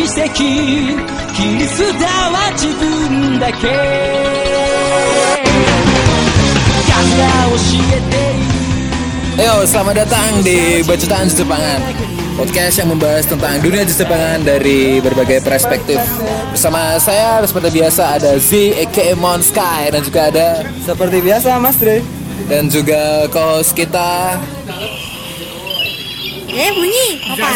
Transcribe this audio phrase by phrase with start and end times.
[0.00, 0.32] 奇跡
[1.34, 3.68] 切り捨ては自分だけ
[6.86, 7.56] 数が教
[7.92, 8.56] えている
[9.36, 11.84] Ayo, selamat datang di Bacotan Jepangan
[12.40, 16.00] Podcast yang membahas tentang dunia Jepangan dari berbagai perspektif
[16.56, 18.56] Bersama saya seperti biasa ada Z,
[18.88, 22.00] aka Mon Sky Dan juga ada Seperti biasa Mas Dre
[22.48, 24.40] Dan juga co-host kita
[26.51, 27.49] Eh bunyi apa?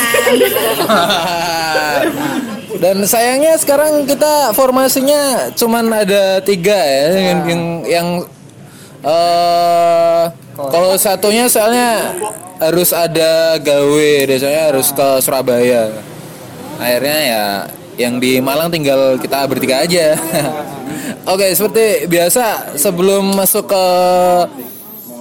[2.83, 8.07] Dan sayangnya sekarang kita formasinya cuman ada tiga ya Yang, yang, yang
[9.03, 10.23] eh,
[10.55, 12.15] Kalau satunya soalnya
[12.59, 15.91] harus ada gawe deh Soalnya harus ke Surabaya
[16.79, 17.43] Akhirnya ya
[17.95, 20.19] yang di Malang tinggal kita bertiga aja
[21.31, 23.85] Oke seperti biasa sebelum masuk ke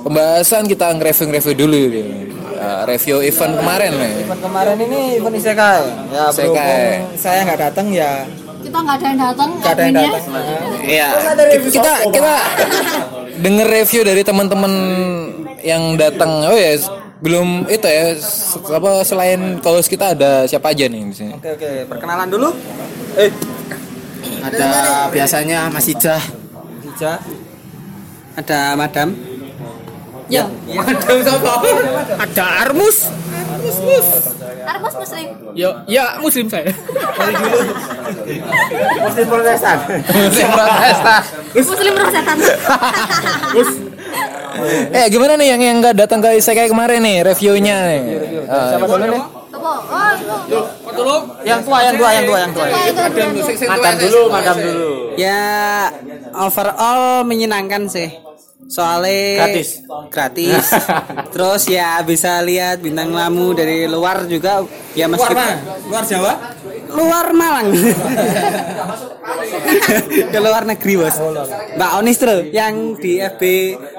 [0.05, 2.34] pembahasan kita nge-review-review dulu nih.
[2.65, 7.05] Eh, review event kemarin nih Event kemarin ini event Isekai Ya Isekai.
[7.15, 8.25] saya nggak datang ya
[8.65, 9.51] Kita nggak ada yang datang.
[9.61, 10.23] nggak ada yang datang
[10.81, 11.09] Iya,
[11.69, 12.35] kita kita
[13.37, 14.73] denger review dari teman-teman
[15.61, 16.45] yang datang.
[16.45, 16.73] Oh ya,
[17.19, 18.17] belum itu ya.
[18.71, 21.33] Apa selain kalau kita ada siapa aja nih di sini?
[21.35, 22.49] Oke oke perkenalan dulu
[23.15, 23.29] Eh
[24.41, 24.69] Ada
[25.09, 26.21] biasanya Mas Ijah,
[26.81, 27.21] Hija
[28.35, 29.13] ada Madam,
[30.29, 30.45] Yo.
[32.17, 33.13] ada Armus.
[34.65, 35.27] Armus muslim.
[35.53, 36.73] Yo, ya Muslim saya.
[39.05, 39.77] Muslim Protestan
[40.09, 41.17] Muslim Protesta.
[41.55, 42.37] Muslim rosetan.
[44.95, 48.01] Eh gimana nih yang yang nggak datang ke Isekai kemarin nih reviewnya nih?
[48.47, 49.23] Eh, Siapa dulu nih?
[49.55, 49.71] Apa?
[49.71, 50.13] Oh,
[51.45, 52.67] Yang tua yang tua yang tua yang tua
[53.69, 55.43] Madam dulu Madam dulu Ya
[56.35, 58.09] overall menyenangkan sih.
[58.69, 59.69] Soalnya Gratis.
[60.11, 60.67] Gratis.
[61.35, 64.65] Terus ya bisa lihat bintang tamu dari luar juga
[64.97, 65.57] ya Luar meskipun mana?
[65.89, 66.33] Luar Jawa?
[66.95, 67.69] luar Malang.
[70.33, 71.17] Ke luar negeri, Bos.
[71.75, 73.43] Mbak Onis tuh yang di FB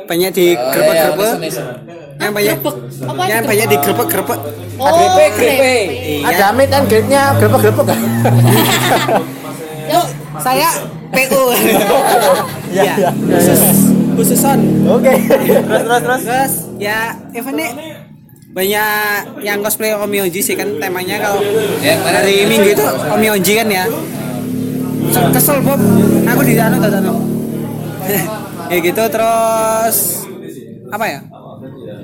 [0.08, 1.12] banyak di iya.
[1.12, 1.56] Onis, Onis.
[2.16, 4.40] Yang banyak Apa yang banyak di grebek-grebek.
[4.80, 5.78] Oh, grepe.
[6.24, 8.00] Ada Amit kan grade-nya gerpek-gerpek kan?
[9.92, 10.02] Yo,
[10.40, 10.70] Saya
[11.12, 11.44] PO.
[12.72, 13.12] Iya iya
[14.16, 14.60] Khusus khususon.
[14.88, 17.68] Oke Terus terus terus Terus ya event ini
[18.56, 22.24] banyak yang cosplay Omionji sih kan temanya kalau mana?
[22.24, 23.84] hari Minggu itu Omionji kan ya.
[25.36, 25.80] Kesel Bob,
[26.24, 27.12] aku di sana tuh sana.
[28.72, 30.24] ya gitu terus
[30.88, 31.20] apa ya?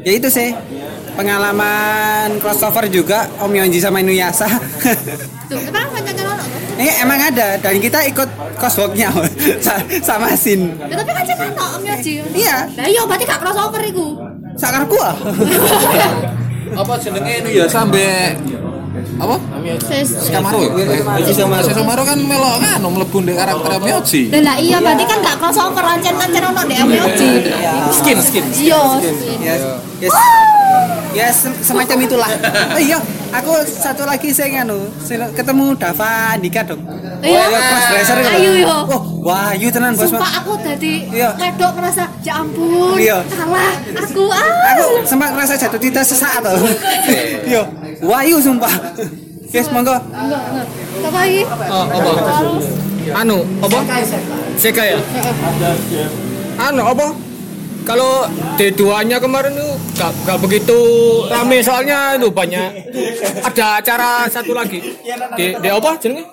[0.04, 0.52] Ya itu sih
[1.16, 4.52] pengalaman crossover juga Omionji sama Inuyasha.
[5.50, 6.48] tuh, kenapa banyak yang nonton?
[6.82, 8.26] Ini emang ada dan kita ikut
[8.58, 9.14] crosswalknya
[9.66, 10.74] sa- sama Sin.
[10.82, 12.14] Ya, tapi kan saya nonton Om Yoji.
[12.34, 12.58] Iya.
[12.74, 14.18] Lah iya berarti gak crossover iku.
[14.58, 15.14] Sakar gua.
[16.82, 18.34] Apa jenenge ini ya sampai
[19.22, 19.36] apa?
[20.32, 20.60] Kamaru.
[21.22, 21.64] Uji Samaru.
[21.64, 24.22] Uji Samaru kan melok kan mlebu ndek karakter Miyoji.
[24.32, 27.30] Lah lah iya berarti kan gak crossover ancen ancen ono deh Om Yoji.
[27.94, 28.46] Skin skin.
[28.58, 28.82] Iya.
[29.38, 29.54] ya
[30.02, 30.16] yes.
[31.12, 32.32] ya sem- semacam itulah
[32.76, 32.98] oh iya
[33.32, 36.82] aku satu lagi saya nganu sel- ketemu Dava Andika dong
[37.22, 37.46] Iya.
[37.48, 38.30] crossdresser itu.
[38.34, 38.68] Ayo yo.
[38.90, 41.38] oh wah you tenan bos Sumpah aku tadi Iya.
[41.38, 42.98] ngedok ngerasa ya ampun.
[42.98, 43.22] Iya.
[43.30, 44.50] Salah aku ah.
[44.74, 46.66] aku sempat ngerasa jatuh cinta sesaat tuh
[47.46, 47.62] iya
[48.02, 48.74] wah you sumpah
[49.48, 50.68] yes monggo Enggak, enggak.
[51.02, 51.42] Apa lagi?
[51.66, 52.12] Oh, apa?
[53.18, 53.80] Anu, apa?
[54.54, 54.98] Seka ya?
[56.62, 57.06] Anu, apa?
[57.82, 58.30] Kalau
[58.62, 60.78] D2-nya kemarin tuh gak, gak begitu
[61.28, 62.94] rame soalnya itu banyak.
[63.42, 64.80] Ada acara satu lagi.
[65.38, 66.26] Di, di apa jenenge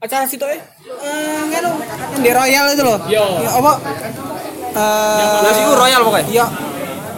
[0.00, 0.56] acara situ ya?
[0.56, 1.72] Eh, yang
[2.20, 2.98] di Royal itu loh.
[3.08, 3.24] Yo.
[3.44, 3.72] Ya, apa?
[4.70, 6.26] Eh Nasi royal pokoknya?
[6.30, 6.46] iya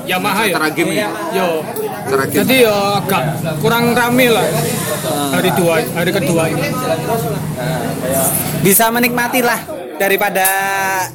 [0.03, 1.09] Yamaha ya Acara game ya?
[1.33, 1.49] yo
[2.07, 2.37] Acara game.
[2.43, 3.23] jadi ya agak
[3.59, 4.47] kurang rame lah
[5.31, 6.69] hari dua hari kedua ini
[8.61, 9.59] bisa menikmati lah
[9.97, 10.47] daripada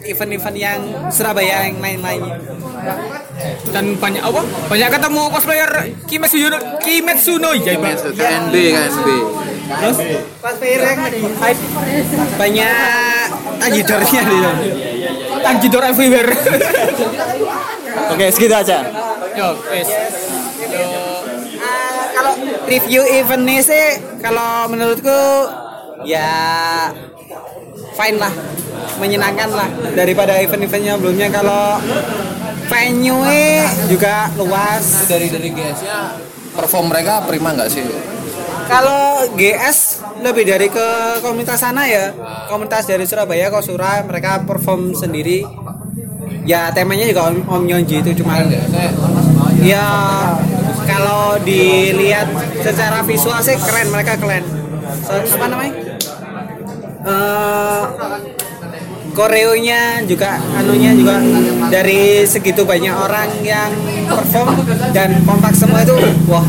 [0.02, 0.80] event-event yang
[1.12, 2.40] Surabaya yang lain-lainnya
[3.70, 5.72] dan banyak apa banyak ketemu cosplayer
[6.08, 9.08] Kimetsu no Kimetsu no Yaiba KNB KNB.
[9.68, 9.98] Terus
[10.40, 11.00] cosplayer yang
[11.36, 11.62] hype
[12.40, 13.28] banyak
[13.60, 14.52] tajidornya di sana.
[15.38, 16.32] Tanjidor everywhere
[18.14, 18.78] Oke segitu aja.
[19.38, 19.90] Yo wes.
[21.58, 22.34] Ah, kalau
[22.70, 23.86] review event ini sih
[24.22, 25.22] kalau menurutku
[26.06, 26.30] ya
[27.98, 28.34] fine lah.
[28.98, 29.70] Menyenangkan lah.
[29.94, 31.82] Daripada event-eventnya sebelumnya kalau
[32.70, 35.06] venue juga luas.
[35.10, 36.18] Dari dari GS-nya
[36.58, 37.86] perform mereka prima nggak sih?
[38.68, 40.88] Kalau GS lebih dari ke
[41.24, 42.12] komunitas sana ya.
[42.52, 45.46] Komunitas dari Surabaya Kosura mereka perform sendiri.
[46.44, 48.40] Ya temanya juga Om, Om Nyonji itu cuma
[49.60, 49.88] ya
[50.84, 52.28] kalau dilihat
[52.58, 54.44] secara visual sih keren mereka keren
[55.02, 55.74] so- apa namanya
[57.00, 57.84] Eh,
[59.14, 61.24] koreonya juga anunya juga
[61.70, 63.72] dari segitu banyak orang yang
[64.06, 64.60] perform
[64.92, 65.96] dan kompak semua itu
[66.28, 66.44] wah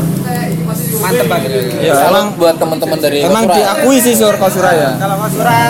[0.99, 1.49] mantep banget
[1.79, 3.57] Ya, Salam buat teman-teman dari emang Kosura.
[3.57, 4.89] diakui sih Sur Kosura ya.
[4.95, 5.63] kalau Kosura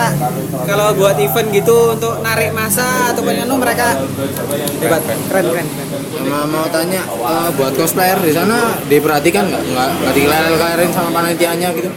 [0.65, 3.97] kalau buat event gitu untuk narik masa ataupun anu mereka
[4.79, 5.67] hebat keren keren, keren.
[6.09, 11.69] Sama mau tanya eh, buat cosplayer di sana diperhatikan nggak nggak nggak dikelelerin sama panitianya
[11.71, 11.89] gitu?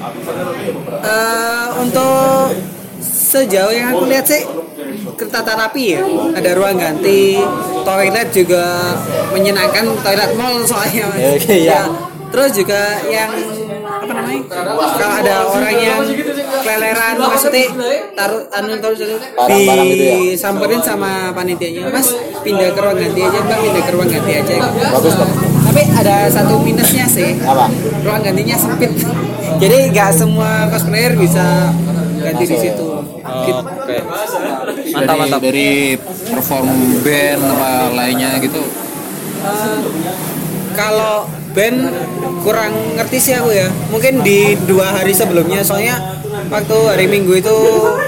[1.02, 2.54] Eh, untuk
[3.02, 4.42] sejauh yang aku lihat sih
[5.22, 6.02] tata rapi ya
[6.32, 7.38] ada ruang ganti
[7.82, 8.92] toilet juga
[9.30, 11.82] menyenangkan toilet mall soalnya Ya, oke, ya.
[12.32, 13.30] Terus juga yang
[13.82, 14.74] apa namanya kalau
[15.20, 16.00] ada orang yang
[16.64, 17.64] keleleran maksudnya
[18.16, 20.16] taruh anu taruh Barang-barang gitu ya?
[20.32, 22.08] disamperin sama panitianya mas
[22.40, 24.54] pindah ke ruang ganti aja mbak pindah ke ruang ganti aja
[24.96, 25.32] Bagus dong.
[25.68, 27.68] tapi ada satu minusnya sih Apa?
[28.02, 28.90] ruang gantinya sempit
[29.62, 31.70] jadi nggak semua cosplayer bisa
[32.22, 32.88] ganti di situ
[33.22, 33.62] Gitu.
[33.62, 33.96] Oke.
[34.98, 35.40] Mantap mantap.
[35.40, 35.94] dari
[36.30, 36.68] perform
[37.02, 38.62] band apa lainnya gitu.
[40.74, 41.78] kalau band
[42.42, 46.00] kurang ngerti sih aku ya mungkin di dua hari sebelumnya soalnya
[46.48, 47.56] waktu hari minggu itu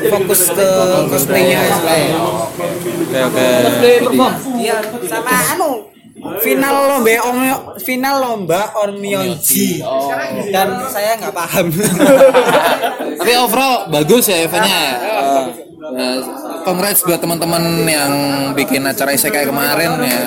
[0.08, 0.68] fokus ke
[1.08, 1.60] cosplaynya
[3.14, 3.46] Oke oke.
[4.58, 5.70] iya sama anu
[6.40, 7.38] final lomba om
[7.78, 9.84] final lomba Onmyeonji
[10.48, 11.68] dan saya nggak paham
[13.24, 14.68] Tapi overall bagus ya eventnya.
[14.68, 14.92] ya.
[15.94, 16.18] Eh,
[16.60, 18.12] congrats buat teman-teman yang
[18.52, 20.20] bikin acara isekai kemarin ya.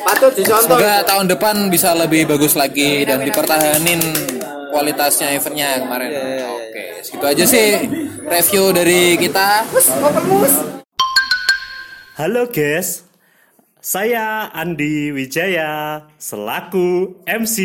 [0.00, 0.80] Patut dicontoh.
[0.80, 4.00] Semoga tahun depan bisa lebih bagus lagi dan dipertahanin
[4.72, 6.10] kualitasnya eventnya kemarin.
[6.48, 7.68] Oke, segitu aja sih
[8.24, 9.68] review dari kita.
[12.16, 13.04] Halo guys,
[13.80, 17.56] saya Andi Wijaya selaku MC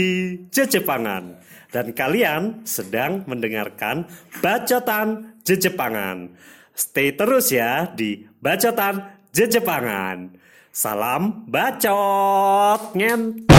[0.51, 1.39] Jejepangan
[1.71, 4.07] dan kalian sedang mendengarkan
[4.39, 6.31] Bacotan Jejepangan.
[6.75, 10.44] Stay terus ya di Bacotan Jejepangan.
[10.75, 13.47] Salam bacot ngen.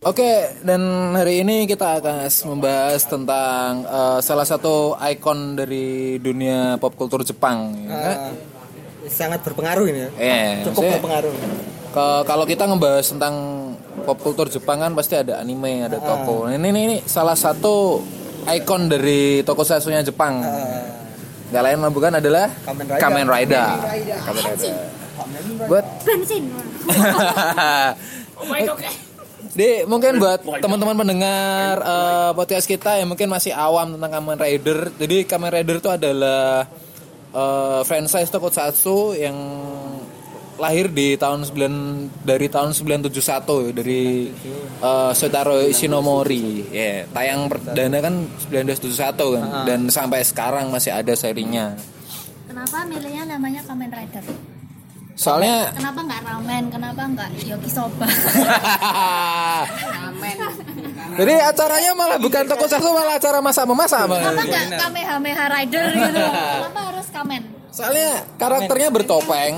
[0.00, 0.32] Oke,
[0.64, 0.80] dan
[1.12, 7.76] hari ini kita akan membahas tentang eh, salah satu ikon dari dunia pop kultur Jepang.
[7.84, 8.32] ya.
[9.10, 11.32] sangat berpengaruh ini ya Eh, cukup maksudnya, berpengaruh
[11.90, 13.34] ke- kalau kita ngebahas tentang
[14.10, 16.50] pop kultur Jepang kan pasti ada anime, ada toko.
[16.50, 18.02] Nah, Ini, ini, ini salah satu
[18.42, 20.42] ikon dari toko sasunya Jepang.
[21.50, 22.98] Gak lain bukan adalah Kamen Rider.
[22.98, 23.66] Kamen Rider.
[24.26, 24.74] Kamen Rider.
[25.70, 26.44] Buat bensin
[29.50, 34.78] Di mungkin buat teman-teman pendengar eh, podcast kita yang mungkin masih awam tentang Kamen Rider.
[34.98, 36.66] Jadi Kamen Rider itu adalah
[37.34, 39.38] eh, franchise tokusatsu yang
[40.60, 44.28] lahir di tahun 9 dari tahun 971 dari
[44.84, 46.68] eh, Shotaro Ishinomori.
[46.68, 51.72] Ya, tayang perdana kan 1971 kan dan sampai sekarang masih ada serinya.
[52.44, 54.24] kenapa milihnya namanya Kamen Rider?
[55.16, 56.64] Soalnya kenapa nggak ramen?
[56.68, 58.08] Kenapa nggak yokisoba
[61.20, 66.20] Jadi acaranya malah bukan tokusatsu malah acara masak memasak kenapa nggak Kamehameha Rider gitu?
[66.56, 69.54] Kenapa harus Kamen Soalnya karakternya bertopeng.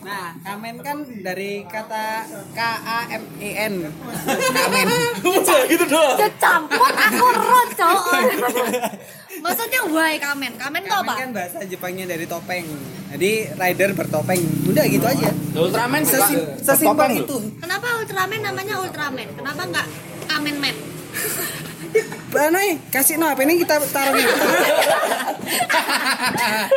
[0.00, 3.74] Nah, kamen kan dari kata K A M E N.
[4.52, 4.86] Kamen.
[6.16, 7.90] ya campur aku roco
[9.44, 12.66] maksudnya why Kamen Kamen itu Kamen apa kan bahasa Jepangnya dari topeng.
[13.12, 14.40] Jadi rider bertopeng.
[14.66, 15.30] Udah gitu aja.
[15.54, 17.36] Ultraman Sesim- Sesimpel itu.
[17.58, 19.86] kenapa Ultraman namanya Ultraman kenapa nggak
[20.28, 20.76] Kamen Man
[22.32, 24.44] Banai, kasih no apa ini kita taruh gitu.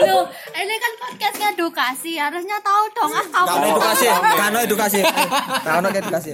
[0.07, 0.23] Loh,
[0.55, 3.47] ini kan podcast edukasi, harusnya tahu dong ah kamu.
[3.49, 4.07] Kano edukasi,
[4.37, 4.99] kano edukasi,
[5.65, 6.31] kano edukasi.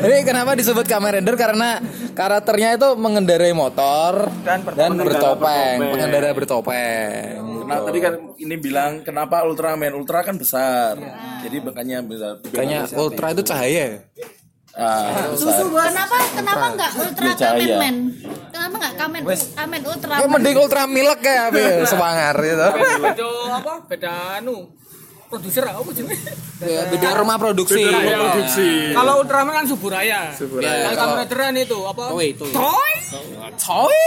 [0.00, 1.82] Jadi kenapa disebut Kamen Rider karena
[2.14, 4.62] karakternya itu mengendarai motor dan,
[4.94, 7.66] bertopeng, pengendara bertopeng.
[7.66, 9.94] Nah tadi kan ini bilang kenapa Ultraman?
[9.94, 10.98] Ultra kan besar,
[11.42, 12.38] jadi makanya bisa.
[12.50, 14.06] Kayaknya Ultra itu cahaya.
[14.70, 15.66] Ah, besar.
[15.66, 17.58] Kenapa kenapa nggak Ultra Dia cahaya.
[17.58, 17.96] Kamen Man?
[18.54, 20.14] Kenapa nggak Kamen Kamen Ultra?
[20.14, 22.66] Ya mending Ultra Milk kayak apa ya, semangar gitu.
[23.02, 23.74] Beda apa?
[23.90, 24.56] Beda anu.
[25.30, 26.02] Produser apa sih?
[26.58, 27.82] Ya, beda rumah produksi.
[27.86, 28.70] Produksi.
[28.90, 30.20] Kalau Ultraman kan Suburaya.
[30.34, 32.02] Ya, Kalau Kamen itu apa?
[32.10, 32.50] Toei, Toei.
[32.54, 32.92] Toy.
[33.54, 34.06] Toy.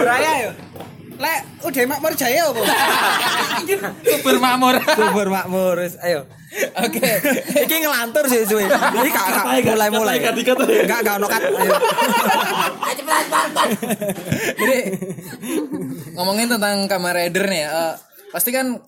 [0.00, 0.50] Raya ya.
[1.20, 2.62] Lek udah makmur jaya apa?
[4.08, 4.74] Super makmur.
[4.80, 5.76] Kubur makmur.
[6.00, 6.24] Ayo.
[6.80, 7.10] Oke.
[7.60, 8.64] Iki ngelantur sih suwe.
[8.64, 9.44] Iki gak gak
[9.76, 10.16] mulai-mulai.
[10.24, 11.42] Enggak enggak ono kat.
[11.44, 11.72] Ayo.
[14.56, 14.78] Jadi
[16.16, 17.92] ngomongin tentang Kamen Rider nih, ya, eh,
[18.32, 18.80] pasti kan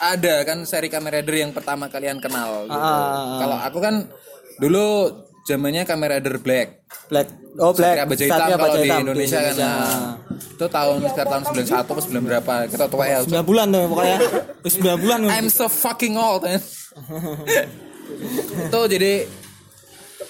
[0.00, 2.64] ada kan seri Kamen Rider yang pertama kalian kenal.
[2.64, 2.80] gitu.
[2.80, 3.44] Ah.
[3.44, 4.08] Kalau aku kan
[4.56, 5.12] dulu
[5.44, 6.80] zamannya Kamen Rider Black.
[7.12, 7.43] Black.
[7.54, 8.02] Oh, Black.
[8.02, 9.54] Satria Baja Hitam Satria kalau Baja di Hitam Indonesia kan.
[9.54, 12.52] Nah, itu tahun sekitar tahun 91 atau 9 berapa?
[12.66, 13.18] Kita tua ya.
[13.22, 14.18] 9 bulan tuh pokoknya.
[14.66, 15.18] Wis 9 bulan.
[15.30, 16.58] I'm so fucking old man.
[18.70, 19.12] itu jadi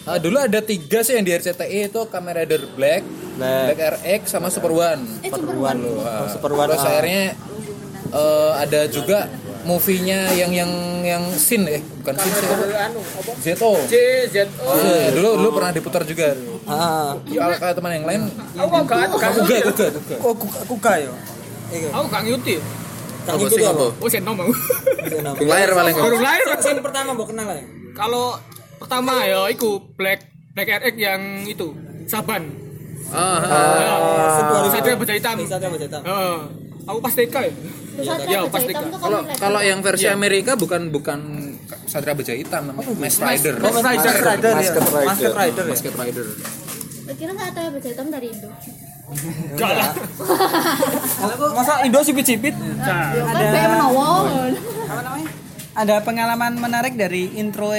[0.05, 3.03] eh, dulu ada tiga sih yang di RCTI itu Kamen Rider Black,
[3.41, 3.77] Black.
[3.77, 5.03] Black RX sama Super One.
[5.25, 5.81] Eh, Super One.
[5.81, 5.81] One.
[6.05, 6.91] Wah, Super One, Terus ah.
[6.93, 7.25] akhirnya
[8.13, 9.19] eh, ada juga
[9.65, 10.71] movie-nya yang yang
[11.03, 12.47] yang Sin eh bukan Sin sih.
[13.43, 13.71] Zeto.
[13.85, 13.95] C
[14.29, 16.33] Z O Ah, dulu dulu pernah diputar juga.
[16.65, 17.17] Ah.
[17.21, 18.21] Kalau kalau teman yang lain
[18.55, 20.17] aku gak gak Kuga, Kuga, Kuga.
[20.21, 21.13] Oh, aku aku yo.
[21.67, 21.89] Iku.
[21.91, 22.55] aku gak ngikuti
[23.25, 23.89] Kang itu apa?
[23.89, 25.97] oh sen nomong Bung lahir paling.
[25.97, 27.65] baru lahir Sing pertama mbok kenal ya?
[27.97, 28.37] kalau
[28.77, 31.73] pertama ya iku black black RX yang itu
[32.05, 32.53] saban
[33.09, 36.03] Ah, Ah, Satria Baja Hitam Satria Baja Hitam.
[36.85, 37.53] Aku pas TK ya
[38.27, 38.91] Ya, pasti Hitam kan.
[38.99, 41.21] Kalau kalau yang versi Amerika bukan bukan
[41.87, 43.55] Satria Baja Hitam namanya Mask Rider.
[43.63, 44.57] Oh, Mask Rider, Rider ya.
[44.59, 45.05] Masked Rider.
[45.07, 45.71] Masked Rider ya.
[45.71, 46.27] Masked Rider.
[47.15, 48.49] Kira Satria Baja Hitam dari Indo.
[49.53, 49.93] enggak lah
[51.55, 52.55] Masa Indo sipit-sipit?
[52.83, 54.07] Ya kan menawa.
[54.91, 55.31] Apa namanya?
[55.75, 57.71] Ada pengalaman menarik dari intro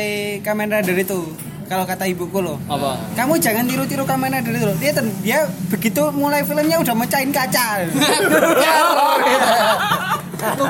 [0.44, 1.28] Kamen Rider itu.
[1.65, 2.62] Kalau kata ibuku loh.
[2.65, 4.77] apa Kamu jangan tiru-tiru Kamen Rider itu loh.
[4.77, 7.65] Dia ten- dia begitu mulai filmnya udah mecahin kaca.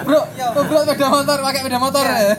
[0.05, 0.21] Bro,
[0.55, 2.31] bro sepeda motor, pakai sepeda motor ya.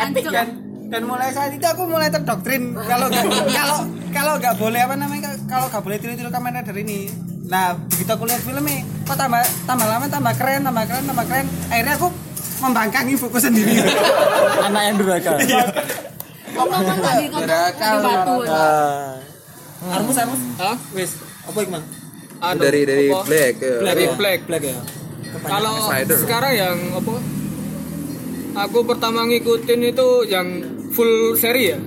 [0.00, 0.46] Epic kan?
[0.90, 3.06] Dan mulai saat itu aku mulai terdoktrin kalau
[3.46, 3.78] kalau
[4.10, 7.06] kalau nggak boleh apa namanya kalau nggak boleh tiru-tiru Kamen Rider ini.
[7.46, 11.46] Nah begitu aku lihat filmnya, kok tambah tambah lama tambah keren tambah keren tambah keren.
[11.68, 12.08] Akhirnya aku
[12.60, 13.74] membangkangi buku sendiri.
[14.66, 15.32] Anak yang durhaka.
[16.50, 18.34] Di di batu.
[19.80, 20.40] Armus armus.
[20.60, 20.76] Hah?
[20.92, 21.10] Wis,
[21.44, 21.58] apa
[22.56, 23.06] Dari dari?
[23.12, 23.54] Black.
[23.60, 23.76] ya.
[23.84, 24.76] dari black Black ya.
[25.44, 27.12] kalau sekarang yang apa
[28.66, 30.48] aku pertama ngikutin itu yang
[30.90, 31.78] full seri ya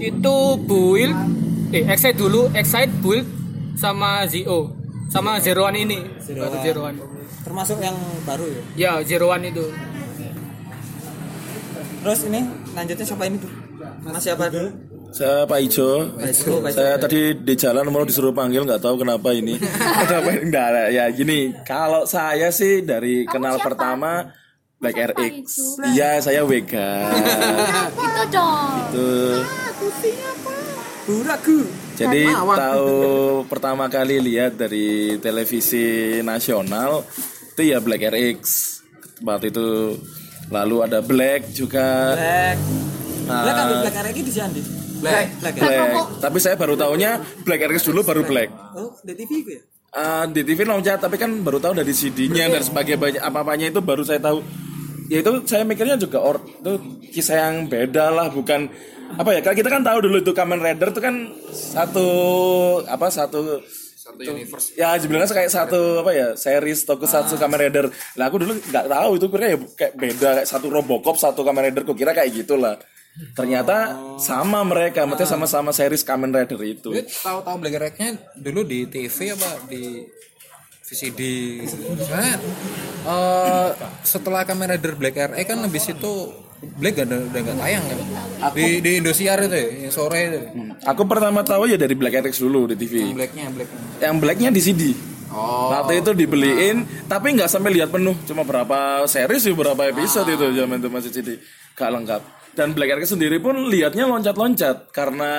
[0.00, 1.14] itu build
[1.70, 3.28] eh excite dulu excite build
[3.76, 4.72] sama Zio
[5.12, 6.98] sama Zero One ini baru Zero One
[7.40, 7.96] Termasuk yang
[8.28, 8.62] baru ya.
[8.76, 9.64] ya Zero One itu
[12.00, 12.40] Terus ini
[12.72, 13.52] lanjutnya siapa ini tuh?
[14.00, 14.68] Mas siapa dulu?
[15.10, 15.90] Saya Pak Ijo.
[16.22, 16.78] Ijo, Pak Ijo.
[16.78, 19.58] Saya tadi di jalan mau disuruh panggil nggak tahu kenapa ini.
[20.08, 20.40] kenapa ini?
[20.46, 20.82] Enggak ada.
[20.88, 23.66] Ya gini, kalau saya sih dari kenal siapa?
[23.74, 24.30] pertama
[24.80, 25.34] Black Siapa RX.
[25.44, 25.66] itu?
[25.92, 27.12] Iya, saya Vega.
[27.92, 28.72] Itu dong.
[28.96, 29.38] Tuh.
[29.44, 30.52] Aku siapa?
[31.04, 31.58] Buraku.
[32.00, 32.94] Jadi tahu
[33.44, 37.04] pertama kali lihat dari televisi nasional
[37.52, 38.40] itu ya Black RX.
[39.20, 40.00] Waktu itu
[40.50, 42.18] lalu ada Black juga.
[42.18, 42.58] Black.
[43.30, 44.62] Nah, Black ambil Black RX di Andi.
[45.00, 45.26] Black.
[45.40, 45.54] Black.
[45.56, 45.62] ya?
[45.64, 46.06] Black.
[46.20, 47.10] Tapi saya baru tahunya
[47.46, 48.50] Black RX dulu baru Black.
[48.76, 49.62] Oh, di TV itu ya?
[49.90, 54.06] Ah, di TV loncat tapi kan baru tahu dari CD-nya dan sebagainya apa-apanya itu baru
[54.06, 54.42] saya tahu.
[55.10, 56.78] Ya itu saya mikirnya juga or itu
[57.10, 58.70] kisah yang beda lah bukan
[59.18, 62.06] apa ya kalau kita kan tahu dulu itu Kamen Rider itu kan satu
[62.86, 63.58] apa satu
[64.10, 64.66] Satu universe.
[64.74, 67.86] ya sebenarnya kayak satu apa ya series tokusatsu Kamen Rider.
[68.18, 71.70] Lah aku dulu nggak tahu itu kira ya kayak beda kayak satu Robocop satu Kamen
[71.70, 72.76] Rider kira kayak gitulah.
[73.34, 76.90] Ternyata sama mereka maksudnya sama-sama series Kamen Rider itu.
[76.90, 77.94] Lu tahu-tahu Black
[78.38, 80.06] dulu di TV apa di
[80.90, 81.22] VCD
[81.70, 82.34] Soalnya
[83.06, 83.70] eh,
[84.02, 86.12] setelah Kamen Rider Black RX kan habis itu
[86.60, 87.98] Black gak ada, udah gak tayang kan?
[88.52, 90.40] Di, di Indosiar itu ya yang sore itu.
[90.84, 93.80] Aku pertama tahu ya dari Black RX dulu di TV Blacknya Blacknya.
[94.00, 94.82] Yang blacknya di CD
[95.32, 95.72] oh.
[95.72, 98.16] Waktu itu dibeliin tapi nggak sampai lihat penuh.
[98.28, 101.28] Cuma berapa series sih berapa episode itu zaman itu masih CD
[101.72, 105.32] gak lengkap dan Black RX sendiri pun lihatnya loncat-loncat karena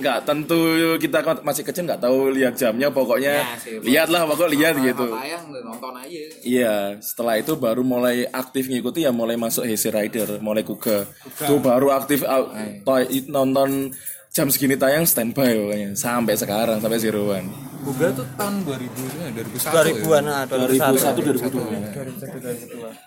[0.00, 0.60] nggak tentu
[0.96, 5.06] kita masih kecil nggak tahu lihat jamnya pokoknya Ya sih, lihatlah pokok lihat gitu.
[5.12, 6.20] tayang udah nonton aja.
[6.40, 11.04] Iya, setelah itu baru mulai aktif ngikuti ya mulai masuk Heisei Rider, mulai Kuga.
[11.36, 12.48] Itu baru aktif uh,
[12.80, 13.92] toy- nonton
[14.34, 17.46] jam segini tayang standby pokoknya sampai sekarang sampai Zero One.
[17.84, 23.04] Google tuh tahun 2000 ya, 2001 2000-an nah, 2001 2002.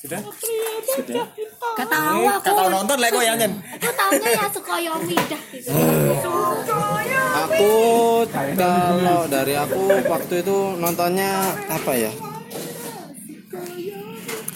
[0.00, 2.40] Gak tahu aku.
[2.40, 3.52] Gak tau nonton lah kok ya kan.
[3.84, 5.76] Aku ya Sukoyomi dah gitu.
[7.44, 7.72] Aku
[8.56, 12.08] kalau dari aku waktu itu nontonnya apa ya?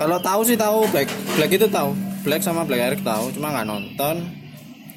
[0.01, 1.93] Kalau tahu sih tahu Black Black itu tahu.
[2.25, 4.25] Black sama Black Eric tahu cuma nggak nonton.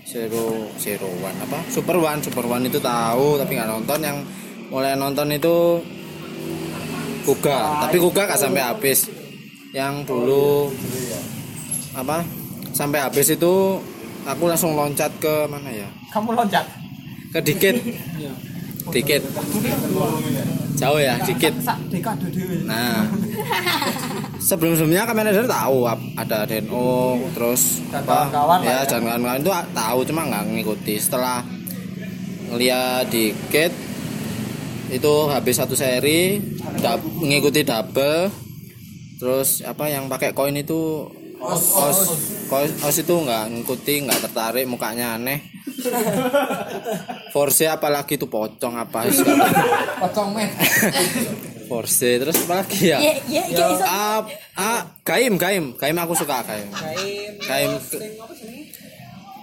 [0.08, 1.60] Zero Zero One apa?
[1.68, 4.00] Super One Super One itu tahu tapi nggak nonton.
[4.00, 4.24] Yang
[4.72, 5.84] mulai nonton itu
[7.27, 7.84] Kuga.
[7.84, 9.12] Tapi Kuga gak sampai habis
[9.75, 10.71] yang dulu
[11.97, 12.24] apa
[12.71, 13.81] sampai habis itu
[14.24, 15.89] aku langsung loncat ke mana ya?
[16.13, 16.65] Kamu loncat.
[17.33, 17.75] ke dikit.
[18.88, 19.19] Dikit.
[20.79, 21.53] Jauh ya dikit.
[22.63, 23.03] Nah.
[24.38, 28.31] Sebelum sebelumnya Kamen Rider tahu ada DNO terus apa?
[28.63, 28.86] ya ya.
[28.86, 30.95] dan kawan-kawan itu tahu cuma nggak ngikuti.
[31.01, 31.41] Setelah
[32.47, 33.74] ngeliat dikit
[34.88, 36.39] itu habis satu seri
[36.79, 38.47] dap- mengikuti double
[39.17, 41.05] terus apa yang pakai koin itu?
[41.38, 41.97] Os os.
[42.50, 45.38] os, os itu nggak ngikuti nggak tertarik mukanya aneh.
[47.33, 49.05] Force apalagi itu pocong apa?
[50.01, 50.50] Pocong men.
[51.69, 52.97] Force terus apa lagi ya?
[52.97, 53.86] Iya, iya, iya, iso.
[53.86, 54.25] ah
[54.57, 57.31] ah gaim gaim gaim aku suka gaim Kaim.
[57.45, 57.71] gaim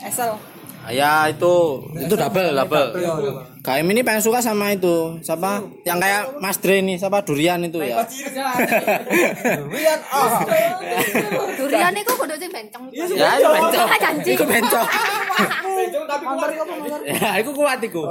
[0.02, 0.35] Esel.
[0.90, 1.54] ya itu.
[1.95, 5.64] Itu double double gaim ini pengen suka sama itu siapa?
[5.88, 7.25] Yang kayak Mas Dre nih siapa?
[7.25, 8.04] Durian itu ya.
[9.73, 10.30] Rian oh.
[11.56, 11.92] Durian.
[11.97, 12.92] Iku kudu sing bencong.
[12.92, 13.88] ya itu bencong.
[13.97, 14.33] Janji.
[14.37, 14.88] itu bencong
[15.85, 16.49] iku apa motor?
[17.06, 18.02] ya itu kuat itu.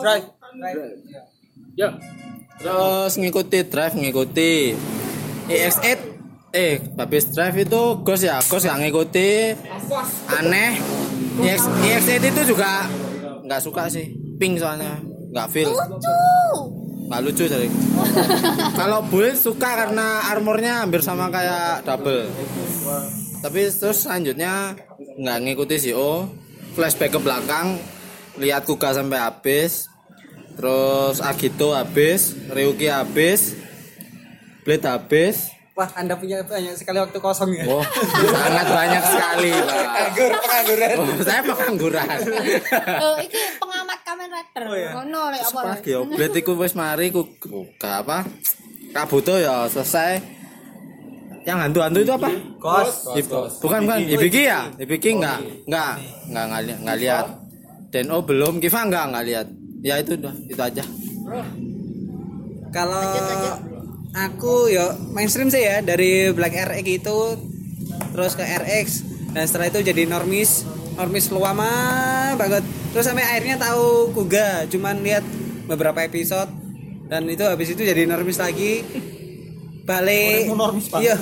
[0.00, 0.26] Drive.
[2.62, 4.76] terus ngikuti drive ngikuti
[5.50, 5.98] EX8
[6.52, 9.56] eh habis drive itu Ghost ya Ghost gak ngikuti.
[10.30, 10.78] Aneh.
[11.32, 12.86] EX, EX8 itu juga
[13.42, 14.98] nggak suka sih pink soalnya
[15.30, 16.18] nggak feel Lucu.
[17.06, 17.68] nggak lucu jadi
[18.78, 22.26] kalau build suka karena armornya hampir sama kayak double
[23.38, 24.74] tapi terus selanjutnya
[25.14, 26.26] nggak ngikuti CO
[26.74, 27.78] flashback ke belakang
[28.42, 29.86] lihat Kuga sampai habis
[30.58, 33.54] terus Agito habis Ryuki habis
[34.66, 37.64] Blade habis Wah, Anda punya banyak sekali waktu kosong ya.
[37.64, 37.80] Oh,
[38.28, 39.84] sangat banyak sekali, Pak.
[40.04, 40.94] Anggur, pengangguran.
[41.00, 42.18] Oh, saya pengangguran.
[43.00, 43.40] Oh, iki
[44.52, 44.92] pengamat Kamen Rider.
[44.92, 45.60] Ngono lek apa?
[45.66, 45.98] Lagi ya?
[46.04, 48.18] Blade iku wis mari ku Kuga apa?
[48.92, 50.20] Kabuto ya selesai.
[51.42, 52.28] Yang hantu-hantu itu apa?
[53.16, 54.70] Ib- Bukan bukan Ibiki ya?
[54.76, 55.92] Ibiki enggak enggak
[56.28, 57.26] enggak enggak lihat.
[57.90, 59.46] Dan oh belum Kiva enggak enggak lihat.
[59.82, 60.84] Ya itu udah itu aja.
[62.72, 63.02] Kalau
[64.12, 67.16] aku yo mainstream sih ya dari Black RX itu
[68.12, 68.86] terus ke RX
[69.32, 71.72] dan setelah itu jadi normis normis lama
[72.36, 72.64] banget.
[72.92, 75.24] Terus sampai akhirnya tahu Kuga cuman lihat
[75.64, 76.50] beberapa episode
[77.08, 78.84] dan itu habis itu jadi normis lagi.
[79.82, 80.54] Balik
[81.02, 81.18] iya.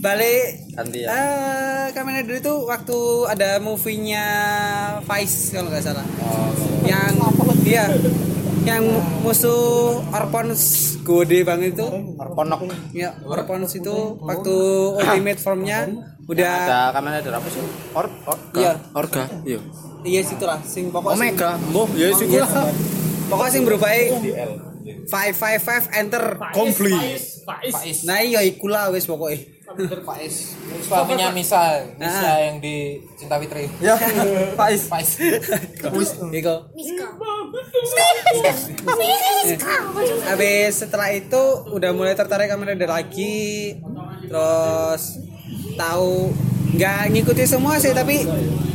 [0.00, 1.08] Balik Ganti ya.
[1.12, 2.98] eh Kamen Rider itu waktu
[3.30, 4.26] ada movie-nya
[5.04, 6.06] Vice kalau nggak salah.
[6.82, 7.12] Yang
[7.68, 7.86] iya.
[8.64, 8.84] Yang
[9.20, 10.60] musuh Orpons
[11.04, 11.86] gede banget itu.
[12.16, 12.64] Ponok.
[12.96, 14.56] ya Orpons itu waktu
[14.96, 15.84] ultimate formnya
[16.24, 17.60] udah Ada kamera ada apa sih?
[17.92, 18.72] Or, or Iya.
[18.92, 19.24] Orga.
[19.42, 19.58] Iya.
[20.02, 21.56] iya situ lah sing pokok sing- Omega.
[21.58, 22.44] Mbah, ya sih Iya.
[23.26, 23.88] pokoknya sing berubah
[25.06, 27.20] five five five enter Complete.
[28.02, 29.52] nah iya iku lah wis pokoknya
[30.78, 32.36] Suaminya Misa, Misa Ah.
[32.38, 33.64] yang di Cinta Fitri.
[33.80, 33.96] ya
[34.60, 35.16] Faiz Pais.
[36.30, 37.06] Iko Miska.
[40.26, 43.76] Habis setelah itu udah mulai tertarik Kamen Rider lagi
[44.22, 45.23] terus
[45.74, 46.32] tahu.
[46.74, 48.26] Nggak ngikuti semua sih tapi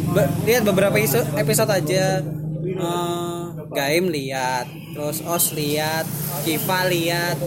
[0.09, 2.23] be- lihat beberapa iso- episode aja.
[2.59, 6.03] Eh, Gaim lihat terus Os lihat
[6.41, 7.37] Kiva lihat.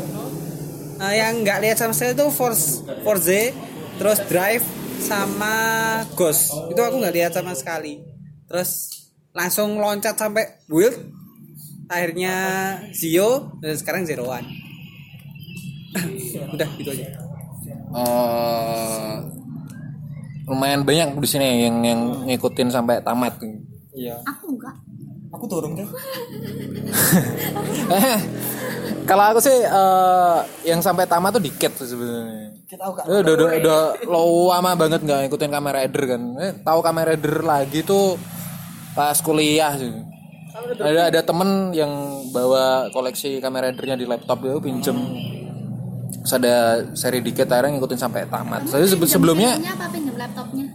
[0.99, 2.65] Eh, yang nggak lihat sama sekali itu Force
[3.01, 3.51] Forze
[3.97, 4.65] terus Drive
[5.01, 5.55] sama
[6.13, 6.53] Ghost.
[6.69, 7.99] Itu aku nggak lihat sama sekali.
[8.47, 8.71] Terus
[9.33, 10.95] langsung loncat sampai build
[11.89, 12.35] akhirnya
[12.93, 14.45] Zio dan sekarang Zero One
[16.55, 17.07] udah gitu aja.
[17.93, 19.17] Eh,
[20.47, 23.39] lumayan banyak di sini yang yang ngikutin sampai tamat.
[23.39, 24.75] Aku enggak.
[25.33, 25.89] aku turun kan
[29.03, 32.55] Kalau aku sih eh, yang sampai tamat tuh dikit sebenarnya.
[32.71, 36.23] kita tahu Eh, Udah, udah, udah lama banget nggak ngikutin Kamen Rider kan.
[36.39, 38.15] Eh, tahu Kamen Rider lagi tuh
[38.95, 39.91] pas kuliah sih.
[40.79, 41.91] Ada ada temen yang
[42.31, 44.97] bawa koleksi Kamen Ridernya di laptop dia pinjem.
[46.15, 46.55] Terus ada
[46.93, 48.67] seri dikit akhirnya ngikutin sampai tamat.
[48.67, 50.67] Saya sebe- sebelumnya apa pinjam laptopnya?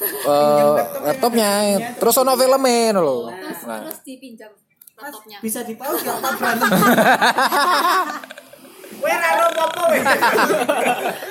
[0.00, 1.50] eh, laptopnya
[1.94, 3.28] terus ono filmnya loh.
[3.28, 4.50] Terus Nah, terus dipinjam
[4.94, 5.36] laptopnya.
[5.40, 6.70] bisa di pause gak apa berantem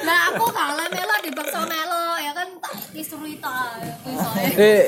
[0.01, 4.49] Nah, aku kalah melo di bakso melo ya kan tak disuruh itu soalnya.
[4.59, 4.83] Eh,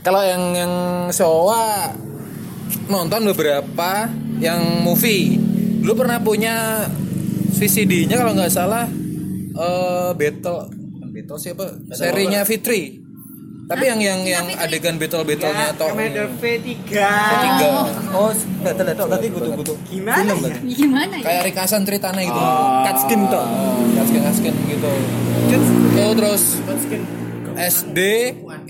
[0.00, 0.72] kalau yang yang
[1.08, 1.92] Showa
[2.86, 5.38] nonton beberapa yang movie.
[5.78, 6.84] Dulu pernah punya
[7.58, 8.86] VCD-nya kalau nggak salah
[9.58, 11.66] eh Battle bukan Battle siapa?
[11.90, 13.08] Serinya Fitri.
[13.68, 17.12] Tapi yang yang yang adegan battle-battlenya atau V3 tiga.
[18.16, 18.32] Oh
[18.64, 20.56] betul betul tadi kutu kutu gimana ya?
[20.64, 21.24] Gimana ya?
[21.28, 22.40] kayak rikasan ceritanya gitu.
[22.88, 23.46] cutscene toh.
[23.92, 24.90] Kaskin kaskin gitu.
[25.92, 26.42] Tuh terus
[27.60, 28.00] SD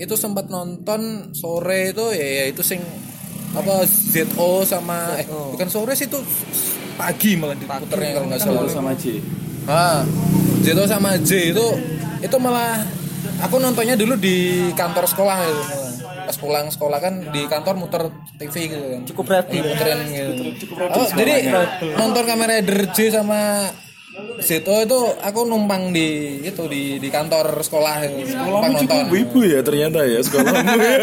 [0.03, 2.83] itu sempat nonton sore itu ya, ya itu sing
[3.55, 6.19] apa ZO sama eh bukan sore sih itu
[6.99, 9.23] pagi malah diputernya kalau nggak salah sama J.
[9.63, 10.03] Ah,
[10.59, 11.67] ZO sama J itu
[12.19, 12.83] itu malah
[13.39, 15.63] aku nontonnya dulu di kantor sekolah gitu.
[16.03, 18.03] Pas pulang sekolah kan di kantor muter
[18.35, 19.01] TV gitu kan.
[19.07, 20.43] cukup rapi Muterin gitu.
[20.91, 21.47] Oh, jadi
[21.95, 23.71] nonton Kamen Rider J sama
[24.39, 29.11] ZO itu aku numpang di itu di di kantor sekolah Kamu cukup nonton.
[29.11, 30.97] wibu ya ternyata ya sekolahmu ya.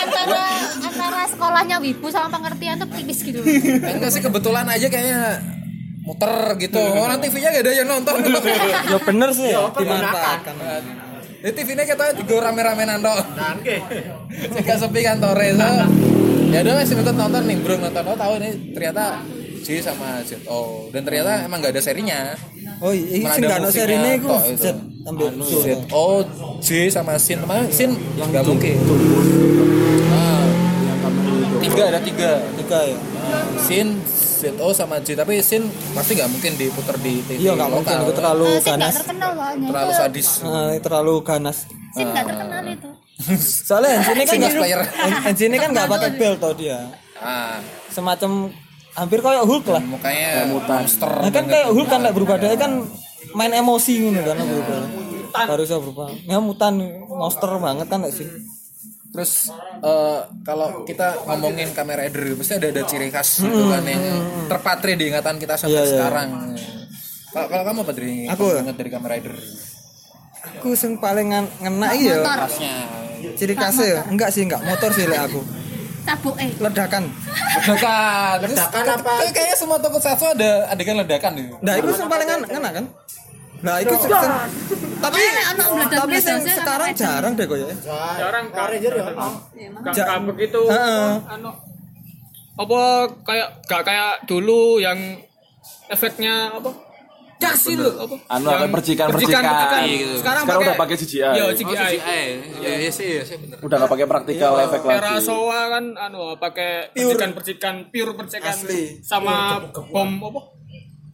[0.00, 0.44] Antara
[0.80, 3.40] antara sekolahnya wibu sama pengertian tuh tipis gitu.
[3.44, 5.44] Enggak sih kebetulan aja kayaknya
[6.02, 6.80] muter gitu.
[6.80, 8.14] Orang TV-nya gak ada yang nonton.
[8.88, 10.54] ya bener sih dimanfaatkan
[11.40, 13.16] Di TV-nya kita juga rame-rame nonton.
[14.56, 15.70] Jika sepi kantore so.
[16.50, 19.22] Ya udah masih nonton nonton nih bro nonton oh tahu ini ternyata
[19.70, 22.34] J sama ZO dan ternyata emang gak ada serinya.
[22.82, 24.58] oh iya sing ada gak ono musiknya, serine iku tok itu.
[24.58, 24.66] Z.
[25.00, 26.06] Ambil ZO
[26.58, 27.38] J sama Sin.
[27.40, 28.74] Mana Sin yang nggak mungkin.
[30.04, 30.42] Nah,
[31.60, 32.30] tiga ada tiga.
[32.56, 32.96] tiga ya?
[33.60, 33.88] Sin
[34.42, 35.14] ZO sama J.
[35.14, 38.94] Tapi Sin pasti nggak mungkin diputar di TV iya nggak mungkin itu terlalu nggak ganas.
[38.98, 40.28] terkenal terlalu Itu- sadis.
[40.42, 41.58] Eh, terlalu ganas.
[41.90, 42.90] Sih nggak terkenal itu.
[43.38, 44.80] soalnya di sini kan Single nggak player.
[45.28, 46.78] di sini kan nggak pakai belt toh dia.
[47.20, 48.48] Ah, semacam
[48.94, 49.82] hampir kayak Hulk lah.
[49.82, 51.10] Mukanya monster.
[51.10, 52.82] nah, kan kayak Hulk kan nggak berubah dia kan
[53.32, 54.78] main emosi gitu kan berubah.
[55.46, 56.08] Baru bisa berubah.
[56.26, 56.74] Ya mutan
[57.06, 58.26] monster banget kan sih.
[59.10, 59.50] Terus
[59.82, 64.02] eh, kalau kita ngomongin kamera rider pasti ada ada ciri khas gitu kan yang
[64.46, 65.90] terpatri di ingatan kita Iya, sampai iya.
[65.90, 66.28] sekarang.
[67.30, 68.44] Kalau kalau kamu apa dari Aku?
[68.54, 69.34] ingat dari kamera rider?
[70.40, 72.74] aku sing paling ngena iya Khasnya.
[73.36, 74.02] Ciri khasnya ya?
[74.08, 74.64] Enggak sih enggak.
[74.64, 75.40] Motor sih lek aku
[76.00, 76.50] Sabuk eh.
[76.56, 77.04] ledakan
[77.60, 78.38] ledakan.
[78.42, 79.12] Ledakan apa?
[79.26, 81.54] Kayaknya semua toko satsu ada adegan ledakan gitu.
[81.60, 82.84] nah itu yang paling ngena kan
[83.60, 84.08] nah itu sing-
[85.00, 85.20] tapi
[85.76, 86.20] tapi meledaknya
[86.56, 87.68] sekarang jarang deh kok ya
[88.16, 88.68] Jarang kan.
[89.84, 91.10] Gak Ja- gak begitu Heeh.
[91.28, 91.50] anu
[92.56, 92.80] apa
[93.20, 94.96] kayak gak kayak dulu yang
[95.86, 96.72] efeknya apa?
[97.40, 98.16] Dasi loh apa?
[98.28, 99.82] Anu apa percikan-percikan percikan.
[99.88, 100.14] gitu.
[100.20, 101.20] Sekarang, Sekarang udah pakai CGI.
[101.32, 101.76] Iya, Oh, CGI.
[101.96, 102.24] CGI.
[102.60, 103.56] Ya, iya sih, iya sih bener.
[103.58, 105.24] Udah gak pakai praktikal efek Era lagi.
[105.24, 109.00] Sowa kan anu pakai percikan-percikan pure percikan Asli.
[109.00, 110.40] sama bom apa?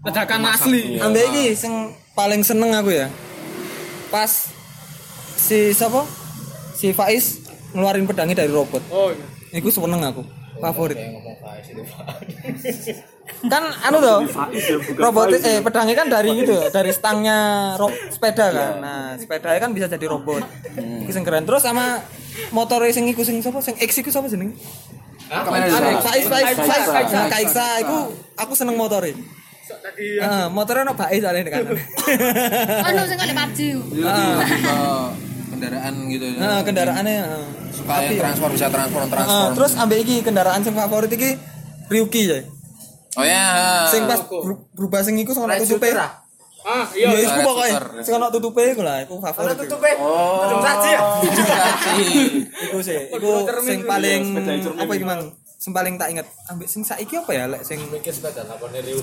[0.02, 0.98] Ledakan asli.
[0.98, 1.72] ambek iki sing
[2.12, 3.10] paling seneng aku ya
[4.06, 4.30] pas
[5.36, 6.06] si siapa
[6.72, 9.26] si Faiz ngeluarin pedangnya dari robot Oh iya.
[9.52, 10.22] Iku seneng aku
[10.56, 10.94] favorit
[13.46, 14.18] kan anu tuh
[14.96, 17.38] robot eh pedangnya kan dari itu ya, dari stangnya
[17.74, 20.42] ro- sepeda kan nah sepedanya kan bisa jadi robot
[21.06, 22.00] sing keren terus sama
[22.50, 24.54] motor sing iku sing siapa sing X iku siapa jenenge.
[25.26, 27.16] Faiz Faiz Faiz Kaisa.
[27.16, 27.96] Nah, Kaisa iku
[28.36, 29.16] aku seneng motornya
[29.98, 31.74] Heeh, motornya ono bae soalnya kanan.
[32.86, 33.58] Anu sing kali PUBG.
[33.98, 35.06] Iya, eh,
[35.50, 36.26] kendaraan gitu.
[36.38, 37.44] Heeh, kendaraannya heeh.
[37.74, 39.50] Suka yang transform bisa transform Heeh, transform.
[39.58, 41.34] terus ambek iki kendaraan sing favorit iki
[41.90, 42.38] Ryuki ya.
[43.16, 43.44] Oh ya.
[43.86, 45.88] Sing pas ber- berubah sing iku sing ono tutupe.
[46.66, 47.18] Ah, Iya, iya.
[47.22, 47.84] iku Shooter.
[48.02, 49.54] sing ono tutupe iku lah, iku favorit.
[49.54, 49.76] iku.
[50.02, 50.50] Oh.
[52.60, 53.30] Iku sih, iku
[53.62, 54.20] sing paling
[54.74, 55.20] apa iki mang?
[55.56, 56.26] Sing paling tak inget.
[56.46, 57.78] Ambek sing saiki apa ya lek sing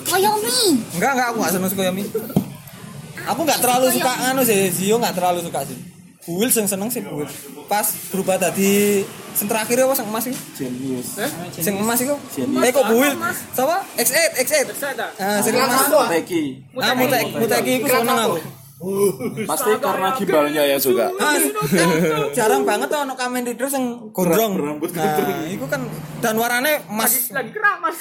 [0.03, 0.57] Koyomi.
[0.93, 2.03] Enggak, enggak aku gak seneng suka Yami.
[3.23, 5.77] Aku nggak terlalu suka anu sih, Zio nggak terlalu suka sih.
[6.23, 7.27] Buil sing seneng sih Buil.
[7.67, 9.03] Pas berubah tadi
[9.35, 10.39] sing terakhir apa sing emas iki?
[10.55, 11.19] Genius.
[11.59, 12.15] Sing emas iku.
[12.39, 13.11] Eh kok Buil?
[13.51, 13.83] Sapa?
[13.99, 14.99] X8, X8.
[15.19, 15.91] Ah, sing emas.
[15.91, 16.43] Teki.
[16.79, 18.62] Ah, mutek muteki iku seneng aku.
[19.47, 21.07] Pasti karena gimbalnya ya juga.
[22.37, 24.57] Jarang banget tuh ono Kamen Rider sing gondrong.
[24.57, 25.85] Nah, iku kan
[26.19, 27.97] dan warnanya emas Lagi keramas.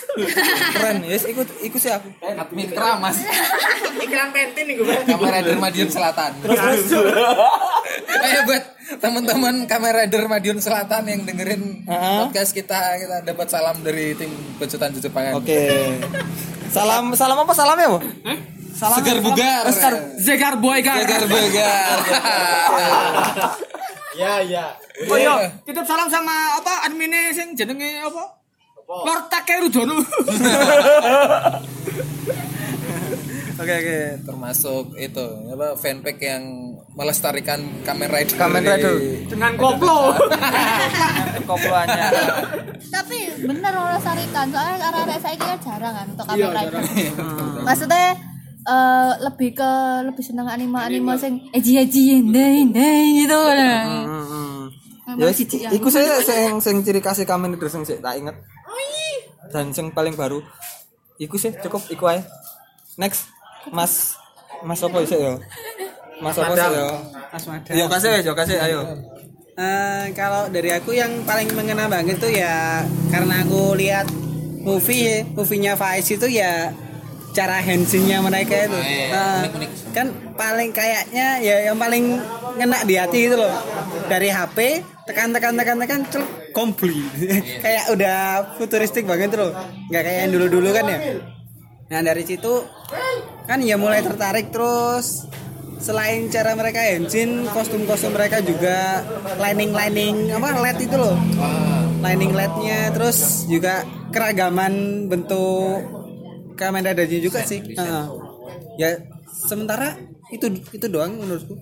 [0.73, 0.97] keren.
[1.05, 2.09] Yes, iku iku sih aku.
[2.25, 3.21] Admin keramas.
[4.05, 4.97] Iklan pentin nih gue.
[5.07, 6.33] Kamera rider Madiun Selatan.
[6.43, 8.65] Eh buat
[8.99, 14.91] teman-teman kamera rider Madiun Selatan yang dengerin podcast kita kita dapat salam dari tim pecutan
[14.97, 15.39] Jepangan.
[15.39, 15.95] Oke.
[16.73, 18.01] Salam salam apa salamnya, Bu?
[18.73, 19.63] Salam Segar bugar.
[19.73, 21.05] Segar Zegar boy kan.
[21.05, 21.97] Segar bugar.
[24.13, 28.29] Oh iya, titip salam sama apa adminnya sing jenenge apa?
[28.85, 29.97] Lord Takerudono.
[33.63, 34.27] Oke, oke.
[34.27, 36.43] Termasuk itu apa fanpage yang
[36.99, 38.35] melestarikan Kamen Rider.
[38.35, 38.95] Kamen Rider.
[39.31, 40.11] Dengan koplo.
[41.49, 42.09] Koploannya.
[42.91, 46.83] Tapi bener orang sarikan soalnya arah-arah saya kan jarang kan untuk Iya, kamera rider.
[47.63, 48.07] Maksudnya
[48.63, 49.71] eh, lebih ke
[50.07, 53.83] lebih seneng anime-anime sing eji eji ndai ndai gitu lah.
[54.07, 54.63] Hmm,
[55.19, 58.37] Ya siji, iku saya sing sing ciri khas Kamen Rider sing sik tak inget.
[59.53, 60.41] Dan sing paling baru
[61.21, 62.23] iku sih cukup iku ae.
[62.97, 63.29] Next,
[63.75, 64.17] Mas
[64.65, 65.37] Mas apa sih ya?
[66.23, 66.87] Mas apa sih ya?
[67.35, 67.75] Mas Madam.
[67.77, 68.81] Yo kasih yo kasih ayo.
[69.53, 72.81] Eh kalau dari aku yang paling mengena banget tuh ya
[73.13, 74.09] karena aku lihat
[74.65, 76.73] movie movie-nya Faiz itu ya
[77.33, 78.79] cara handsnya mereka itu.
[79.09, 79.49] Nah,
[79.97, 82.21] kan paling kayaknya ya yang paling
[82.61, 83.53] ngena di hati itu loh.
[84.07, 87.01] Dari HP tekan tekan tekan tekan cel kompli
[87.65, 88.19] kayak udah
[88.61, 89.53] futuristik banget tuh loh.
[89.89, 90.99] Nggak kayak yang dulu dulu kan ya.
[91.89, 92.53] Nah dari situ
[93.49, 95.27] kan ya mulai tertarik terus.
[95.83, 99.03] Selain cara mereka engine kostum kostum mereka juga
[99.43, 101.17] lining lining apa led itu loh.
[102.03, 103.83] Lining lednya terus juga
[104.15, 106.02] keragaman bentuk
[106.63, 108.05] Kamen Ridernya juga sih Heeh.
[108.77, 108.89] ya
[109.29, 109.99] sementara
[110.29, 111.59] itu itu doang menurutku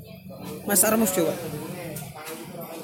[0.63, 1.33] Mas Armus coba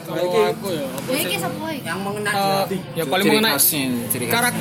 [0.01, 1.35] Kalau aku ya apa Ya sih?
[1.37, 1.83] sapa iki?
[1.83, 4.35] Eh, ya paling mengenai khasnya, ciri khas.
[4.39, 4.55] karak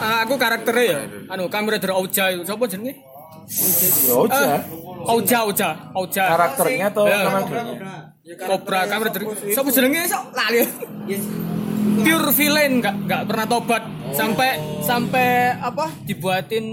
[0.00, 2.96] eh, aku karakternya ya anu Kamen Rider Ouja itu siapa jenenge?
[4.08, 4.56] Udah.
[4.56, 4.60] Eh,
[5.06, 7.18] Ouja Ouja Ouja Karakternya atau Ya.
[7.22, 7.74] karakternya?
[8.40, 10.60] Cobra Kamen Rider siapa jenenge sok lali
[12.00, 16.66] pure villain nggak nggak pernah tobat sampai sampai apa dibuatin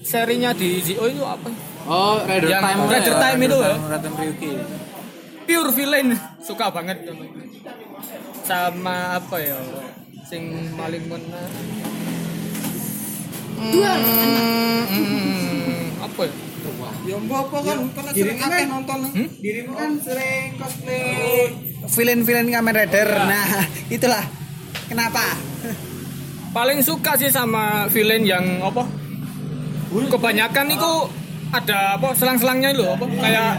[0.00, 1.50] serinya di Zio itu apa
[1.88, 2.80] Oh, Rider Yang Time.
[2.84, 3.74] Rider ya, Time itu ya?
[3.80, 4.50] Rider Time Ryuki.
[5.48, 7.08] pure villain suka banget
[8.44, 9.56] sama apa ya
[10.24, 10.44] sing
[10.76, 11.40] paling mana
[13.58, 13.92] Dua.
[14.92, 15.47] hmm,
[16.08, 16.32] apa ya
[17.06, 18.98] Ya apa kan karena sering akeh nonton.
[19.38, 21.54] Dirimu kan sering cosplay
[21.86, 23.08] villain-villain Kamen Rider.
[23.24, 23.48] Nah,
[23.96, 24.24] itulah
[24.86, 25.24] kenapa.
[26.48, 28.80] paling suka sih sama villain yang apa
[30.08, 30.92] kebanyakan itu
[31.48, 33.52] ada apa selang-selangnya itu apa kayak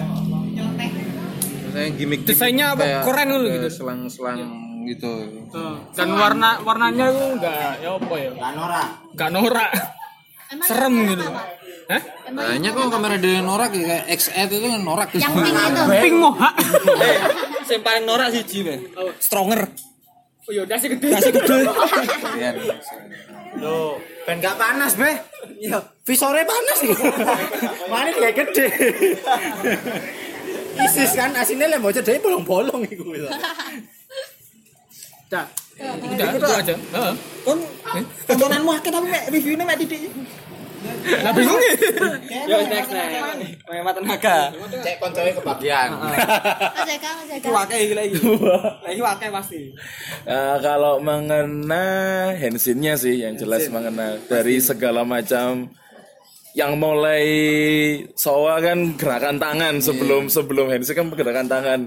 [1.70, 2.82] Saya gimmick Desainnya apa?
[2.82, 3.70] kayak Keren dulu gitu.
[3.72, 4.38] Selang-selang
[4.86, 5.12] gitu.
[5.94, 8.30] dan warna warnanya itu enggak ya apa ya
[9.14, 9.72] enggak norak
[10.50, 11.42] Emang serem yang gitu apa?
[11.90, 12.02] Hah?
[12.30, 15.18] Banyak kok kamera dari norak ya, kayak XE itu norak tuh.
[15.18, 15.84] yang pink itu.
[16.06, 16.50] pink moha
[17.66, 18.78] Yang paling norak sih Jim.
[19.18, 19.66] Stronger.
[20.50, 21.58] oh ya dasi gede Kasih gede.
[22.38, 22.50] Iya.
[23.58, 25.18] Loh, ben gak panas, Be.
[25.62, 26.94] Ya, visore panas iki.
[27.90, 28.66] Mane kayak gede.
[30.86, 33.14] Isis kan asine lek bocah dhewe bolong-bolong iku.
[35.30, 35.46] Dah.
[35.82, 36.74] Udah, itu aja.
[36.78, 37.14] Heeh.
[37.46, 37.60] Kon
[38.30, 40.10] tontonanmu akeh tapi reviewnya mek titik.
[41.24, 41.74] Lah bingung ya.
[42.48, 43.14] Yo next next.
[43.70, 44.38] Mehmet tenaga.
[44.54, 45.90] Cek koncoe kebagian.
[46.90, 47.76] Eka, Mas Eka.
[47.76, 48.16] Iki lagi.
[48.20, 49.62] Lah iki akeh pasti.
[50.26, 51.88] Nah, kalau mengena
[52.36, 55.70] hensinnya sih yang jelas mengena dari segala macam
[56.58, 57.26] yang mulai
[58.18, 61.80] soa kan gerakan tangan sebelum sebelum hensi kan gerakan tangan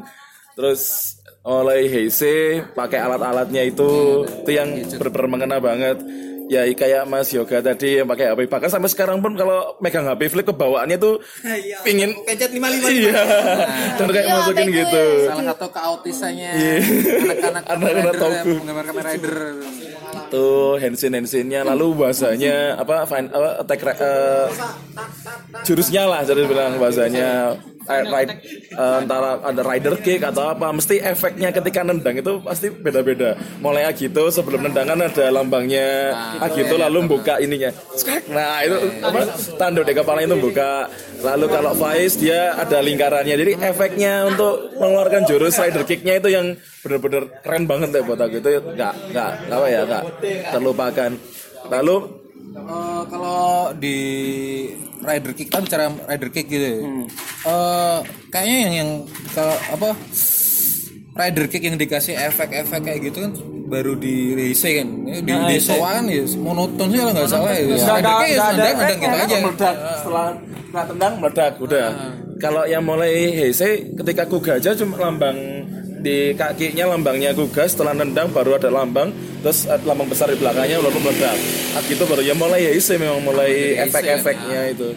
[0.54, 5.98] terus mulai heise pakai alat-alatnya itu itu yang benar-benar mengena banget
[6.52, 10.28] ya kayak Mas Yoga tadi yang pakai HP bahkan sampai sekarang pun kalau megang HP
[10.28, 11.16] flip kebawaannya tuh
[11.80, 12.92] pingin Pencet 555.
[12.92, 13.22] iya.
[13.96, 15.04] Dan kayak Iya, masukin gitu.
[15.24, 16.76] Salah satu keautisannya Iya.
[17.24, 18.52] anak-anak Anak-anak toku.
[18.62, 19.36] Kamen Rider.
[20.28, 24.46] tuh hensin hensinnya lalu bahasanya apa fine, apa attack ra- eh,
[25.62, 27.56] jurusnya lah jadi bilang bahasanya
[27.88, 28.32] eh, ride,
[28.72, 33.34] eh, antara ada rider kick atau apa mesti efeknya ketika nendang itu pasti beda-beda.
[33.58, 37.74] Mulai Agito sebelum nendangan ada lambangnya Agito lalu buka ininya.
[37.98, 38.30] Skak.
[38.30, 39.20] nah itu apa
[39.58, 40.86] tanduk di kepala itu buka.
[41.22, 43.34] Lalu kalau Faiz dia ada lingkarannya.
[43.34, 48.42] Jadi efeknya untuk mengeluarkan jurus rider kicknya itu yang benar-benar keren banget deh buat aku.
[48.42, 50.04] Itu nggak nggak apa ya nggak
[50.54, 51.10] terlupakan.
[51.70, 52.21] Lalu
[52.52, 53.98] Eh, kalau di
[55.02, 56.78] rider kick kan bicara rider kick gitu ya.
[57.48, 58.90] Eh, kayaknya yang yang
[59.32, 59.88] kalau apa
[61.16, 63.32] rider kick yang dikasih efek-efek kayak gitu kan
[63.72, 64.88] baru di Reise kan.
[65.08, 67.64] Di di Soa kan ya monoton sih kalau nggak salah ya.
[67.72, 69.24] rider kick ya nendang nendang gitu.
[69.24, 69.74] aja meledak.
[69.96, 70.26] Setelah
[70.68, 71.88] kena tendang meledak udah.
[72.42, 75.36] Kalau yang mulai Heisei ketika Kugaja cuma lambang
[76.02, 80.82] di kakinya lambangnya Kuga setelah nendang baru ada lambang terus ada lambang besar di belakangnya
[80.82, 81.38] lalu meledak.
[81.78, 84.90] Agito baru ya mulai Heisei memang mulai efek-efeknya itu.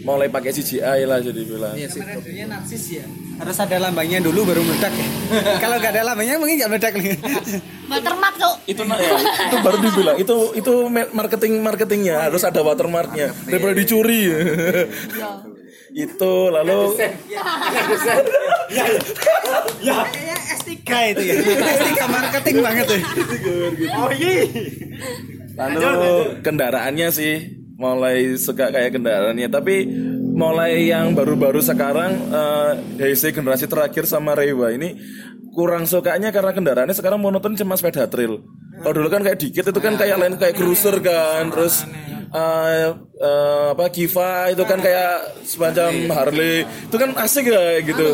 [0.00, 3.04] Mulai pakai CGI lah jadi bilang Ridernya narsis ya.
[3.40, 5.08] Harus ada lambangnya dulu baru meledak ya.
[5.64, 7.16] Kalau nggak ada lambangnya mungkin nggak meledak nih.
[7.90, 8.54] Watermark tuh.
[8.70, 10.72] itu nah, ya, itu baru dibilang itu itu
[11.10, 13.32] marketing marketingnya harus ada watermarknya.
[13.48, 14.28] Daripada dicuri
[15.94, 16.94] itu lalu
[19.90, 20.70] Kayaknya S3
[21.14, 21.34] itu ya.
[21.40, 23.00] S3 marketing banget ya.
[25.58, 27.34] Lalu kendaraannya sih
[27.76, 29.48] mulai suka kayak kendaraannya.
[29.50, 29.86] Tapi
[30.30, 32.70] mulai yang baru-baru sekarang eh
[33.02, 34.94] Heisei generasi terakhir sama Reiwa ini
[35.50, 38.38] kurang sukanya karena kendaraannya sekarang monoton cuma sepeda trail.
[38.80, 41.84] Kalau dulu kan kayak dikit itu kan kayak lain kayak cruiser kan, terus
[42.30, 42.88] eh,
[43.18, 46.64] eh, apa Kiva itu kan kayak semacam Harley.
[46.86, 48.06] Itu kan asik ya gitu.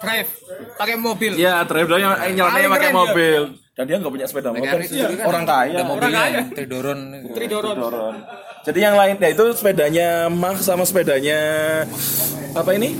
[0.00, 0.30] drive.
[0.76, 1.32] Pakai mobil.
[1.36, 3.42] Ya, drive yang Paling pakai mobil.
[3.80, 5.72] Dan dia nggak punya sepeda motor kan Orang kaya.
[5.72, 6.24] ada mobilnya.
[6.28, 7.00] Yang Tridoron
[7.32, 8.16] Tridoron Dorong.
[8.60, 11.40] Jadi yang lain ya itu sepedanya Mach sama sepedanya
[12.52, 12.92] apa ini?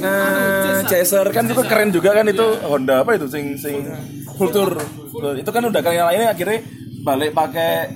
[0.00, 2.46] Eh, Chaser kan itu keren juga kan itu.
[2.64, 3.84] Honda apa itu sing sing
[4.40, 4.80] Vulture.
[5.36, 6.64] Itu kan udah yang lainnya akhirnya
[7.04, 7.92] balik pakai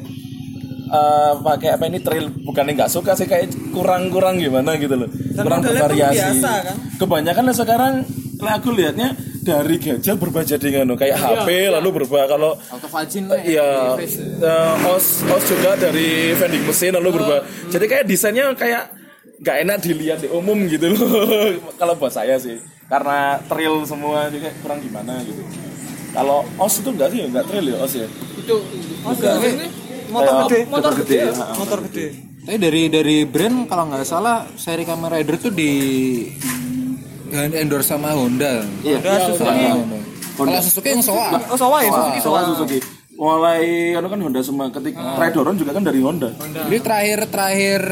[0.92, 5.08] eh, pakai apa ini trail bukannya nggak suka sih kayak kurang-kurang gimana gitu loh.
[5.32, 6.20] kurang modelnya pun bervariasi.
[6.20, 6.76] biasa, kan?
[7.00, 7.94] Kebanyakan lah sekarang
[8.42, 9.08] lah aku lihatnya
[9.42, 15.42] dari gadget berubah jadi nganu kayak HP lalu berubah kalau Autovagin Iya, eh, os os
[15.50, 17.42] juga dari vending mesin lalu berubah.
[17.70, 19.02] Jadi kayak desainnya kayak
[19.42, 21.58] nggak enak dilihat di umum gitu loh.
[21.80, 25.42] Kalau buat saya sih, karena trail semua kayak kurang gimana gitu.
[26.14, 28.06] Kalau os itu enggak sih, enggak trail ya os ya.
[28.42, 28.54] itu
[30.12, 30.58] Motor gede.
[30.68, 31.16] motor gede.
[31.32, 31.44] ha.
[31.56, 32.06] motor gede
[32.42, 35.70] Tapi dari dari brand kalau nggak salah seri Kamen Rider tuh di
[37.32, 38.60] endorse sama Honda.
[38.84, 38.98] Iya.
[39.30, 39.66] Suzuki.
[40.36, 41.38] Kalau Suzuki yang Soa.
[41.48, 42.78] oh sawah ya Suzuki Soal Suzuki.
[43.14, 44.66] Mulai anu kan Honda semua.
[44.74, 46.34] Ketika Tridoron juga kan dari Honda.
[46.34, 47.82] Jadi terakhir terakhir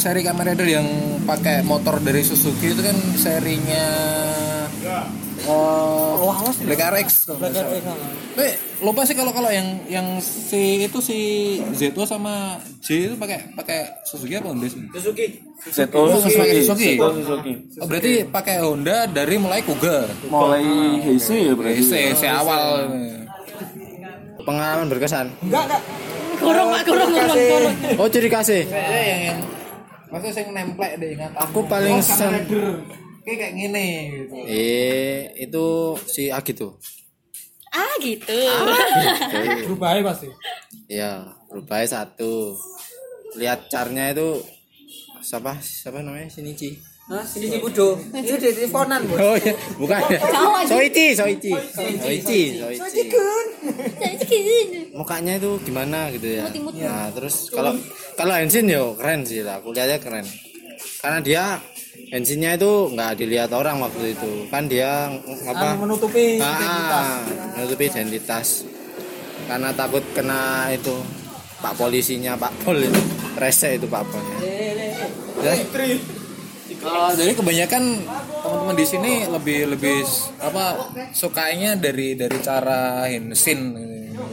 [0.00, 0.86] seri Kamen Rider yang
[1.28, 3.86] pakai motor dari Suzuki itu kan serinya
[5.46, 7.30] Oh, Black RX.
[7.30, 7.78] kalau nggak salah.
[8.34, 8.48] Tapi
[8.82, 11.18] lupa sih kalau kalau yang yang si itu si
[11.70, 14.82] Zeto sama J itu pakai pakai Suzuki apa Honda sih?
[14.90, 15.38] Oh, Suzuki.
[16.34, 16.92] pakai Suzuki.
[16.98, 17.52] Zeto Suzuki.
[17.78, 20.10] Oh, berarti pakai Honda dari mulai Kuga.
[20.26, 20.66] Mulai
[21.06, 21.82] Heisei ya berarti.
[21.82, 22.90] Si, si awal.
[24.42, 25.30] Pengalaman berkesan.
[26.36, 27.74] Kurung pak kurung kurung kurung.
[28.02, 28.66] Oh, ciri kasih.
[28.66, 29.38] Saya yang yang
[30.10, 31.32] maksudnya saya nemplek deh ingat.
[31.38, 32.34] Aku paling sen
[33.26, 34.34] kayak kayak gini gitu.
[34.46, 35.66] Eh, itu
[36.06, 36.78] si Agi tuh.
[37.74, 38.38] Ah gitu.
[39.66, 40.30] berubah pasti
[40.86, 42.54] Iya, rupanya satu.
[43.34, 44.40] Lihat carnya itu
[45.20, 46.78] siapa siapa namanya Shinichi.
[47.06, 47.94] Hah, sini si Budo.
[47.94, 49.14] Itu di teleponan, Bos.
[49.22, 49.94] Oh iya, bukan.
[49.94, 50.66] Aja.
[50.66, 51.54] Soichi, Soichi.
[51.54, 53.02] Soichi, Soichi.
[54.90, 56.50] Mukanya itu gimana gitu ya.
[56.50, 57.78] Nah, terus kalau
[58.18, 59.62] kalau Henshin yo keren sih lah.
[59.62, 60.26] Aku lihatnya keren.
[60.98, 61.44] Karena dia
[62.06, 64.46] Henshinnya itu nggak dilihat orang waktu itu.
[64.48, 65.10] Kan dia
[65.46, 65.74] apa?
[65.74, 67.20] menutupi Ah,
[67.58, 68.62] menutupi identitas.
[69.46, 70.94] Karena takut kena itu
[71.58, 73.00] Pak polisinya, Pak Pol itu.
[73.36, 74.38] Rese itu Pak Polnya.
[75.44, 75.52] Ya,
[76.86, 77.82] Eh, jadi kebanyakan
[78.42, 80.06] teman-teman di sini lebih lebih
[80.38, 83.74] apa sukanya dari dari cara hensin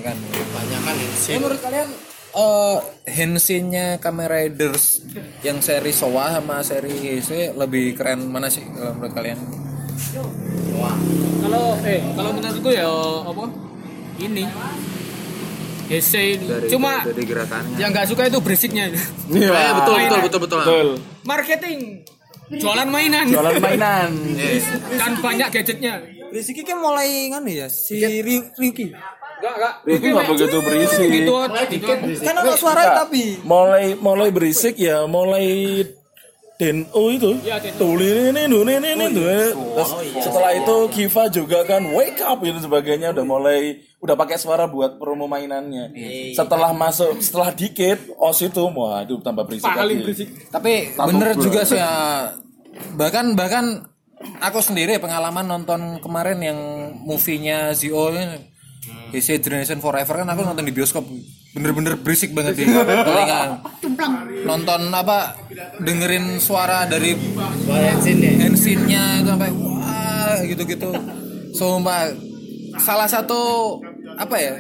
[0.04, 0.18] kan.
[0.54, 1.38] banyak kan Ya, Henshin.
[1.42, 1.90] menurut kalian
[2.34, 5.06] eh hensinnya Kamen Riders
[5.42, 9.38] yang seri Sowa sama seri Heisei lebih keren mana sih kalau menurut kalian?
[11.40, 12.90] kalau eh kalau menurutku ya
[13.22, 13.44] apa
[14.18, 14.44] ini
[15.86, 17.78] Heisei ini cuma dari gerakannya.
[17.78, 18.90] yang nggak suka itu berisiknya
[19.30, 20.10] Iya, betul Mainan.
[20.20, 20.60] betul betul betul.
[20.60, 20.90] Betul.
[21.24, 21.80] marketing
[22.54, 24.10] jualan mainan Jualan mainan.
[24.92, 28.90] dan banyak gadgetnya Rizky kan mulai kan ya si Ry- Ryuki.
[29.44, 29.74] Enggak enggak.
[29.84, 31.08] Itu nggak begitu berisik.
[31.12, 31.34] gitu
[31.68, 33.44] dikit Kan ada suara tapi.
[33.44, 35.84] Mulai mulai berisik ya mulai
[36.54, 37.36] Deno itu.
[37.44, 37.78] Iya, Deno.
[37.82, 39.52] tuli ini ini ini ini terus
[40.24, 44.96] setelah itu Kiva juga kan wake up itu sebagainya udah mulai udah pakai suara buat
[44.96, 45.92] promo mainannya.
[46.32, 50.30] Setelah masuk setelah dikit os itu wah itu tambah berisik paling berisik.
[50.48, 51.92] Tapi bener juga sih ya.
[52.96, 53.90] Bahkan bahkan
[54.40, 56.60] aku sendiri pengalaman nonton kemarin yang
[57.04, 58.53] movie-nya Zio ini
[59.14, 61.06] Heisei Generation Forever kan aku nonton di bioskop.
[61.54, 62.66] Bener-bener berisik banget di
[63.08, 63.62] telinga
[64.44, 65.38] nonton apa
[65.80, 67.14] dengerin suara dari
[68.42, 70.90] Henshin-nya itu sampai wah gitu-gitu.
[71.54, 72.10] Sumpah
[72.82, 73.78] salah satu
[74.18, 74.54] apa ya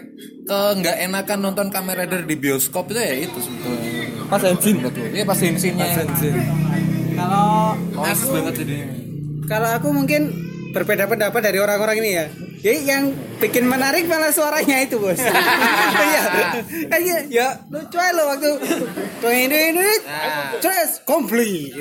[0.44, 3.92] ke nggak enakan nonton Kamen Rider di bioskop itu ya itu sebetulnya.
[4.30, 4.76] Pas Henshin.
[4.86, 5.06] betul.
[5.10, 5.88] Iya pas Henshin-nya
[7.14, 8.76] Kalau noise banget jadi
[9.48, 12.26] kalau aku mungkin berbeda pendapat dari orang-orang ini ya.
[12.64, 13.04] Jadi yang
[13.38, 15.21] bikin menarik malah suaranya itu bos.
[16.04, 16.21] Iya,
[16.90, 18.50] kan ya, ya lucu aja lo waktu
[19.24, 19.94] ini ini
[20.60, 21.78] terus komplit.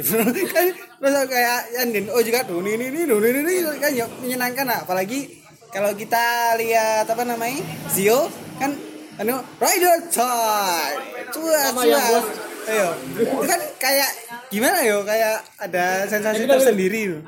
[0.52, 4.78] kan terus kayak Andin oh juga tuh ini ini ini ini kan ya menyenangkan lah.
[4.84, 8.28] apalagi kalau kita lihat apa namanya Zio
[8.60, 8.76] kan
[9.16, 11.00] anu rider time
[11.32, 12.24] cuas cuas
[12.62, 12.88] ayo
[13.18, 14.10] itu kan kayak
[14.52, 17.22] gimana yo kayak ada sensasi tersendiri loh.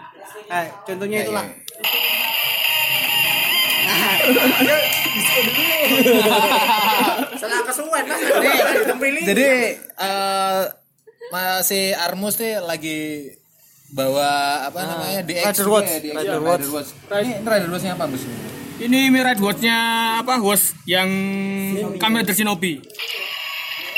[0.49, 1.47] Nah contohnya itulah
[4.25, 4.77] ayo,
[5.13, 6.33] diskon dulu.
[7.37, 8.21] Salah kesuwen mas.
[9.25, 10.63] jadi eh
[11.33, 13.01] masih Armus nih lagi
[13.95, 15.91] bawa apa namanya DX Rider Watch.
[15.91, 16.67] ya, DX, Rider Rider Watch.
[16.73, 16.91] Watch.
[17.05, 18.23] Ini Rider Watch-nya apa, Bos?
[18.75, 19.79] Ini Mirror Watch-nya
[20.25, 20.35] apa?
[20.43, 21.11] Watch yang
[22.03, 22.27] kamera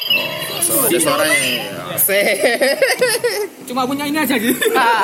[0.07, 0.87] dari Shinobi.
[0.87, 1.41] Ada suaranya.
[3.67, 4.55] Cuma punya ini aja gitu.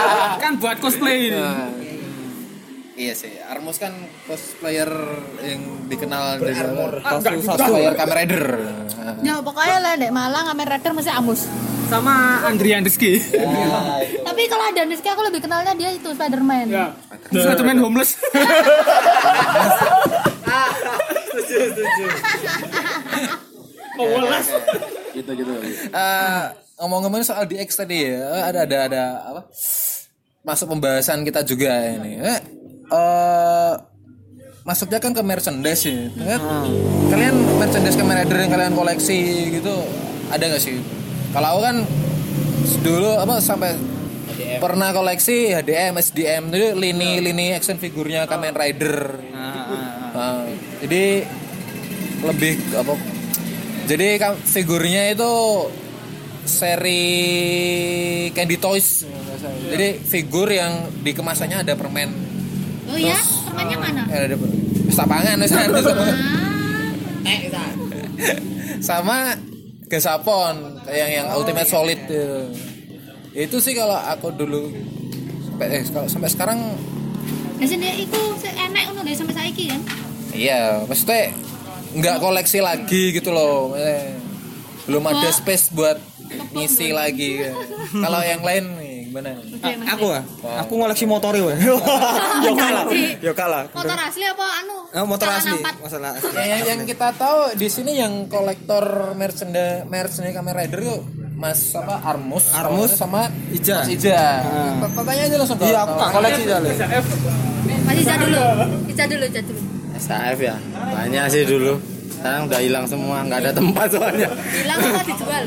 [0.43, 1.43] kan buat cosplay ini.
[2.93, 3.91] Iya sih, Armus kan
[4.27, 4.87] cosplayer
[5.41, 6.55] yang dikenal dari
[7.01, 7.41] Ah, juga.
[7.57, 8.45] cosplayer Kamen Rider.
[9.23, 11.49] Ya pokoknya lah dek Malang Kamen Rider mesti Amus.
[11.89, 13.17] Sama Andrian Rizky.
[14.23, 16.69] Tapi kalau ada Rizky aku lebih kenalnya dia itu Spiderman.
[16.69, 16.93] ya.
[17.27, 18.17] Spiderman homeless.
[23.97, 24.49] Homeless.
[25.13, 25.53] gitu gitu
[25.93, 26.45] Eh,
[26.81, 29.41] ngomong-ngomong soal DX tadi ya, ada ada ada apa?
[30.43, 32.19] Masuk pembahasan kita juga ini.
[32.19, 32.41] Eh,
[32.91, 33.73] eh,
[34.63, 36.09] masuknya kan ke merchandise ya.
[36.17, 36.41] Kan?
[37.11, 39.19] Kalian merchandise Kamen Rider yang kalian koleksi
[39.53, 39.75] gitu
[40.33, 40.79] ada nggak sih?
[41.33, 41.77] Kalau aku kan
[42.83, 43.75] dulu apa sampai
[44.59, 49.19] pernah koleksi HDM, SDM itu lini-lini action figurnya Kamen Rider.
[50.13, 50.45] Nah,
[50.83, 51.25] jadi
[52.23, 52.95] lebih apa?
[53.93, 55.33] Jadi kam- figurnya itu
[56.43, 57.05] seri
[58.33, 59.05] Candy Toys.
[59.69, 62.09] Jadi figur yang di kemasannya ada permen.
[62.89, 64.03] Oh iya, permennya mana?
[64.09, 64.37] Eh, ada
[64.89, 65.37] sapangan
[68.83, 69.37] sama
[69.87, 70.55] gasapon
[70.89, 72.25] yang yang ultimate solid itu.
[73.33, 74.69] Itu sih kalau aku dulu
[75.49, 76.59] sampai eh, kalau sampai sekarang
[77.57, 79.81] Di sini itu se- enak ngono sampai saiki kan.
[80.35, 81.31] iya, maksudnya
[81.93, 83.77] nggak koleksi lagi gitu loh.
[83.77, 84.17] Eh,
[84.83, 85.99] Belum ada space buat
[86.53, 87.39] ngisi lagi.
[87.93, 89.31] Kalau yang lain nih gimana?
[89.95, 90.25] Aku ah,
[90.65, 91.55] aku ngoleksi motor ya.
[92.47, 92.85] Yo kalah.
[93.21, 93.65] Yo kalah.
[93.71, 94.77] Motor asli apa anu?
[94.91, 96.19] Eh, motor asli, masalah.
[96.35, 101.01] Ya, yang, yang kita tahu di sini yang kolektor merchandise merchandise Kamen Rider yuk
[101.43, 103.83] Mas apa Armus, Armus, sama Ija.
[103.83, 104.47] Mas Ija.
[104.95, 105.59] Tanya aja langsung.
[105.59, 106.75] Iya, aku koleksi soalnya.
[107.83, 108.45] Masih Ica dulu.
[108.91, 109.61] Ica dulu, Ica dulu.
[109.99, 110.57] SAF ya.
[110.73, 111.77] Banyak sih dulu.
[112.13, 114.31] Sekarang udah hilang semua, nggak ada tempat soalnya.
[114.31, 115.43] Hilang apa dijual?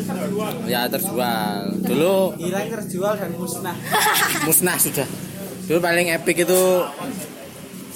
[0.68, 1.62] Ya terjual.
[1.80, 3.76] Dulu Hilang terjual dan musnah.
[4.50, 5.08] musnah sudah.
[5.72, 6.62] Dulu paling epic itu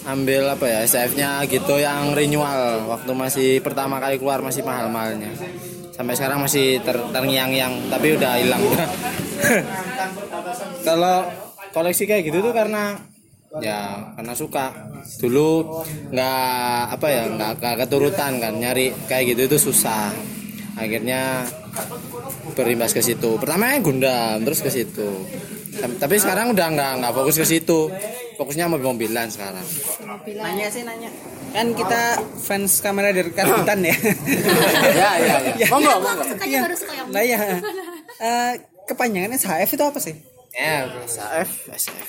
[0.07, 5.35] ambil apa ya SF-nya gitu yang renewal waktu masih pertama kali keluar masih mahal-mahalnya.
[5.91, 8.63] Sampai sekarang masih ter terngiang-ngiang tapi udah hilang.
[10.87, 11.27] Kalau
[11.75, 13.08] koleksi kayak gitu tuh karena
[13.57, 14.65] ya karena suka.
[15.17, 15.81] Dulu
[16.13, 20.13] nggak apa ya nggak keturutan kan nyari kayak gitu itu susah.
[20.77, 21.43] Akhirnya
[22.55, 23.35] berimbas ke situ.
[23.41, 25.25] Pertama Gundam terus ke situ.
[25.79, 27.89] Tapi sekarang udah nggak nggak fokus ke situ.
[28.39, 29.65] Fokusnya mobil-mobilan sekarang.
[30.23, 31.11] Nanya sih nanya.
[31.51, 33.95] Kan kita fans kamera dari karbitan ya.
[34.95, 35.67] ya ya ya.
[35.67, 36.23] Monggo Aku monggo.
[36.23, 36.63] suka yang
[37.11, 37.39] Nah ya.
[38.19, 38.53] Eh,
[38.87, 40.15] kepanjangannya HF itu apa sih?
[40.49, 42.07] ya SF SF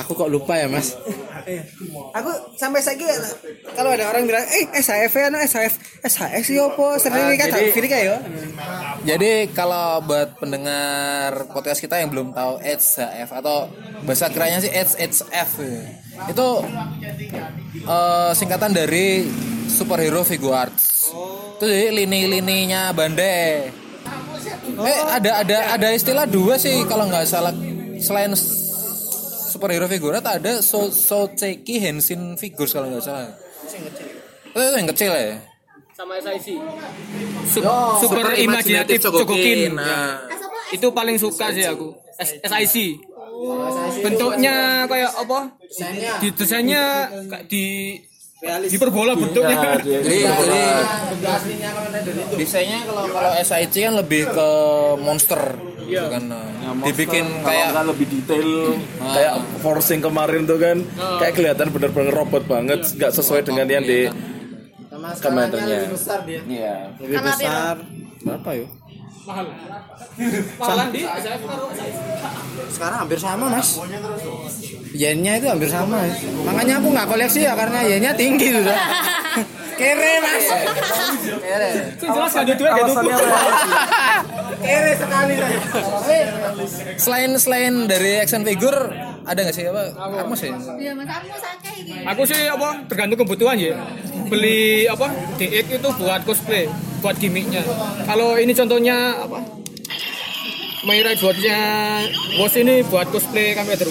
[0.00, 0.94] aku kok lupa ya mas?
[2.14, 3.06] Aku sampai lagi
[3.74, 6.86] kalau ada orang bilang, eh SHF ya, no SHF, SHF sih apa?
[6.98, 8.20] Sering kan jadi- kiri kayak
[9.04, 13.68] Jadi kalau buat pendengar podcast kita yang belum tahu HF atau
[14.04, 15.50] bahasa kerennya sih HHF
[16.30, 16.48] itu
[17.84, 19.26] eh, singkatan dari
[19.66, 21.10] superhero figure arts.
[21.58, 23.70] Itu jadi lini-lininya Bandai.
[24.74, 27.54] Eh ada ada ada istilah dua sih kalau nggak salah.
[28.00, 28.32] Selain
[29.54, 33.30] superhero figure art ada so Socheki Henshin figures kalau nggak salah.
[34.50, 35.38] Itu yang kecil ya.
[35.94, 36.58] Sama SIC.
[38.02, 39.72] Super, imajinatif Cogokin.
[39.72, 40.26] Nah,
[40.68, 41.94] Itu paling suka sih aku.
[42.18, 42.98] S- SIC.
[44.00, 45.54] Bentuknya kayak apa?
[46.18, 47.46] Di desainnya kayak
[48.44, 49.80] di diperbola bentuknya.
[49.80, 50.60] jadi jadi
[52.36, 54.48] desainnya kalau kalau SIC kan lebih ke
[55.00, 55.42] monster
[55.84, 56.22] gitu kan.
[56.28, 56.48] Nah.
[56.84, 58.50] dibikin kayak kayak lebih detail
[59.00, 59.34] kayak
[59.64, 60.78] forcing kemarin tuh kan.
[61.20, 64.08] Kayak kelihatan bener-bener robot banget nggak sesuai dengan yang di
[65.20, 65.88] komentarnya.
[66.48, 66.92] iya.
[67.00, 67.76] Lebih Karena besar.
[68.24, 68.83] berapa yuk
[69.24, 69.46] Mahal.
[70.60, 71.00] Mahalan di?
[72.68, 73.80] Sekarang hampir sama mas.
[74.92, 76.04] Yennya itu hampir sama.
[76.04, 76.12] Ya.
[76.44, 78.76] makanya aku nggak koleksi ya karena yennya tinggi sudah
[79.80, 80.46] kere mas.
[81.40, 81.70] Kere.
[81.98, 83.08] Jelas duit gak tuku.
[84.64, 85.34] kere sekali
[86.04, 86.24] saya
[86.96, 88.92] selain selain dari action figure
[89.24, 89.82] ada nggak sih apa?
[89.96, 90.52] Kamu sih?
[90.52, 91.08] Iya, Mas.
[91.08, 91.96] Armo sakit iki.
[92.04, 93.76] Aku sih apa tergantung kebutuhan ya.
[94.28, 95.08] Beli apa
[95.40, 96.68] DX itu buat cosplay,
[97.04, 97.60] buat gimmicknya.
[98.08, 99.44] Kalau ini contohnya apa?
[100.88, 101.60] My Ride Watch-nya
[102.40, 103.88] Watch ini buat cosplay Kamen Rider.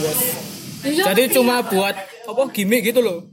[0.83, 1.93] Iya, Jadi cuma buat
[2.25, 3.29] apa gimmick gitu loh.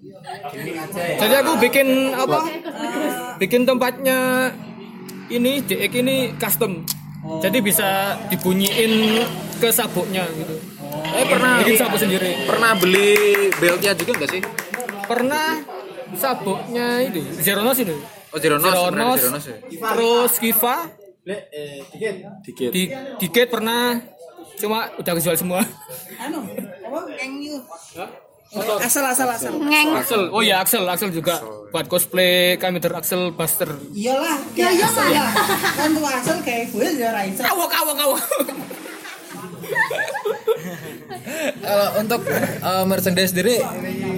[1.16, 2.45] Jadi aku bikin apa?
[3.41, 4.53] Bikin tempatnya
[5.33, 6.85] ini DX ini custom.
[7.41, 9.24] Jadi bisa dibunyiin
[9.61, 10.57] ke sabuknya gitu.
[11.16, 14.43] Eh pernah bikin sabuk sendiri pernah beli beltnya juga nggak sih?
[15.11, 15.59] pernah
[16.14, 17.99] sabuknya ini Zeronos itu
[18.31, 19.57] Oh beneran Zeronos, Zeronos ya.
[19.95, 20.76] terus Kiva.
[22.47, 22.70] Dikit.
[22.70, 22.83] di
[23.18, 23.99] Diket pernah.
[24.61, 25.61] Cuma udah kejual semua.
[26.20, 26.45] Anu
[28.83, 29.28] asal asal
[29.62, 29.89] ngeng.
[29.95, 30.22] Axel.
[30.35, 30.83] Oh ya Axel.
[30.87, 31.39] Axel juga
[31.70, 32.59] buat cosplay.
[32.59, 33.70] Kami ter Axel Buster.
[33.95, 35.31] Iyalah ya iya lah
[35.78, 38.24] kan tuh asal kayak gue ya ra iso awak awak awak.
[41.61, 43.62] Kalau untuk eh, merchandise sendiri,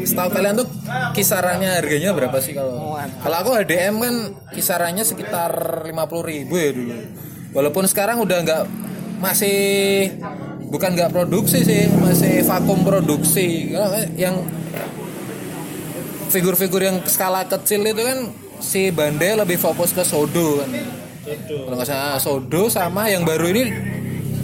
[0.03, 0.68] setahu kalian tuh
[1.16, 2.98] kisarannya harganya berapa sih kalau?
[2.98, 4.14] Kalau aku HDM kan
[4.53, 6.96] kisarannya sekitar 50.000 ribu ya dulu.
[7.53, 8.62] Walaupun sekarang udah nggak
[9.22, 9.59] masih
[10.72, 13.70] bukan nggak produksi sih, masih vakum produksi.
[13.70, 14.36] Kalau Yang
[16.32, 18.18] figur-figur yang skala kecil itu kan
[18.62, 20.70] si Bande lebih fokus ke Sodo kan.
[21.46, 23.62] Kalau nggak salah Sodo sama yang baru ini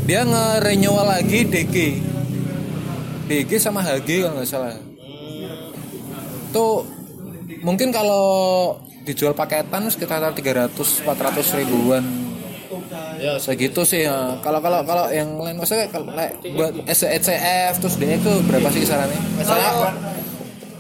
[0.04, 1.76] dia nge-renewal lagi DG.
[3.28, 4.87] DG sama HG kalau nggak salah.
[6.50, 6.84] Tuh
[7.60, 8.24] mungkin kalau
[9.02, 10.72] dijual paketan sekitar 300
[11.02, 12.04] 400 ribuan.
[13.18, 14.38] Ya segitu sih ya.
[14.40, 16.06] Kalau kalau kalau yang lain maksudnya kalau
[16.54, 19.20] buat SCF terus DE itu berapa sih kisarannya?
[19.34, 19.70] Misalnya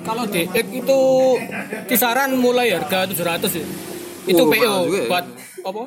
[0.04, 0.98] kalau DX itu
[1.84, 3.66] kisaran mulai harga 700 ya
[4.24, 5.04] itu Oh, PO ya.
[5.08, 5.24] buat
[5.64, 5.82] apa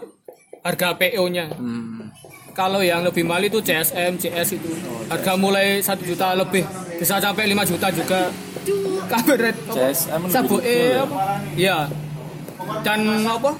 [0.61, 2.09] harga PO nya Hmm.
[2.51, 4.71] Kalau yang lebih mahal itu CSM CS itu.
[5.07, 6.63] Harga mulai 1 juta lebih.
[6.99, 8.31] Bisa sampai 5 juta juga.
[9.11, 11.03] Kabaret CSM lebih sabuk kecil ya?
[11.03, 11.17] apa?
[11.57, 11.77] Ya
[12.85, 13.51] dan apa?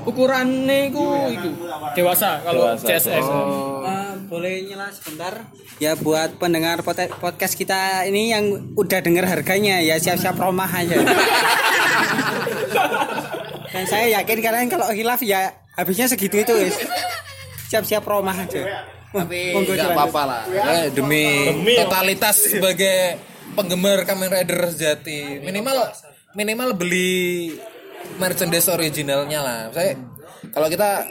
[0.00, 1.04] ukurannya itu
[1.36, 1.50] itu.
[1.92, 2.86] Dewasa kalau Dewasa.
[2.88, 3.20] CSM
[3.80, 5.44] Eh, boleh nyela sebentar.
[5.76, 6.80] Ya buat pendengar
[7.20, 11.00] podcast kita ini yang udah dengar harganya ya siap-siap romah aja.
[13.70, 16.76] Dan saya yakin kalian kalau hilaf ya habisnya segitu itu wis
[17.70, 18.82] siap-siap romah aja.
[19.14, 20.42] Tapi nggak apa-apa lah.
[20.50, 21.46] Eh, demi,
[21.78, 23.22] totalitas sebagai
[23.54, 25.38] penggemar Kamen Rider sejati.
[25.38, 25.94] Minimal
[26.34, 27.54] minimal beli
[28.18, 29.60] merchandise originalnya lah.
[29.70, 29.94] Saya
[30.50, 31.06] kalau kita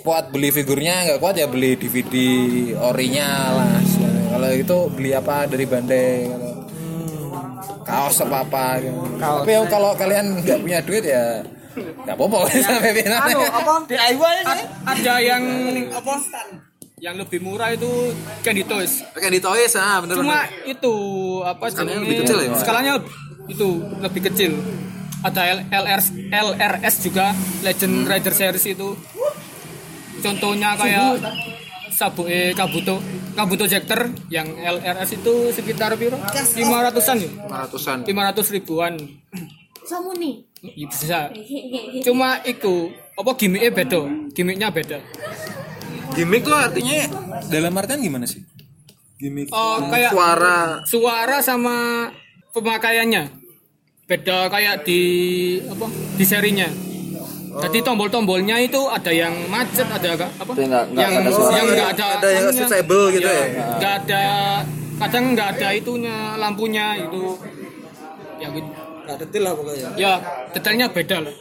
[0.00, 2.14] kuat beli figurnya nggak kuat ya beli DVD
[2.80, 3.76] orinya lah.
[4.30, 6.50] Kalau itu beli apa dari Bandai kalau
[7.84, 9.00] kaos apa apa gitu.
[9.18, 13.72] tapi yang kalau kalian nggak punya duit ya nggak apa-apa sampai final anu apa?
[13.86, 15.42] DIY Ad- ada yang
[15.88, 16.14] apa?
[17.00, 17.88] Yang lebih murah itu
[18.40, 19.00] Candy Toys.
[19.10, 20.94] Di toys ah bener cuma itu
[21.40, 22.50] apa Skalanya lebih kecil ya?
[22.54, 22.92] skalanya
[23.46, 23.68] itu
[23.98, 24.52] lebih kecil.
[25.20, 28.88] Ada LRS LRS juga Legend Rider Series itu.
[30.20, 31.24] Contohnya kayak
[31.90, 33.00] sabuk eh, Kabuto
[33.32, 36.20] Kabuto Jector yang LRS itu sekitar piro?
[36.20, 37.30] 500-an ya?
[37.48, 37.98] Ratusan.
[38.04, 38.10] 500
[38.50, 39.00] ribuan
[39.90, 41.18] Samuni Ya, bisa.
[42.04, 44.00] Cuma itu apa gimmicknya beda?
[44.30, 44.98] Gimmicknya beda.
[46.12, 47.08] Gimmick tuh artinya
[47.48, 48.44] dalam artian gimana sih?
[49.16, 50.58] Gimmick Oh, kayak suara.
[50.84, 52.08] suara sama
[52.52, 53.32] pemakaiannya.
[54.04, 55.00] Beda kayak di
[55.64, 56.68] apa di serinya.
[57.50, 60.28] Jadi tombol-tombolnya itu ada yang macet ada apa?
[60.36, 61.52] Tapi nggak- nggak yang ada suara.
[61.56, 63.44] yang nggak ada ada yang switchable gitu ya?
[63.80, 64.24] nggak ada
[65.00, 67.32] kadang nggak ada itunya lampunya itu.
[68.36, 68.68] Ya gitu
[69.10, 69.88] nggak detail lah pokoknya.
[69.98, 70.12] Ya
[70.54, 71.34] detailnya beda lah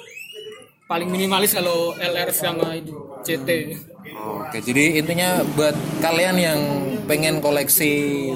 [0.89, 3.49] paling minimalis kalau LR sama itu CT
[4.19, 6.59] Oke, jadi intinya buat kalian yang
[7.05, 8.33] pengen koleksi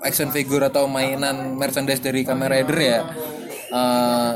[0.00, 2.98] action figure atau mainan merchandise dari Kamen Rider ya,
[3.68, 4.32] eh,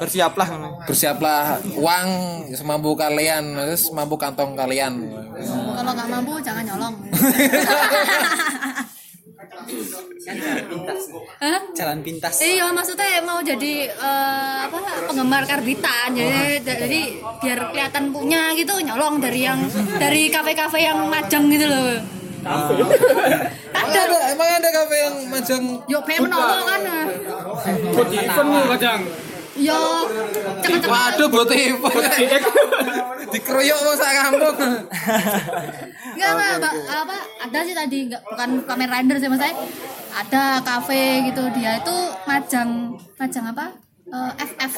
[0.00, 0.48] bersiaplah
[0.88, 2.08] bersiaplah uang
[2.58, 4.98] semampu kalian, terus semampu kantong kalian.
[5.78, 6.94] kalau nggak mampu jangan nyolong
[10.24, 11.60] Hah?
[11.76, 17.00] jalan pintas Iya maksudnya mau jadi eh, apa penggemar karbitan jadi jadi
[17.44, 19.60] biar kelihatan punya gitu nyolong dari yang
[20.00, 22.00] dari kafe-kafe yang majang gitu loh.
[22.44, 26.80] Emang ada, emang ada kafe yang macam Yo pengen menolong kan.
[27.96, 29.00] buat event nih kadang
[29.54, 29.80] Yo
[30.60, 30.90] cepet-cepet.
[30.90, 31.88] Waduh, buat ibu.
[33.30, 34.56] Dikeroyok mau sak kampung.
[36.14, 36.74] Enggak enggak Mbak.
[36.90, 39.54] apa ada sih tadi enggak bukan Kamen Rider sih mas saya.
[40.14, 41.42] Ada kafe gitu.
[41.58, 43.66] Dia itu majang majang apa?
[44.04, 44.74] Eh, FF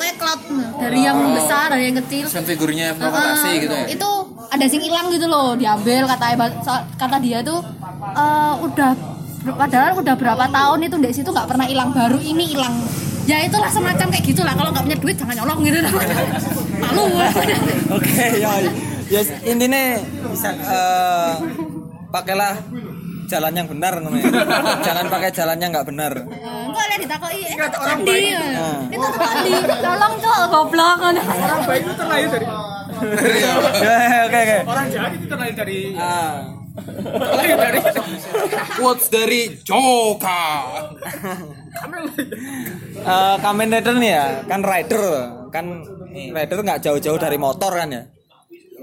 [0.00, 0.40] kayak cloud
[0.80, 2.26] dari yang besar dari yang kecil.
[2.26, 3.86] Action figurnya Heeh, gitu ya.
[3.86, 4.10] itu
[4.48, 6.34] ada sing hilang gitu loh diambil kata
[6.98, 7.62] kata dia tuh
[8.16, 8.90] eh, udah
[9.54, 11.94] padahal udah berapa tahun itu di situ nggak pernah hilang.
[11.94, 12.74] Baru ini hilang.
[13.30, 14.54] Ya itulah semacam kayak gitulah.
[14.58, 15.78] Kalau nggak punya duit jangan nyolong gitu.
[16.82, 17.04] Malu.
[17.94, 18.50] Oke ya
[19.06, 19.94] ya intinya
[20.34, 21.32] bisa eh,
[22.10, 22.58] pakailah
[23.26, 24.26] jalan yang benar namanya.
[24.80, 26.12] Jangan pakai jalan yang nggak benar.
[26.26, 27.78] Enggak ada ditakoi eh itu.
[27.78, 28.20] Tadi
[28.90, 29.52] itu tuh tadi
[29.82, 30.98] tolong cok goblok.
[31.02, 32.46] Orang baik itu terlahir dari
[34.26, 34.56] oke oke.
[34.64, 36.56] Orang jahat itu terlahir dari Ah,
[37.12, 37.80] Lari dari
[38.76, 40.44] Quotes dari Joka.
[42.96, 45.02] Eh, Kamen Rider nih ya, kan rider,
[45.52, 45.66] kan
[46.10, 48.02] rider nggak jauh-jauh dari motor kan ya.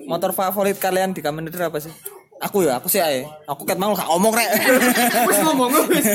[0.05, 1.93] Motor favorit kalian di Kamen Rider apa sih?
[2.43, 3.23] Aku ya, aku sih ae.
[3.47, 4.49] Aku ket mau gak ngomong rek.
[5.31, 6.05] Wis ngomong wis.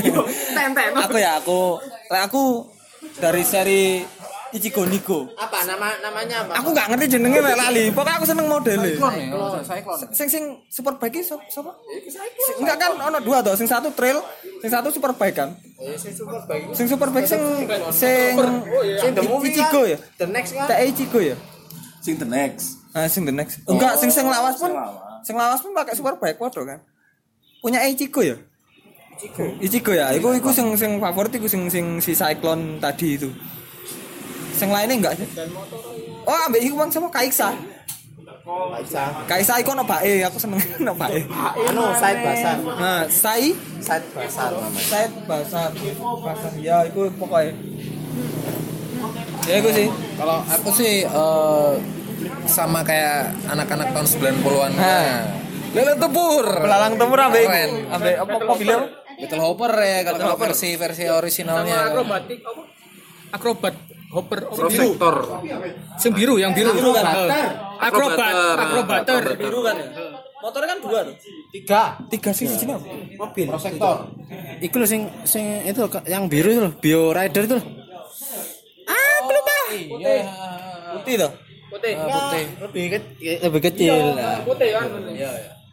[0.53, 0.93] Tenten.
[0.93, 1.81] aku ya, aku
[2.13, 2.69] rek aku
[3.17, 4.05] dari seri
[4.49, 5.29] Ichigo Niko.
[5.37, 6.53] Apa nama namanya apa?
[6.61, 7.85] Aku nggak ngerti jenenge rek lali.
[7.93, 8.93] Pokoknya aku seneng modelnya.
[9.65, 9.99] Saya klon.
[10.13, 11.73] Sing sing super bike itu siapa?
[12.57, 14.21] Enggak kan ono dua toh, sing satu trail,
[14.61, 15.53] sing satu super bike kan.
[16.77, 17.41] Sing super bike sing
[17.93, 18.33] sing
[19.01, 19.93] Sing the movie Ichigo kan?
[19.93, 19.99] ya.
[20.17, 20.67] The next kan?
[20.81, 21.37] Ichigo ya.
[22.01, 22.81] Sing the next.
[22.97, 23.61] Ah, sing the next.
[23.69, 24.73] Enggak, sing sing lawas pun
[25.27, 26.81] sing lawas pun pakai super bike waduh kan.
[27.59, 28.37] Punya Ichigo ya?
[29.19, 29.45] Ichigo.
[29.59, 30.15] Ichigo ya.
[30.15, 33.31] Iku iku sing sing favorit iku sing sing si Cyclone tadi itu.
[34.55, 35.27] Sing lainnya enggak sih?
[36.27, 37.55] Oh, ambek iku bang sama Kaisa.
[38.81, 39.05] Bisa.
[39.29, 41.21] Kaisa iku ono bae, aku seneng ono bae.
[41.69, 42.57] Anu side basar.
[42.65, 44.81] Nah, Sai Side basar namanya.
[44.89, 45.71] Said Basar.
[46.25, 47.53] Basar ya iku pokoknya.
[49.45, 49.87] Ya iku sih.
[50.17, 51.73] Kalau aku sih eh,
[52.49, 54.73] sama kayak anak-anak tahun 90-an.
[54.75, 55.21] Nah.
[55.77, 56.47] Lele tepur.
[56.49, 57.51] Belalang tempur ambek iku.
[57.53, 57.71] Keren.
[57.93, 58.79] Ambek apa mobilnya?
[59.19, 61.91] Battle Hopper ya kalau kalau versi versi orisinalnya.
[61.91, 62.63] akrobatik apa?
[63.29, 63.75] Akrobat
[64.09, 64.55] hopper apa?
[64.57, 65.15] Prosektor.
[66.01, 66.73] Sing biru, yang biru.
[66.73, 67.29] Akrobater.
[67.83, 69.23] Akrobat, akrobater.
[69.37, 69.89] Biru kan ya?
[70.39, 71.15] Motornya kan dua tuh.
[71.51, 71.83] Tiga.
[72.09, 72.73] Tiga sih sini?
[73.19, 73.47] Mobil.
[73.51, 74.09] Prosektor.
[74.63, 77.67] Iku loh sing sing itu yang biru itu loh, Bio Rider itu loh.
[80.89, 81.33] Putih tuh.
[81.79, 81.95] Putih.
[81.95, 82.45] putih.
[82.59, 83.95] Lebih kecil, lebih kecil.
[84.19, 84.43] Nah.
[84.43, 84.87] Putih kan.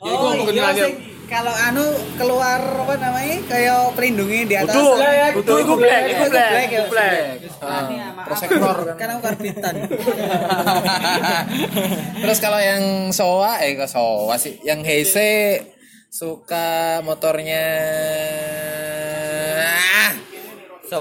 [0.05, 0.93] Oh iya sing
[1.25, 1.81] kalau anu
[2.21, 4.77] keluar apa namanya kayak pelindungi di atas.
[4.77, 4.97] Betul.
[5.01, 6.85] ya, Betul, iku black, iku black, ya.
[6.85, 7.17] black.
[8.29, 8.77] prosektor.
[8.93, 9.73] Kan aku karbitan.
[12.21, 15.65] Terus kalau yang Sowa eh kok Sowa sih, yang Heise
[16.13, 17.65] suka motornya
[19.65, 20.13] Ah,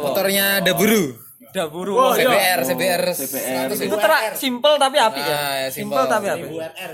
[0.01, 0.65] motornya
[1.55, 1.95] Daburu.
[1.95, 2.19] Daburu.
[2.19, 3.67] CBR, CBR, CBR.
[3.71, 5.31] Itu terak simple tapi api ya.
[5.31, 6.11] Ah, ya, Simple simple.
[6.11, 6.47] tapi api.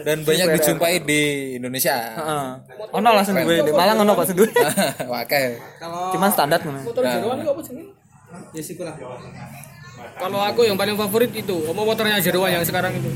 [0.04, 1.22] Dan banyak dijumpai di
[1.56, 1.96] Indonesia.
[1.96, 2.46] Heeh.
[2.92, 4.52] Ono langsung gue di Malang ono kok sendiri.
[5.16, 5.56] Wakai.
[6.12, 6.84] Cuman standar ngono.
[6.84, 7.74] Motor jeroan itu apa sih?
[8.52, 8.94] Ya siku lah.
[10.20, 13.08] Kalau aku yang paling favorit itu, apa motornya jeroan yang sekarang itu.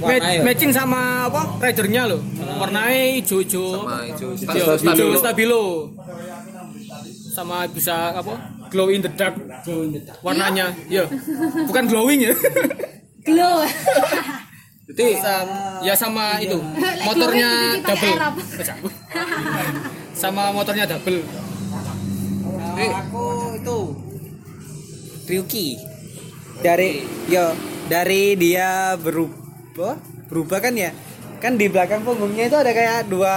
[0.00, 0.40] Warna ya?
[0.44, 1.60] matching sama apa?
[1.60, 2.20] Ridernya loh.
[2.60, 3.84] Warnanya hijau-hijau.
[3.84, 4.28] Sama hijau.
[4.32, 5.64] Hijau, hijau stabilo.
[7.34, 8.53] Sama bisa apa?
[8.70, 9.34] Glow in the dark.
[10.22, 11.04] Warnanya, ya.
[11.68, 12.34] Bukan glowing ya.
[13.24, 13.64] glow
[14.84, 15.16] Jadi
[15.80, 16.60] ya sama itu.
[17.08, 18.14] Motornya double.
[20.12, 21.24] Sama motornya double.
[22.74, 23.78] Eh, aku itu
[25.24, 25.78] Ryuki
[26.60, 27.00] dari
[27.32, 27.56] yo
[27.88, 29.96] dari dia berubah
[30.28, 30.90] berubah kan ya
[31.44, 33.36] kan di belakang punggungnya itu ada kayak dua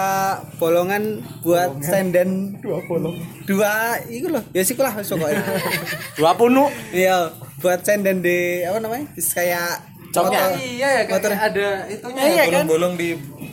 [0.56, 2.56] bolongan buat senden.
[2.64, 3.20] Dua bolong.
[3.44, 5.44] Dua itu loh ya sih lah pokoknya
[6.18, 6.72] Dua punu.
[6.96, 7.28] iya
[7.60, 9.12] buat senden di apa namanya?
[9.12, 9.84] Kayak
[10.16, 10.56] motor.
[10.56, 11.32] Iya ya, motor.
[11.36, 12.22] ada itunya.
[12.24, 12.64] Iya, kan?
[12.64, 13.10] bolong-bolong di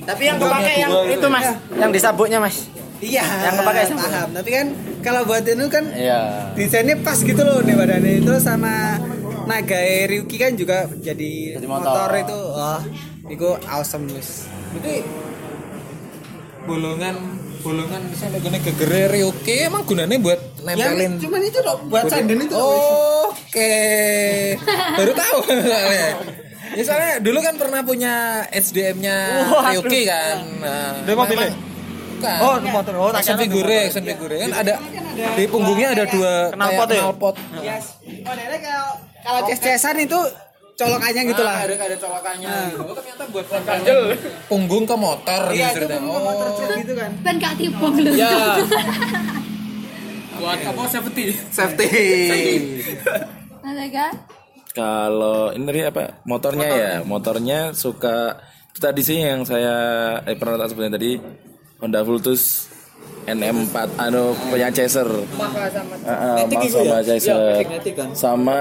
[0.07, 2.57] Tapi yang kepake yang itu mas, yang di sabuknya mas.
[3.03, 3.55] iya Yang
[3.91, 4.03] sama.
[4.07, 4.29] paham.
[4.39, 4.67] tapi kan
[5.03, 6.21] kalau buat itu kan Iya.
[6.55, 8.23] desainnya pas gitu loh nih badannya.
[8.23, 9.03] Itu sama
[9.45, 11.91] Nagai Ryuki kan juga jadi, Jadi motor.
[12.07, 12.11] motor.
[12.17, 12.39] itu.
[12.55, 12.81] Wah
[13.29, 15.07] itu awesome guys Berarti
[16.65, 17.17] bolongan
[17.65, 22.57] bolongan misalnya gini gegere Ryuki emang gunanya buat nempelin cuman itu loh buat sanden itu
[23.35, 23.77] Oke,
[24.99, 26.11] baru tahu soalnya.
[26.75, 30.43] Ya soalnya dulu kan pernah punya SDM-nya Ryuki kan.
[30.59, 31.51] Nah, Dari mobilnya?
[31.55, 32.39] Bukan.
[32.43, 32.93] Oh, itu motor.
[32.99, 34.75] Oh, tak action figure, action figure kan ada
[35.39, 37.03] di punggungnya ada dua Knalpot kayak ya?
[37.07, 37.35] knalpot.
[37.63, 37.87] yes
[38.27, 38.91] modelnya kalau
[39.23, 40.19] kalau ces-cesan itu
[40.75, 41.55] colokannya gitu lah.
[41.55, 42.79] Nah, ada ada colokannya gitu.
[42.81, 43.99] Oh, ternyata buat ganjel
[44.47, 46.03] punggung ke motor iya gitu ceritanya.
[46.03, 47.11] kan motor Oh, jet gitu kan.
[47.23, 48.35] Ben gak lho Ya.
[50.35, 50.83] Buat apa?
[50.91, 51.25] Safety?
[51.49, 51.91] safety.
[53.63, 54.13] ada kan
[54.71, 56.03] Kalau ini tadi apa?
[56.27, 59.75] Motornya ya, motornya suka itu tadi sih yang saya
[60.21, 61.15] eh, pernah tak sebutin tadi
[61.79, 62.67] Honda Vultus
[63.27, 65.09] NM4 anu punya Chaser.
[65.09, 67.65] Heeh, Mas sama Chaser.
[68.13, 68.59] Sama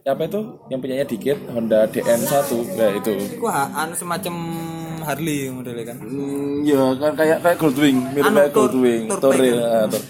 [0.00, 0.40] apa itu?
[0.66, 2.34] Yang punyanya dikit Honda DN1
[2.72, 3.12] ya itu.
[3.28, 4.34] itu anu semacam
[5.00, 9.40] Harley modelnya kan Hmm, ya kan kayak kayak Goldwing, mirip Anu, kayak Goldwing, Bike.
[9.40, 10.02] ya, Tour.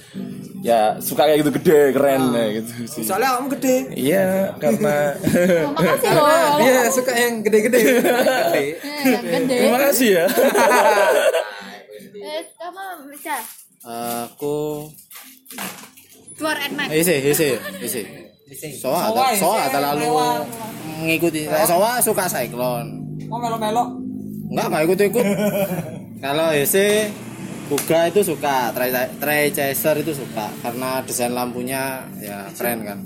[0.58, 3.06] Ya, suka kayak gitu gede, keren ya, gitu sih.
[3.06, 4.26] soalnya kamu gede Iya,
[4.58, 5.14] karena
[5.62, 6.26] Oh, makasih loh
[6.66, 7.78] Iya, suka yang gede-gede.
[7.78, 8.02] Gede.
[8.58, 8.66] Eh,
[9.06, 10.26] yang gede terima kasih ya.
[12.18, 13.34] eh kamu bisa
[13.84, 14.88] Aku
[16.34, 17.48] keluar Nmax isi isi
[17.82, 18.02] isi.
[18.78, 20.06] Soa ada soa terlalu
[21.02, 21.46] mengikuti.
[21.46, 23.06] Soa suka cyclone.
[23.28, 23.92] mau melo-melo
[24.48, 25.26] Enggak enggak ikut ikut.
[26.24, 27.12] Kalau isi
[27.68, 28.88] Kuga itu suka, Tray
[29.20, 32.98] Tray Chaser itu suka karena desain lampunya ya keren kan.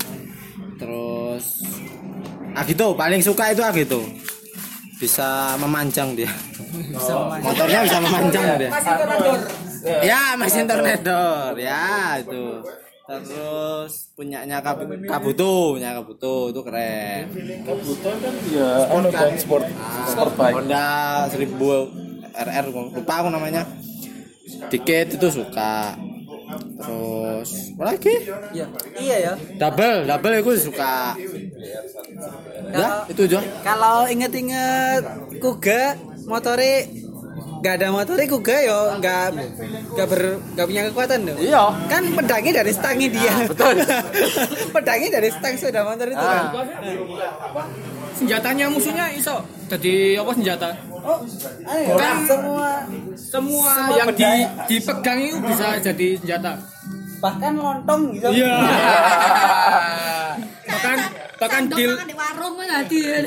[0.78, 1.66] Terus
[2.54, 3.98] Agito paling suka itu Agito.
[5.02, 6.30] Bisa memanjang dia.
[7.42, 8.70] Motornya bisa memanjang dia.
[9.82, 11.54] Ya, mesin tornado.
[11.58, 12.62] Ya, itu.
[13.02, 17.28] Terus punyanya Kab Kabuto, punya Kabuto itu keren.
[17.66, 19.66] Kebutuhan kan ya anu kan sport
[20.06, 20.54] sport bike.
[20.54, 20.86] Honda
[21.28, 21.58] 1000
[22.32, 23.66] RR lupa aku namanya.
[24.70, 25.98] Dikit itu suka.
[26.78, 28.14] Terus apa lagi?
[28.54, 28.66] Iya.
[28.96, 29.32] Iya ya.
[29.58, 31.18] Double, double aku suka.
[32.72, 33.40] Ya, itu aja.
[33.66, 35.04] Kalau inget-inget
[35.42, 36.86] Kuga motornya
[37.62, 39.38] nggak ada motornya Kuga yo nggak
[39.94, 40.22] nggak ber
[40.58, 41.36] nggak punya kekuatan tuh.
[41.38, 41.64] Iya.
[41.86, 43.34] Kan pedangnya dari stangnya dia.
[43.46, 43.74] betul.
[44.74, 46.50] pedangnya dari stang sepeda motor itu kan.
[48.22, 50.70] senjatanya musuhnya iso jadi apa senjata
[51.98, 52.68] Kan semua
[53.18, 54.30] semua yang di
[54.70, 56.52] dipegang itu bisa jadi senjata
[57.18, 58.30] bahkan lontong gitu.
[58.34, 58.54] iya
[60.70, 60.98] bahkan
[61.42, 63.22] bahkan deal di warung kan hadir.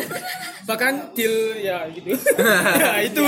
[0.65, 2.15] bahkan deal ya gitu.
[2.81, 3.23] Ya itu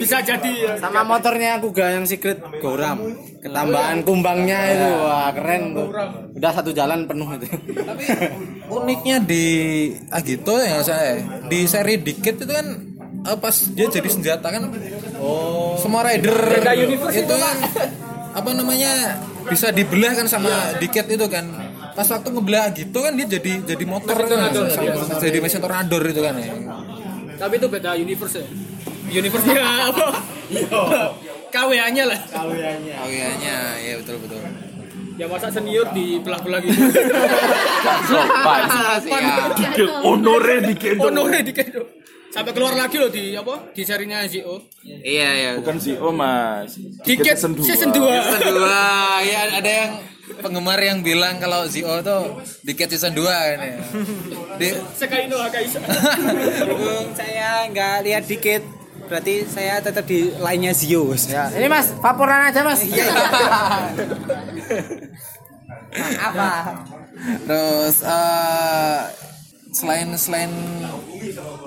[0.00, 0.72] bisa jadi ya.
[0.80, 2.98] Sama motornya Kuga yang secret Goram.
[3.38, 4.88] Ketambahan kumbangnya itu.
[5.04, 5.88] Wah keren tuh.
[6.34, 7.46] Udah satu jalan penuh itu.
[7.78, 8.04] Tapi
[8.72, 9.44] uniknya di
[10.10, 12.66] Agito ya saya di seri dikit itu kan
[13.28, 14.72] eh, pas dia jadi senjata kan
[15.20, 15.76] oh.
[15.78, 16.34] semua rider
[17.12, 17.56] itu kan
[18.34, 21.44] apa namanya bisa dibelah kan sama dikit itu kan
[21.94, 26.20] pas waktu ngebelah gitu kan dia jadi jadi motor kan, sama- jadi mesin tornado itu
[26.20, 26.50] kan ya.
[27.34, 28.46] Tapi itu beda universe ya.
[29.14, 30.06] Universe-nya apa?
[31.48, 32.18] KWA nya lah.
[32.26, 34.38] Kawinannya ya betul betul.
[35.14, 36.74] Ya masa senior di belah-belah gitu.
[39.54, 40.96] Dikit honore dikit.
[40.98, 41.66] honore dikit
[42.34, 46.74] sampai keluar lagi loh di apa di serinya ZO iya iya Bukan si O Mas.
[47.06, 47.62] Dikit season dua.
[47.62, 48.82] season 2 kedua
[49.30, 49.90] ya ada yang
[50.42, 53.78] penggemar yang bilang kalau Zio tuh dikit season 2 kan ya
[54.58, 54.68] di,
[54.98, 58.62] sekali no Kaisa Berhubung saya nggak lihat dikit
[59.06, 61.12] berarti saya tetap di lainnya Zio.
[61.28, 62.80] Ya, ini Mas, vaporan aja Mas.
[66.24, 66.50] Apa?
[67.44, 69.00] Terus eh,
[69.74, 70.52] selain selain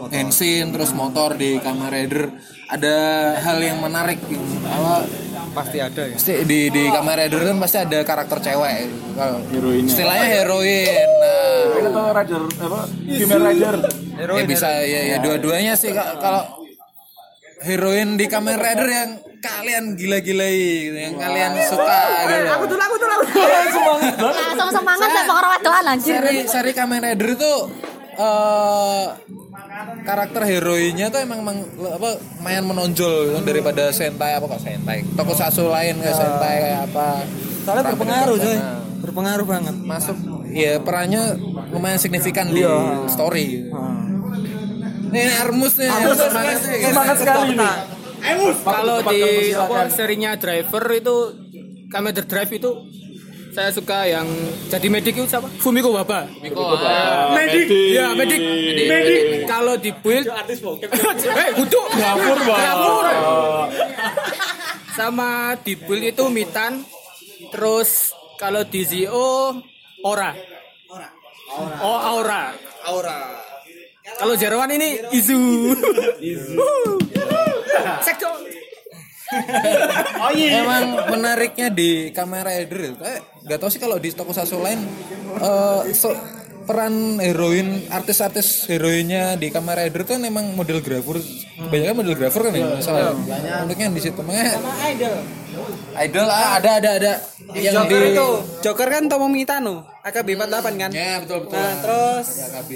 [0.08, 2.32] bensin terus motor di Kamen Rider
[2.72, 2.96] ada
[3.44, 4.24] hal yang menarik
[4.64, 5.04] apa?
[5.52, 6.16] Pasti ada ya.
[6.16, 8.88] pasti di di Kamen Rider kan pasti ada karakter cewek.
[9.18, 9.44] Kalau
[9.84, 11.10] istilahnya heroin.
[11.20, 11.36] Nah.
[11.78, 12.80] Ini tuh rider apa?
[13.06, 13.76] Female rider.
[14.18, 16.68] ya bisa ya, ya dua-duanya sih kalau
[17.66, 20.58] heroin di Kamen Rider yang kalian gila-gilai
[20.90, 22.48] gitu, yang kalian suka gitu.
[22.54, 24.32] Aku tuh, aku tuh, aku tuh.
[24.32, 26.14] Langsung semangat saya pokoknya wedoan anjir.
[26.22, 27.54] seri seri Kamen Rider itu
[28.18, 29.06] eh
[30.02, 31.58] karakter heroinnya tuh emang, emang
[31.94, 35.06] apa lumayan menonjol gitu, daripada Sentai apa kok Sentai?
[35.14, 37.08] Tokusatsu lain kayak Sentai kayak apa?
[37.62, 38.58] Soalnya berpengaruh coy.
[38.98, 39.76] Berpengaruh banget.
[39.78, 40.18] masuk
[40.50, 41.38] ya perannya
[41.70, 42.66] lumayan signifikan di
[43.14, 43.70] story.
[45.14, 47.76] Nih Armus nih Armus semangat sekali nih.
[48.66, 51.16] kalau di apa serinya driver itu
[51.88, 52.72] Kamen Rider Drive itu
[53.58, 54.30] saya suka yang
[54.70, 55.50] jadi medik itu siapa?
[55.58, 56.30] Fumiko Baba.
[56.46, 56.62] Miko
[57.34, 57.66] Medik.
[57.90, 58.38] Ya, medik.
[58.86, 59.50] Medik.
[59.50, 60.30] Kalau di build
[61.42, 62.62] Eh, kudu Dapur, Bang.
[62.62, 63.06] Dapur.
[64.94, 66.86] Sama di build itu Mitan.
[67.50, 69.58] Terus kalau di Zio
[70.06, 70.38] Ora.
[71.82, 72.54] Oh, Aura.
[72.86, 73.18] Aura.
[74.22, 75.74] Kalau Jerwan ini Izu.
[76.22, 76.62] Izu.
[78.06, 78.47] Sektor.
[80.34, 84.80] Emang menariknya di Kamen Rider itu, eh, gak tau sih kalau di tokusatsu lain
[85.38, 86.16] eh, so-
[86.64, 91.16] peran heroin artis-artis heroinnya di Kamen Rider tuh memang model grafur
[91.62, 93.16] banyak model grafur kan ya masalah
[93.64, 95.16] uniknya di situ makanya Idol.
[95.98, 97.14] idol ah, ada ada ada
[97.56, 98.28] yang Joker di itu.
[98.62, 99.88] Joker kan Tomo Mitano.
[100.04, 100.92] AKB48 kan?
[100.92, 102.72] ya betul betul Nah, terus AKB.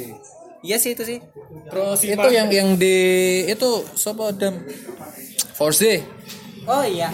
[0.64, 1.20] iya sih itu sih.
[1.68, 2.96] terus itu yang yang di
[3.46, 4.56] itu siapa dam
[5.52, 6.00] Force
[6.64, 7.10] Oh iya.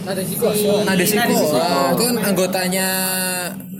[0.00, 0.48] Nadeshiko
[0.82, 1.34] Nadeshiko.
[1.54, 2.88] ah, itu kan anggotanya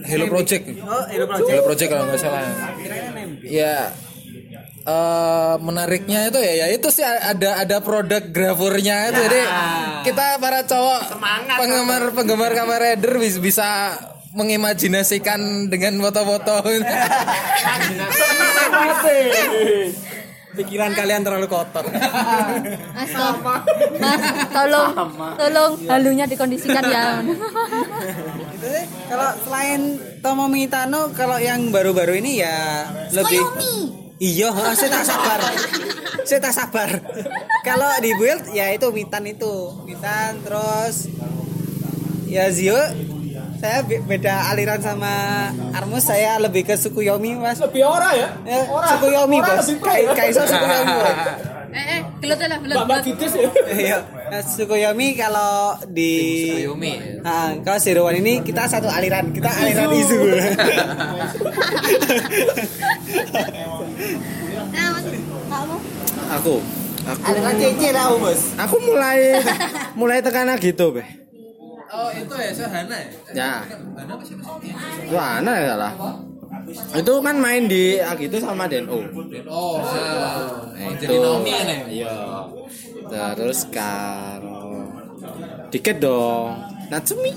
[0.05, 0.65] Hello Project.
[0.81, 1.49] Oh, Hero Project.
[1.51, 2.43] Hello Project kalau nggak salah.
[3.43, 3.91] Ya
[4.81, 9.21] eh, menariknya itu ya ya itu sih ada ada produk gravurnya itu.
[9.21, 9.41] Jadi
[10.05, 11.01] kita para cowok
[11.59, 13.97] penggemar penggemar Kamen Rider bis- bisa
[14.31, 16.63] mengimajinasikan dengan foto-foto
[20.51, 21.87] Pikiran kalian terlalu kotor.
[21.87, 23.39] Mas, tol-
[23.97, 24.21] mas,
[24.51, 24.91] tolong,
[25.37, 27.23] tolong halunya dikondisikan ya.
[28.53, 29.81] Itu sih, kalau selain
[30.19, 33.41] Tomo Mitano kalau yang baru-baru ini ya lebih.
[34.19, 35.41] Iya, heeh, saya tak sabar.
[36.21, 36.89] saya tak sabar
[37.63, 39.51] kalau di build ya itu Witan itu
[39.83, 41.09] Witan terus
[42.29, 42.77] ya Zio
[43.61, 45.13] saya be- beda aliran sama
[45.71, 48.29] Armus saya lebih ke Sukuyomi mas Lebih ora ya?
[48.43, 51.17] ya, Sukuyomi bos kayak kayak so Sukuyomi bos.
[51.71, 52.83] Eh, eh, gelut lah, gelut.
[52.83, 52.99] Mbak.
[53.07, 53.47] Gitis ya.
[53.79, 53.99] Iya.
[54.27, 56.11] Nah, Sukuyomi kalau di
[56.51, 57.23] Sukuyomi.
[57.23, 60.19] Nah, kalau One ini kita satu aliran kita aliran isu
[64.67, 65.05] Nah, Mas,
[65.47, 65.77] kamu
[66.43, 66.55] Aku.
[67.01, 69.41] Aku aliran CC tahu bos aku mulai
[69.95, 71.07] mulai tekanan gitu, Be.
[71.91, 73.09] Oh itu ya Sahana ya?
[73.35, 73.53] Ya.
[73.67, 74.71] Hana apa siapa sih?
[75.11, 75.93] Itu Ana ya salah.
[76.95, 79.03] Itu kan main di Agito sama Deno.
[79.51, 81.79] Oh, nah, Nah, jadi Naomi ya.
[81.91, 82.15] Iya.
[83.35, 84.87] Terus karo
[85.75, 86.55] dikit dong.
[86.91, 87.35] Natsumi.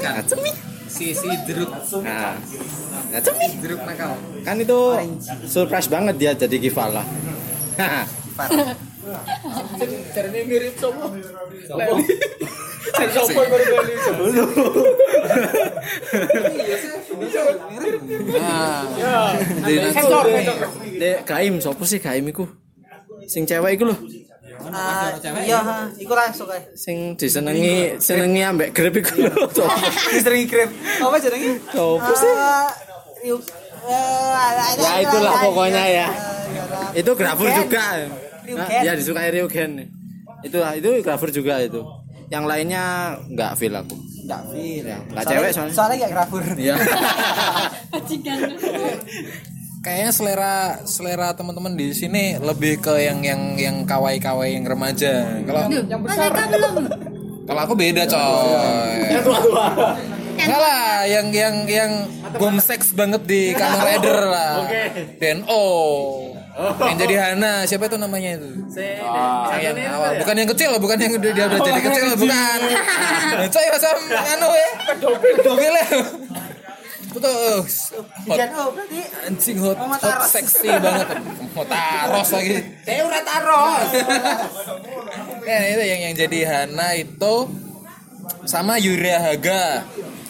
[0.00, 0.52] Natsumi.
[0.90, 1.70] Si si Druk
[2.00, 2.36] Nah.
[3.12, 3.46] Natsumi.
[3.60, 4.16] Druk nakal.
[4.48, 4.80] Kan itu
[5.44, 7.04] surprise banget dia jadi Givala.
[10.10, 11.06] Caranya mirip sopo.
[11.74, 12.04] Leli.
[12.90, 13.94] Saya sopo baru Leli.
[18.40, 19.34] Nah,
[19.64, 20.42] Jadi Sensor, Natsumi.
[20.42, 20.68] sensor.
[20.98, 22.44] Dek Gaim, sopo sih Gaim iku?
[23.26, 23.96] Sing cewek iku lho.
[25.40, 29.46] iya ha, iku lah suka Sing disenengi senengi ambek grep iku lho.
[29.56, 29.70] Sopo?
[30.20, 32.32] sering grab apa jenenge Sopo sih?
[34.80, 36.08] Ya itulah pokoknya ya.
[36.92, 38.08] Itu grafur juga.
[38.52, 39.70] Nah, ya disukai Ryugen.
[40.40, 41.84] Itu itu grafur juga itu.
[42.28, 42.84] Yang lainnya
[43.26, 43.96] nggak feel aku.
[44.20, 45.74] Enggak feel Ya, nggak cewek soalnya.
[45.74, 46.74] soalnya enggak grafur Iya.
[49.80, 55.40] kayaknya selera selera teman-teman di sini lebih ke yang yang yang kawai-kawai yang remaja.
[55.42, 56.74] Kalau mereka belum.
[57.44, 59.00] kalau aku beda coy.
[60.40, 61.92] Enggak lah, yang yang yang
[62.32, 64.52] bom seks banget di Kamen Rider lah.
[66.60, 66.84] Deno.
[66.88, 68.50] Yang jadi Hana, siapa itu namanya itu?
[69.60, 72.58] yang, yang awal, bukan yang kecil, bukan yang udah dia udah jadi kecil, bukan.
[72.60, 73.88] Nah, coy masa
[74.36, 74.70] anu ya.
[75.00, 75.88] Pedofil ya.
[77.10, 77.58] Itu tuh uh,
[78.30, 81.08] hot, oh berarti anjing hot, hot seksi banget.
[81.58, 82.62] Mau taros lagi.
[82.86, 83.82] saya udah taruh
[85.42, 87.34] Ya itu yang yang jadi Hana itu
[88.46, 89.82] sama Yuria Haga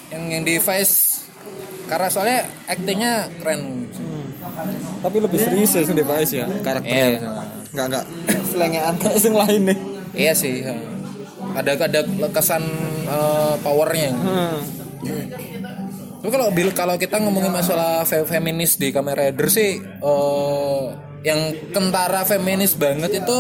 [0.09, 1.29] yang yang di Vice
[1.85, 3.93] karena soalnya aktingnya keren.
[5.01, 7.09] Tapi lebih serius ya di Pais ya Iya, karakternya.
[7.71, 8.05] Enggak enggak
[8.47, 9.79] selengean kayak yang lain nih.
[10.17, 10.55] iya sih.
[10.63, 10.75] ha.
[11.53, 12.63] Ada ada kesan
[13.05, 14.11] eh, powernya.
[16.21, 20.83] Tapi kalau bil kalau kita ngomongin masalah fe- feminis di Kamen Rider sih eh,
[21.21, 23.37] yang kentara feminis banget itu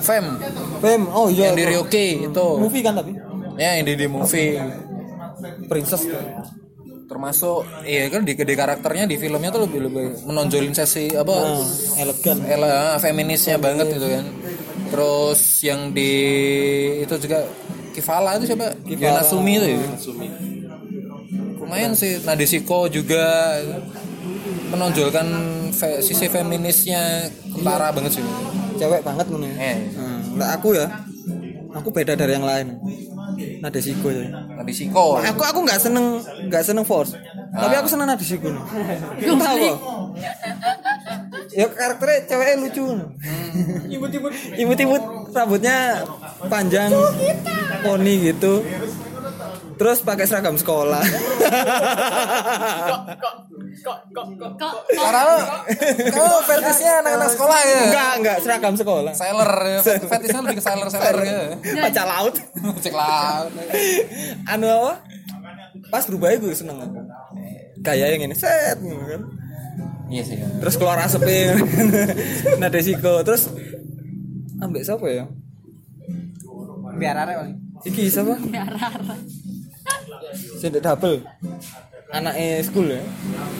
[0.00, 0.34] Fem
[0.78, 1.50] Fem, oh iya.
[1.50, 2.46] yang di Ryoki itu.
[2.58, 3.14] Movie kan tapi.
[3.54, 4.58] Ya yang di, di movie.
[5.66, 6.06] Princess.
[7.12, 11.60] Termasuk iya kan di, di karakternya di filmnya tuh lebih lebih menonjolin sesi apa Ah,
[12.00, 12.36] elegan.
[12.42, 14.24] Ela feminisnya banget gitu kan
[14.88, 16.10] terus yang di
[17.00, 17.44] itu juga
[17.92, 19.80] Kivala itu siapa Yana Sumi itu ya
[21.58, 23.56] lumayan sih Nadeshiko juga
[24.68, 25.26] menonjolkan
[25.70, 28.24] fe- sisi feminisnya kentara banget sih
[28.72, 29.52] Cewek banget ya.
[29.54, 30.88] eh Hmm, lah aku ya.
[31.72, 32.80] Aku beda dari yang lain.
[33.60, 34.24] Nadeshiko ya.
[34.58, 37.14] Nadeshiko Aku aku nggak seneng nggak seneng Force.
[37.52, 38.48] Tapi aku seneng Nadeshiko.
[38.50, 38.62] nih.
[39.22, 39.76] Kamu tahu kok?
[41.52, 42.84] Ya karakternya ceweknya lucu.
[43.92, 44.32] Imut-imut.
[44.56, 46.04] Imut-imut rambutnya
[46.48, 46.90] panjang.
[47.82, 48.64] Poni gitu.
[49.74, 51.02] Terus pakai seragam sekolah.
[53.82, 53.98] Kok
[54.92, 55.36] karena lo
[56.06, 59.12] kamu fetishnya anak-anak sekolah ya enggak, enggak seragam sekolah.
[59.12, 59.78] sailor ya.
[59.82, 61.40] fetishnya lebih ke sailor sailor ya
[61.80, 62.34] Baca laut.
[62.78, 63.50] cek laut
[64.46, 64.92] anu apa?
[65.88, 67.00] Pas berubah gue seneng aku.
[67.82, 69.22] Kayak yang ini set gitu kan.
[70.06, 71.58] iya sih Terus keluar asapnya.
[72.60, 73.50] Nadeshiko terus
[74.62, 75.24] ambek siapa ya?
[76.92, 78.36] biar arek Iki siapa?
[80.62, 81.18] Sendek double.
[82.12, 83.02] Anaknya school ya.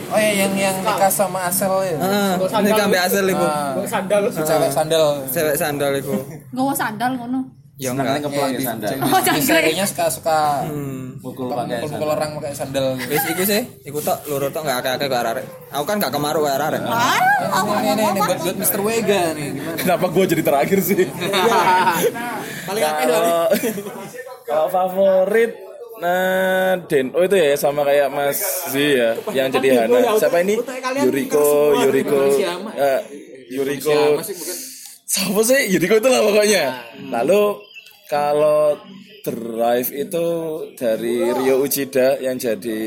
[0.06, 1.96] Oh ya yang yang nikah sama Asel ya.
[1.98, 3.42] Ah, ini kambe asal iku.
[3.42, 4.30] Ah, Sandal.
[4.30, 5.06] cewek sandal.
[5.26, 6.14] Cewek sandal iku.
[6.54, 7.42] Gawa sandal kono.
[7.74, 8.22] Ya enggak.
[8.22, 9.42] Ya, di, Oh, di jangkrik.
[9.42, 10.38] serinya suka suka
[10.68, 11.16] Hmm.
[11.18, 12.94] mukul mukul orang pakai sandal.
[13.00, 15.46] Wis iku sih, iku tok loro tok enggak akeh-akeh karo arek.
[15.72, 16.82] Aku kan gak kemaru karo arek.
[16.84, 18.80] Ini ini ini buat buat Mr.
[18.84, 19.76] Wega nih gimana?
[19.80, 21.02] Kenapa gue jadi terakhir sih?
[22.68, 23.36] Paling akeh Kalau
[24.44, 25.50] kalau favorit
[26.02, 30.18] Nah, Den, oh itu ya sama kayak Mas Z ya, yang jadi Hana.
[30.18, 30.58] Siapa ini?
[30.98, 32.20] Yuriko, Yuriko,
[32.74, 33.00] eh,
[33.54, 34.18] Yuriko.
[35.06, 35.70] Siapa sih?
[35.70, 36.64] Yuriko itu lah pokoknya.
[37.06, 37.42] Lalu
[38.10, 38.74] kalau
[39.22, 40.26] Drive itu
[40.74, 42.82] dari Rio Uchida yang jadi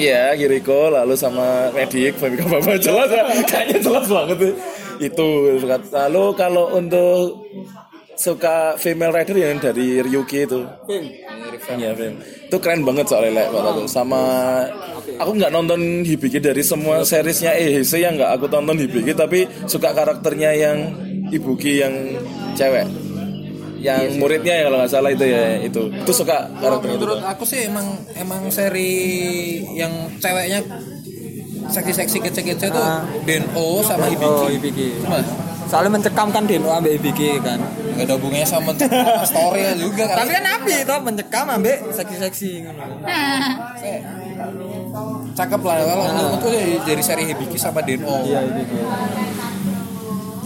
[0.00, 3.28] Iya, Kiriko lalu sama Medik, Famika Bapak jelas ya.
[3.44, 4.56] Kayaknya jelas banget
[4.98, 5.28] itu
[5.94, 7.46] lalu kalau untuk
[8.18, 10.66] suka female rider yang dari Ryuki itu
[11.68, 12.16] Iya, Fim.
[12.48, 13.84] Itu keren banget soalnya Lek, aku.
[13.86, 14.20] Sama
[15.20, 19.92] aku nggak nonton Hibiki dari semua seriesnya EHC yang nggak aku tonton Hibiki tapi suka
[19.92, 20.78] karakternya yang
[21.28, 21.92] Ibuki yang
[22.56, 22.88] cewek.
[23.78, 25.82] Yang muridnya ya kalau nggak salah itu ya itu.
[25.92, 27.04] Itu suka karakternya itu.
[27.04, 28.90] Menurut aku sih emang emang seri
[29.76, 30.64] yang ceweknya
[31.68, 32.86] seksi-seksi kece-kece tuh
[33.28, 34.24] Deno sama Hibiki.
[34.24, 34.88] Oh, Ibiki.
[35.04, 35.20] Cuma
[35.68, 37.60] Soalnya mencekam kan Deno ambek Ibiki kan.
[37.98, 40.24] nggak ada hubungannya sama sama story juga kan.
[40.24, 42.84] Tapi kan api itu mencekam ambek seksi-seksi ngono.
[45.34, 48.24] cakep lah kalau menurutku dari, dari seri Hibiki sama Deno.
[48.24, 48.78] Iya, Ibiki.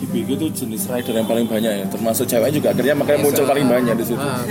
[0.02, 3.66] Hibiki itu jenis rider yang paling banyak ya, termasuk cewek juga akhirnya makanya muncul paling
[3.70, 4.18] banyak di situ.
[4.18, 4.42] Nah,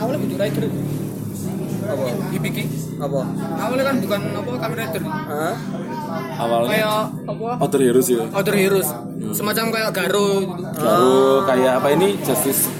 [0.00, 0.64] Awalnya butuh rider.
[1.90, 2.04] Apa?
[2.30, 2.64] Hibiki.
[3.00, 3.20] Apa?
[3.56, 5.02] Awalnya kan bukan apa Kamen Rider.
[5.08, 5.54] Hah?
[6.40, 6.88] Awalnya Kayak
[7.26, 7.48] apa?
[7.60, 8.24] Outer Heroes ya.
[8.30, 8.88] Other Heroes.
[9.30, 10.62] Semacam kayak Garo gitu.
[10.80, 12.72] Baru kayak apa ini Justice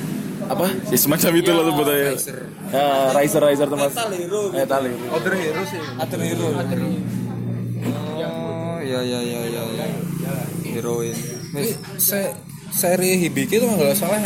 [0.50, 0.66] apa?
[0.90, 2.10] Ya semacam itu lah sebetulnya.
[2.70, 3.94] Ya, Riser Riser termasuk.
[3.94, 4.42] Metal Hero.
[4.50, 5.06] Metal Hero.
[5.14, 5.80] Other Hero sih.
[6.00, 6.46] Other Hero.
[6.50, 6.54] Oh,
[8.82, 9.62] iya iya iya iya.
[9.62, 9.84] iya.
[10.74, 11.14] Heroin.
[11.54, 11.70] Tapi
[12.00, 12.34] se
[12.70, 14.22] seri Hibiki itu nggak salah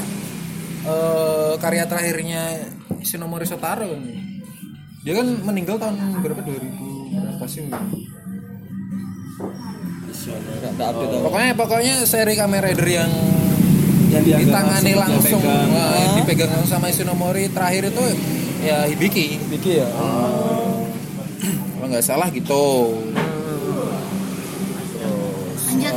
[0.85, 2.43] eh, karya terakhirnya
[3.05, 3.93] Shinomori Sotaro.
[5.05, 7.69] Dia kan meninggal tahun berapa 2000 berapa sih?
[10.25, 11.03] Update aku.
[11.29, 13.11] Pokoknya pokoknya seri Kamen Rider yang
[14.09, 18.05] yang ditangani langsung, nah, yang dipegang langsung sama Shinomori terakhir itu
[18.63, 19.43] ya Hibiki.
[19.43, 19.89] Ibiki ya.
[21.75, 22.95] Kalau nggak salah gitu.
[25.67, 25.97] lanjut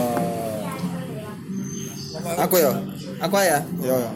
[2.38, 2.72] Aku ya.
[3.24, 3.60] Aku ya.
[3.80, 4.10] Yo yo.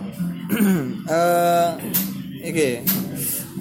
[1.07, 1.69] Eh
[2.43, 2.69] iki.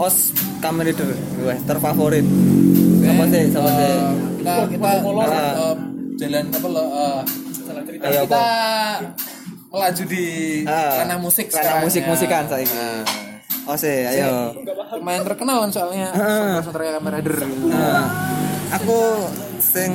[0.01, 2.25] Os Kamen Rider gue terfavorit.
[3.01, 3.85] Sama sih, sama sih.
[3.85, 4.01] Eh,
[4.41, 4.89] kita kita
[5.21, 5.53] Ah.
[5.53, 5.77] eh,
[6.21, 7.19] jalan apa lo eh,
[8.03, 8.45] Ayo kita apa?
[9.71, 10.25] melaju di
[10.67, 12.51] Ah, ranah musik ranah musik-musikan ya.
[12.51, 12.75] saiki.
[12.75, 13.03] Nah,
[13.63, 14.51] Oh sih, ayo.
[14.99, 16.11] lumayan terkenal kan soalnya
[16.59, 17.67] soundtrack Kamen Rider gitu.
[17.71, 18.05] Nah,
[18.73, 18.99] aku
[19.63, 19.93] sing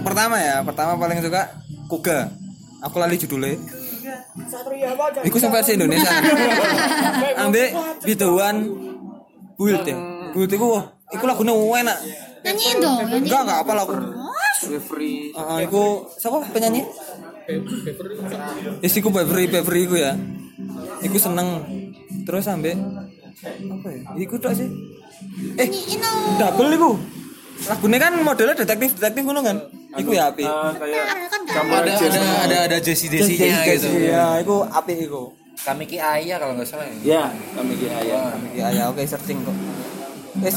[0.00, 1.52] pertama ya, pertama paling suka
[1.84, 2.32] Kuga.
[2.80, 3.60] Aku lali judulnya.
[5.20, 6.08] Iku sing versi Indonesia.
[7.44, 8.56] Ambek biduan
[9.54, 9.96] build ya.
[10.32, 11.98] Build iku wah, iku lagune enak.
[12.44, 13.72] nyanyiin dong Enggak enggak apa
[14.62, 14.78] lagu.
[14.80, 15.82] Free Heeh, iku
[16.16, 16.82] siapa penyanyi?
[18.80, 20.12] Is iku Beverly Beverly iku ya.
[21.02, 21.64] Iku seneng.
[22.24, 22.76] Terus ambek
[23.44, 24.02] apa ya?
[24.16, 24.68] Iku tok sih.
[25.60, 25.68] Eh,
[26.40, 26.90] double iku.
[27.64, 29.56] Lagune kan modelnya detektif detektif ngono kan.
[29.94, 30.42] Iku ya api.
[30.42, 33.88] kayak kan nggak ada ada ada ada Jesse Jesse nya gitu.
[33.94, 35.30] Iya, iku api iku.
[35.64, 36.98] Kamiki Aya kalau nggak salah ya.
[37.06, 37.24] ya
[37.54, 38.20] kami kira ya.
[38.52, 39.54] Iya, ya oke searching kok.
[40.42, 40.56] Wes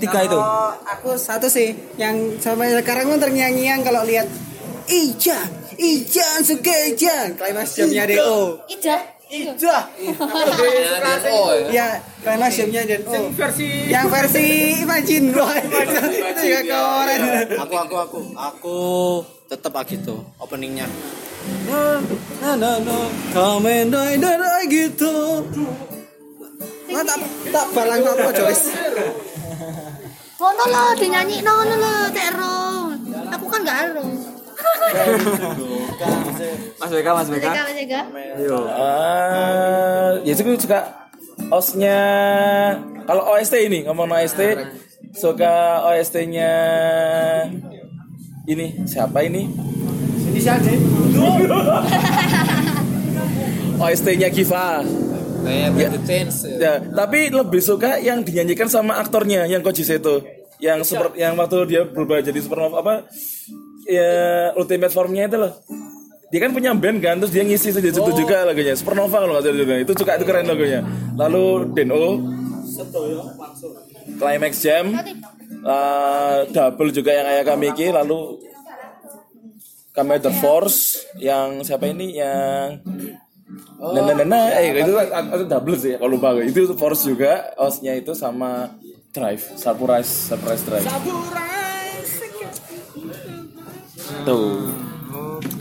[0.00, 0.38] tiga itu.
[0.88, 4.24] aku satu sih yang sampai sekarang pun ternyanyian kalau lihat
[4.88, 5.36] Ija,
[5.76, 8.56] Ija, suka Ija, klimaks jamnya DO.
[8.72, 8.96] Ija
[9.28, 9.84] Ija,
[11.28, 11.68] Oh ya.
[11.68, 11.88] ya
[12.24, 13.28] klimaks jamnya DO.
[13.36, 14.46] Versi Yang versi
[14.80, 17.20] Imagine, itu juga keren.
[17.68, 18.78] Aku aku aku aku
[19.44, 20.88] tetap Agito openingnya.
[21.68, 22.00] Nah,
[22.56, 24.40] nah, nah, Kamen Rider
[24.72, 25.44] gitu.
[26.88, 27.18] Nah, tak
[27.52, 28.66] tak balang apa Joyce?
[30.38, 32.56] ngono lo dinyanyi ngono lo tero
[33.28, 34.06] aku kan nggak ero
[36.78, 37.50] Mas Beka, Mas Beka.
[37.50, 41.10] Mereka mereka Ah, ya itu suka
[41.50, 42.00] osnya
[43.06, 44.40] kalau OST ini ngomong OST
[45.14, 46.52] suka OST-nya
[48.48, 49.44] ini siapa ini?
[50.32, 50.72] Ini saja.
[53.84, 54.80] OST-nya Kiva.
[55.44, 56.36] The Chains.
[56.58, 60.22] Ya, tapi lebih suka yang dinyanyikan sama aktornya yang Koji Seto.
[60.58, 62.94] Yang super, yang waktu dia berubah jadi supernova apa?
[63.86, 65.54] Ya ultimate formnya itu loh.
[66.28, 68.76] Dia kan punya band kan, terus dia ngisi di situ juga lagunya.
[68.76, 69.74] Supernova kalau nggak salah juga.
[69.80, 70.84] Itu suka itu keren lagunya.
[71.16, 72.20] Lalu Deno,
[74.18, 74.92] Climax Jam,
[75.64, 78.44] uh, Double juga yang Ayaka Miki, lalu
[79.96, 82.82] Commander Force yang siapa ini yang
[83.78, 86.50] Nah, nah, nah, nah, eh itu, itu double sih kalau lupa gue.
[86.50, 88.74] Itu Force juga, osnya itu sama
[89.14, 90.86] Drive, Surprise, Surprise Drive.
[94.26, 94.74] Tuh.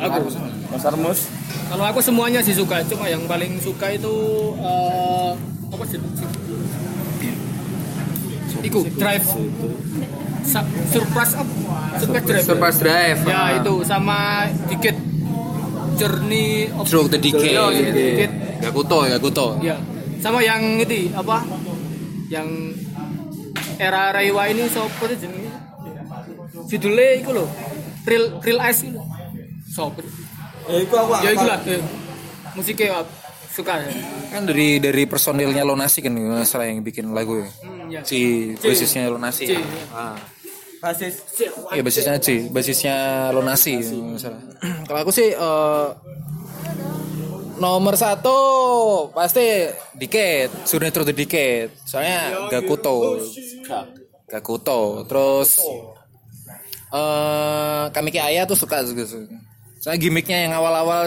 [0.02, 0.20] aku.
[0.68, 1.20] Mas Armus,
[1.70, 4.16] Kalau aku semuanya sih suka, cuma yang paling suka itu
[4.60, 5.32] eh,
[5.70, 6.00] apa sih?
[8.66, 9.26] Iku Drive.
[10.42, 11.48] Sa- surprise up.
[12.02, 12.46] Surprise Drive.
[12.50, 13.20] Surprise Drive.
[13.30, 14.96] Ya itu sama dikit
[15.98, 17.54] Journey of Stroke the Decay.
[17.54, 18.32] Ya, dikit.
[18.62, 19.48] Gakuto, Gakuto.
[19.60, 19.76] Ya.
[20.18, 21.42] Sama yang itu apa?
[22.30, 22.48] Yang
[23.78, 25.52] era Raiwa ini sopo sih jenenge?
[26.68, 27.46] Judulnya iku lho.
[28.06, 29.02] Real Real Ice itu.
[29.68, 30.02] Sopo?
[30.68, 31.60] Ya itu aku Ya itulah.
[31.64, 31.80] ya.
[32.54, 33.08] Musiknya Wak.
[33.48, 33.90] suka ya.
[34.30, 37.50] kan dari dari personilnya Lonasi kan masalah yang bikin lagu ya.
[37.66, 38.02] Hmm, ya.
[38.06, 39.58] si basisnya Lonasi C.
[39.90, 40.14] ah.
[40.82, 41.14] Basis
[41.74, 42.98] Iya basisnya C, basisnya
[43.34, 44.42] Lonasi masalah.
[44.86, 45.88] Kalau aku sih eh,
[47.58, 48.38] nomor satu
[49.12, 51.74] pasti Diket, True the Diket.
[51.86, 53.22] Soalnya Gakuto,
[54.30, 54.82] Gakuto.
[55.10, 55.50] Terus
[56.94, 59.28] eh Kamiki Aya tuh suka gitu.
[59.78, 61.06] Soalnya gimmicknya yang awal-awal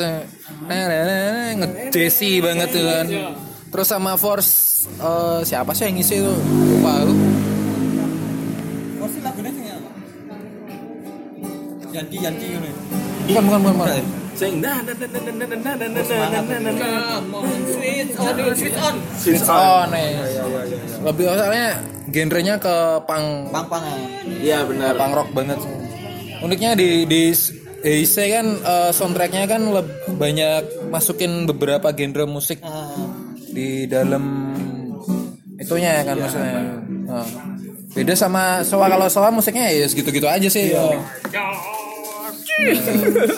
[1.56, 3.06] ngejesi banget tuh kan.
[3.70, 6.36] Terus sama Force eh, siapa sih yang ngisi tuh?
[6.74, 7.39] Lupa aku.
[12.00, 12.68] Yanti Yanti ngono
[13.28, 13.74] Bukan bukan bukan.
[13.76, 14.04] bukan.
[14.32, 16.88] Sing na na na na na na na na na na na na
[17.68, 18.94] Switch on, switch on.
[19.20, 19.60] Switch on.
[19.60, 20.08] Oh, nih.
[21.04, 21.66] Lebih soalnya
[22.08, 22.74] genrenya ke
[23.04, 23.84] punk pang pang
[24.40, 24.96] Iya benar.
[24.96, 25.60] punk rock banget.
[26.40, 27.36] Uniknya di di
[27.80, 29.62] Heise kan eh, soundtracknya kan
[30.16, 32.60] banyak masukin beberapa genre musik
[33.52, 34.56] di dalam
[35.56, 36.80] itunya kan maksudnya.
[37.08, 37.26] Nah,
[37.92, 40.72] beda sama Soa kalau Soa musiknya ya segitu-gitu aja sih.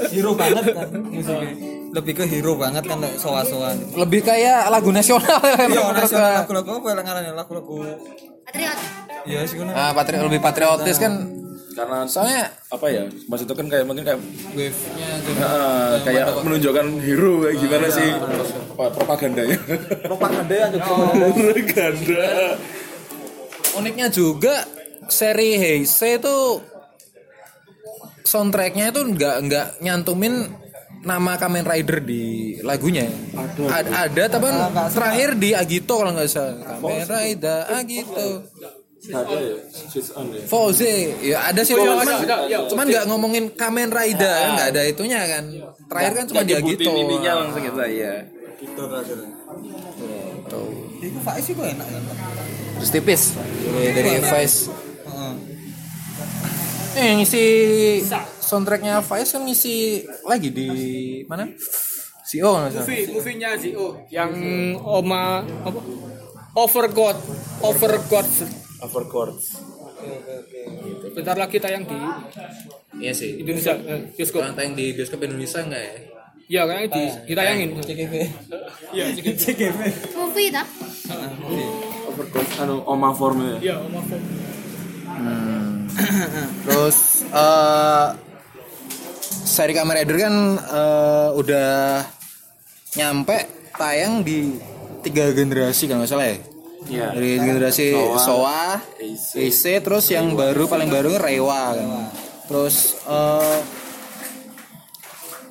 [0.08, 1.50] Hero banget kan musiknya
[1.92, 6.40] lebih ke hero banget kan soa soa Lebih kayak lagu nasional iya gua.
[6.40, 7.76] lagu-lagu apa yang ngarannya lagu-lagu
[8.42, 8.78] Patriot.
[9.22, 11.12] iya sih ngono Nah, patri lebih patriotis kan
[11.72, 13.08] Karena soalnya apa ya?
[13.08, 14.20] Maksud itu kan kayak mungkin kayak
[14.52, 15.08] wave-nya
[15.40, 18.08] ah, kayak menunjukkan hero kayak gimana sih
[18.68, 19.56] apa, propagandanya.
[20.02, 22.24] propaganda ya Propaganda.
[23.72, 24.68] uniknya juga
[25.06, 26.60] seri Heise itu
[28.24, 30.48] soundtracknya itu nggak nggak nyantumin
[31.02, 33.10] nama Kamen Rider di lagunya.
[33.58, 34.48] Ada, ada tapi
[34.94, 36.78] terakhir di Agito kalau nggak salah.
[36.78, 38.28] Kamen Rider Agito.
[39.02, 39.58] Ada ya,
[40.14, 40.94] on ya.
[41.18, 42.70] Ya ada sih cuman, ada, ya.
[42.70, 45.44] cuman nggak ngomongin Kamen Rider, kan nggak ada itunya kan.
[45.90, 46.90] Terakhir kan cuma di Agito.
[46.94, 48.14] Ininya langsung kita ya.
[48.62, 49.26] gitu rasanya
[51.02, 52.02] itu Faiz sih kok enak kan
[52.78, 53.22] Terus tipis
[53.94, 54.10] dari.
[54.22, 54.50] Heeh.
[56.92, 57.44] Eh, yang ngisi
[58.36, 60.68] soundtracknya Vice kan ngisi lagi di
[61.24, 61.48] mana?
[62.28, 62.84] CEO nggak salah.
[62.84, 63.72] Movie, movie-nya sih.
[63.72, 64.32] Oh, yang
[64.80, 65.80] Oma apa?
[66.52, 67.16] Overcoat,
[67.64, 68.28] Overcoat.
[68.84, 69.40] Overcourt.
[71.16, 71.96] Bentar lagi tayang di
[73.00, 73.40] Iya sih.
[73.40, 74.44] Indonesia eh, bioskop.
[74.44, 75.94] Kurang tayang di bioskop Indonesia nggak ya?
[76.52, 77.68] Iya, kayaknya di, ditayangin.
[77.80, 78.12] CGV
[78.96, 79.78] Iya, CGV
[80.12, 80.66] Movie tak?
[82.12, 83.56] Overcourt anu Oma formnya.
[83.64, 84.16] Iya, Oma Fo.
[86.66, 88.06] Terus eh
[89.42, 91.70] seri Kamen Rider kan eh, udah
[92.96, 93.36] nyampe
[93.76, 94.56] tayang di
[95.02, 96.38] tiga generasi kalau nggak salah ya.
[96.82, 97.06] Iya.
[97.14, 97.86] Dari generasi
[98.18, 98.82] Soa.
[99.38, 101.90] Eise, terus yang baru paling baru Rewa kan.
[102.50, 103.60] Terus eh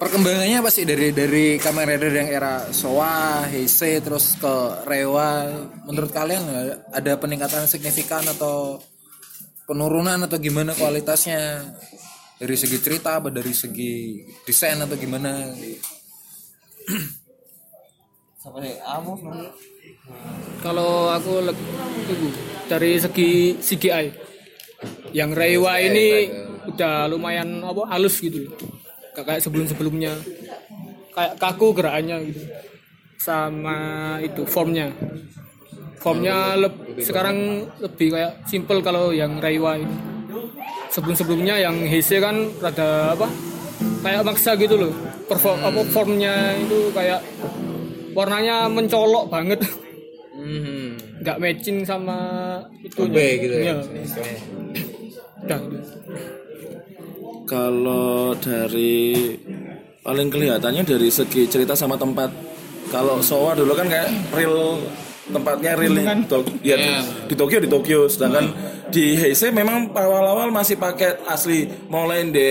[0.02, 5.48] perkembangannya pasti dari dari Kamen Rider yang era Soa, Heisei terus ke Rewa.
[5.88, 6.44] Menurut kalian
[6.92, 8.82] ada peningkatan signifikan atau
[9.66, 11.64] penurunan atau gimana kualitasnya
[12.42, 15.54] dari segi cerita apa dari segi desain atau gimana?
[18.42, 19.22] siapa sih Amos
[20.66, 21.46] Kalau aku
[22.66, 24.06] dari segi CGI
[25.14, 26.26] yang Reiwa ini
[26.74, 28.54] udah lumayan apa halus gitu loh.
[29.14, 30.14] Gak kayak sebelum-sebelumnya.
[31.12, 32.42] Kayak kaku gerakannya gitu.
[33.20, 33.78] Sama
[34.24, 34.90] itu formnya.
[36.02, 39.96] Formnya leb- sekarang lebih kayak simple kalau yang Reiwa ini.
[40.90, 43.30] Sebelum-sebelumnya yang Heise kan rada apa?
[44.02, 44.94] Kayak maksa gitu loh.
[45.30, 47.22] Perform apa formnya itu kayak
[48.18, 49.62] warnanya mencolok banget.
[50.42, 50.98] Hmm.
[51.22, 52.18] nggak matching sama
[52.82, 53.78] itu gitu ya.
[55.46, 55.60] Udah.
[57.46, 59.38] Kalau dari
[60.02, 62.34] paling kelihatannya dari segi cerita sama tempat.
[62.90, 64.82] Kalau Sowa dulu kan kayak real
[65.32, 66.90] tempatnya real di, Tok- ya, di,
[67.26, 68.00] di Tokyo di Tokyo.
[68.06, 68.46] Sedangkan
[68.88, 71.66] di Heisei memang awal-awal masih pakai asli.
[71.88, 72.50] Mulai di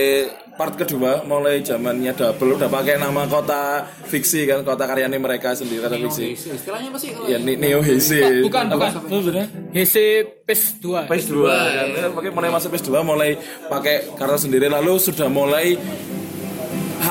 [0.51, 5.81] part kedua mulai zamannya double udah pakai nama kota fiksi kan kota karyanya mereka sendiri
[5.81, 6.35] kota fiksi.
[6.35, 8.45] Istilahnya apa sih kalau ya Ni- Neo Heisei.
[8.45, 8.89] Bukan, bukan.
[8.91, 9.07] Apa?
[9.07, 9.47] sebenarnya?
[9.71, 9.95] HC
[10.43, 11.49] PES 2 PS 2
[11.95, 13.29] kan pakai mulai masuk PS 2 mulai
[13.65, 14.67] pakai karakter sendiri.
[14.67, 15.79] Lalu sudah mulai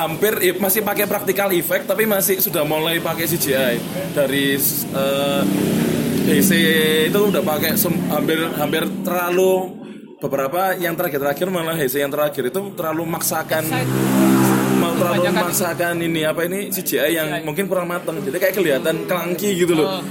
[0.01, 3.75] hampir eh, masih pakai practical effect tapi masih sudah mulai pakai CGI
[4.17, 5.43] dari eh,
[6.21, 6.51] DC
[7.09, 7.77] itu udah pakai
[8.09, 9.81] hampir hampir terlalu
[10.21, 13.65] beberapa yang terakhir-terakhir malah HC yang terakhir itu terlalu maksakan
[14.81, 18.17] mau terlalu memaksakan ini apa ini CGI yang mungkin kurang matang.
[18.17, 20.01] Jadi kayak kelihatan kelangki gitu loh.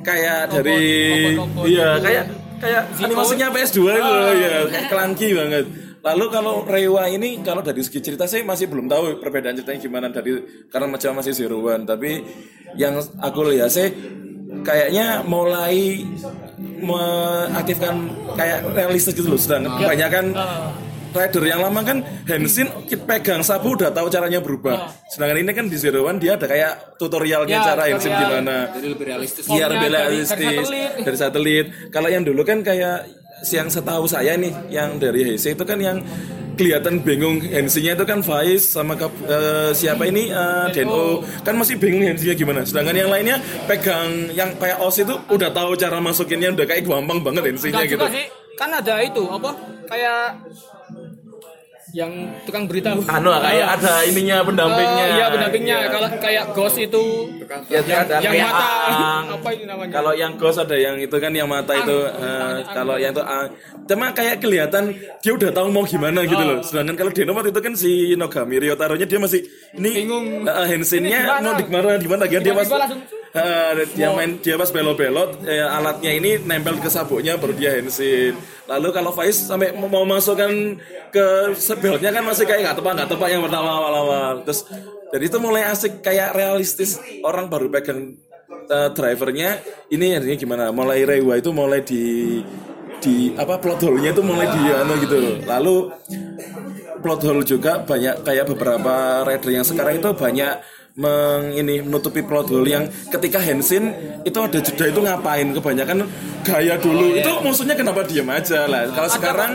[0.00, 1.36] Kayak dari
[1.68, 2.24] iya kayak
[2.56, 5.64] kayak animasinya PS2 gitu loh ya kayak kelangki banget
[6.06, 10.06] Lalu kalau Rewa ini kalau dari segi cerita saya masih belum tahu perbedaan ceritanya gimana
[10.06, 10.38] dari
[10.70, 11.82] karena macam masih Zero One.
[11.82, 12.22] Tapi
[12.78, 13.90] yang aku lihat sih
[14.62, 16.06] kayaknya mulai
[16.80, 18.06] mengaktifkan
[18.38, 19.40] kayak realistis gitu loh.
[19.40, 20.24] Sedangkan kebanyakan
[21.16, 22.68] rider yang lama kan Henshin
[23.08, 24.92] pegang sapu udah tahu caranya berubah.
[25.08, 28.30] Sedangkan ini kan di Zero One dia ada kayak tutorialnya Ya, cara Henshin tutorial.
[28.30, 28.56] gimana.
[28.78, 29.42] Jadi lebih realistis.
[29.48, 30.90] Iya lebih dari- dari realistis satelit.
[31.02, 31.66] dari satelit.
[31.90, 35.98] Kalau yang dulu kan kayak yang setahu saya nih yang dari Heisei itu kan yang
[36.56, 40.32] kelihatan bingung hensinya itu kan Faiz sama kap- eh, siapa ini?
[40.32, 41.20] Eh, Deno.
[41.44, 42.64] Kan masih bingung hensinya gimana.
[42.64, 43.36] Sedangkan yang lainnya
[43.68, 48.00] pegang yang kayak os itu udah tahu cara masukinnya udah kayak gampang banget hensinya gitu.
[48.08, 48.24] sih.
[48.56, 49.52] Kan ada itu apa?
[49.84, 50.40] Kayak
[51.96, 52.12] yang
[52.44, 52.92] tukang berita.
[52.92, 55.76] anu kayak ada ininya pendampingnya Eh, iya pendampingnya.
[55.78, 55.88] Iya.
[55.88, 57.04] Kalau kayak Ghost itu
[57.70, 59.24] Ya, ada yang mata Aang.
[59.32, 59.92] apa itu namanya?
[59.94, 61.96] Kalau yang ghost ada yang itu kan yang mata itu.
[62.04, 63.46] eh, kalau yang itu ah,
[63.86, 64.90] cuma kayak kelihatan
[65.22, 66.58] dia udah tahu mau gimana gitu loh.
[66.60, 69.40] Sedangkan kalau Deno waktu itu kan si Nogami Ryotaro-nya dia masih
[69.72, 70.42] ini Bingung.
[70.44, 71.46] eh, Henshin-nya Ini gimana?
[71.46, 72.66] mau di mana di mana dia dia pas
[73.36, 78.32] Eh, dia main dia pas belot-belot eh, alatnya ini nempel ke sabuknya baru dia Henshin.
[78.64, 80.48] Lalu kalau Faiz sampai mau masukkan
[81.12, 81.26] ke
[81.60, 84.34] sebelotnya kan masih kayak nggak tepat nggak tepat yang pertama awal-awal.
[84.48, 84.64] Terus
[85.12, 88.16] dari itu mulai asik kayak realistis orang baru pegang
[88.72, 89.60] eh, drivernya
[89.92, 92.40] ini artinya gimana mulai rewa itu mulai di
[93.04, 95.36] di apa plot hole-nya itu mulai di anu gitu loh.
[95.44, 95.74] lalu
[97.04, 100.56] plot hole juga banyak kayak beberapa rider yang sekarang itu banyak
[100.96, 103.92] meng ini menutupi plot hole yang ketika Henshin
[104.22, 105.46] itu ada jeda itu ngapain?
[105.52, 106.08] Kebanyakan
[106.42, 107.14] gaya dulu.
[107.14, 108.88] Itu musuhnya kenapa diam aja lah?
[108.90, 109.52] Kalau sekarang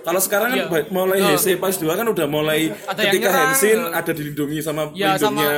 [0.00, 0.84] kalau sekarang kan Iya.
[0.92, 1.32] mulai Oh.
[1.32, 3.28] HC pas 2 kan udah mulai Ada ketika.
[3.32, 5.56] Henshin ada dilindungi sama Ya, sama pelindungnya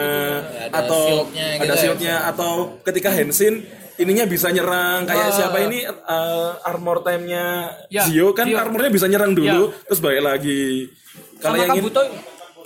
[0.70, 1.76] Ada atau shieldnya gitu ada ya.
[1.76, 3.54] shieldnya atau ketika Henshin
[3.96, 5.02] ininya bisa nyerang.
[5.02, 8.56] Kayak siapa ini uh, armor time-nya Ya, Zio kan Zio.
[8.56, 10.94] armornya bisa nyerang dulu terus balik lagi.
[11.36, 12.00] Kalau Sama yang ini Kabuto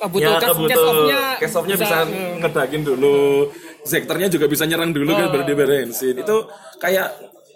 [0.01, 1.21] Kabuto ya cast- Kabuto cast off-nya
[1.53, 1.97] off-nya bisa,
[2.41, 3.19] ngedakin dulu
[3.81, 6.37] Zekternya juga bisa nyerang dulu kan baru dia Henshin itu
[6.77, 7.09] kayak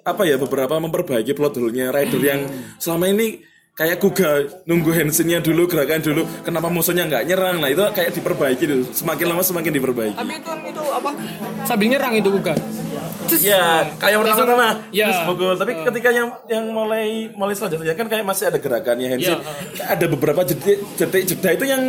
[0.04, 2.40] apa ya beberapa memperbaiki plot hole-nya rider yang
[2.76, 3.40] selama ini
[3.74, 4.30] kayak Kuga
[4.64, 9.26] nunggu Henshin-nya dulu gerakan dulu kenapa musuhnya nggak nyerang nah itu kayak diperbaiki dulu semakin
[9.26, 11.10] lama semakin diperbaiki Tapi itu itu apa?
[11.64, 12.56] Sambil nyerang itu bukan.
[13.40, 15.08] Ya, kayak Langsung- pertama Ya.
[15.08, 15.56] terus pukul.
[15.56, 19.40] Tapi ketika yang yang mulai mulai selanjutnya kan kayak masih ada gerakannya Henshin.
[19.74, 19.84] Ya.
[19.90, 21.82] Ada beberapa detik detik jeda itu yang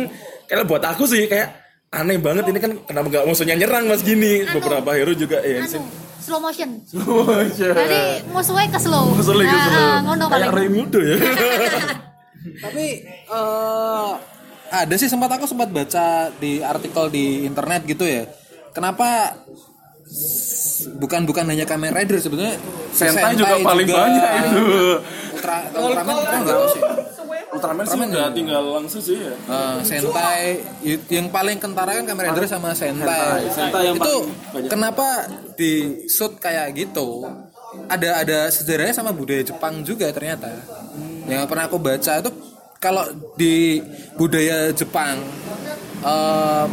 [0.46, 1.48] kayak buat aku sih kayak
[1.88, 4.58] aneh banget ini kan kenapa nggak musuhnya nyerang mas gini Anu.
[4.58, 5.80] beberapa hero juga Henshin.
[5.80, 7.70] anu slow motion Oh, iya.
[7.72, 9.86] jadi musuhnya ke slow Musuhnya ke Nah, slow.
[9.86, 11.16] ah, ngono Kayak paling Ray Mudo ya.
[12.64, 14.10] Tapi eh
[14.68, 16.06] ada sih sempat aku sempat baca
[16.36, 18.26] di artikel di internet gitu ya.
[18.70, 19.38] Kenapa
[20.96, 22.54] bukan bukan hanya Kamen Rider sebetulnya
[22.90, 24.64] Sentai juga paling banyak itu.
[25.32, 26.82] Ultra Ultraman enggak tahu sih.
[27.46, 29.32] Ultraman sih nggak tinggal langsung sih ya.
[29.32, 30.60] Eh, Sentai
[31.06, 33.46] yang paling kentara kan Kamen Rider sama Sentai.
[33.48, 34.14] Sentai yang itu
[34.50, 34.68] banyak.
[34.68, 35.06] kenapa
[35.54, 35.72] di
[36.06, 37.22] shoot kayak gitu?
[37.86, 40.48] Ada ada sejarahnya sama budaya Jepang juga ternyata.
[41.24, 42.30] Yang pernah aku baca itu
[42.76, 43.04] kalau
[43.34, 43.78] di
[44.14, 45.16] budaya Jepang
[46.02, 46.66] eh,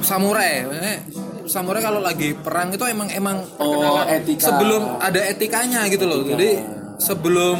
[0.00, 0.96] samurai, maksudnya
[1.44, 4.48] samurai kalau lagi perang itu emang emang Oh, etika.
[4.48, 6.24] sebelum ada etikanya gitu loh.
[6.24, 6.58] Jadi
[6.96, 7.56] sebelum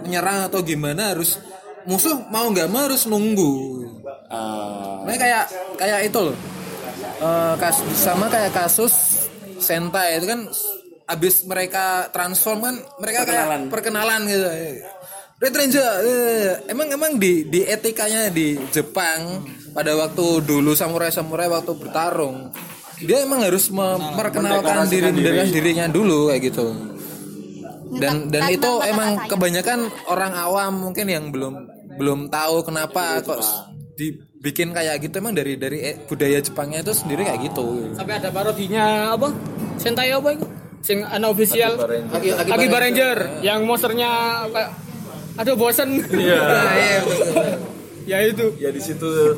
[0.00, 1.38] menyerang atau gimana harus
[1.84, 3.52] musuh mau nggak mau harus nunggu.
[5.04, 5.44] Nah, kayak
[5.76, 6.36] kayak itu loh.
[7.20, 8.92] Eh, kas- sama kayak kasus
[9.60, 10.40] Sentai itu kan
[11.04, 13.60] abis mereka transform kan mereka Perkenalan.
[13.60, 14.48] kayak perkenalan gitu.
[15.36, 19.40] Red Ranger, eh, emang emang di di etikanya di Jepang
[19.72, 22.52] pada waktu dulu samurai samurai waktu bertarung
[23.00, 26.66] dia emang harus memperkenalkan diri dengan dirinya dulu kayak gitu.
[27.90, 31.69] Dan dan Tanpa itu emang kebanyakan orang awam mungkin yang belum
[32.00, 33.44] belum tahu kenapa kok
[33.94, 37.92] dibikin kayak gitu emang dari dari eh, budaya Jepangnya itu sendiri kayak gitu.
[37.92, 39.28] Sampai ada parodinya apa?
[39.76, 40.48] Sentai apa itu?
[40.80, 41.76] Sing unofficial
[42.08, 44.08] Aki- Akiba Ranger yang monsternya
[44.48, 44.70] kayak
[45.36, 46.00] aduh bosen.
[46.08, 46.40] Iya.
[48.10, 48.56] ya itu.
[48.56, 49.36] ya di situ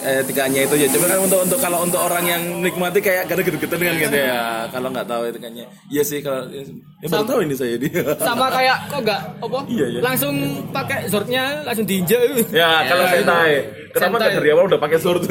[0.00, 3.44] eh, etikanya itu ya cuma kan untuk untuk kalau untuk orang yang nikmati kayak kadang
[3.46, 7.54] gitu-gitu kan gitu ya kalau nggak tahu etikanya iya sih kalau ya, baru tahu ini
[7.56, 9.60] saya dia Sama kayak kok enggak apa?
[9.68, 10.00] Iya, iya.
[10.04, 10.34] Langsung
[10.70, 12.20] pakai swordnya langsung diinjak.
[12.52, 13.52] ya kalau sentai
[13.90, 14.20] kenapa Sentai.
[14.20, 15.22] nggak dari awal udah pakai sword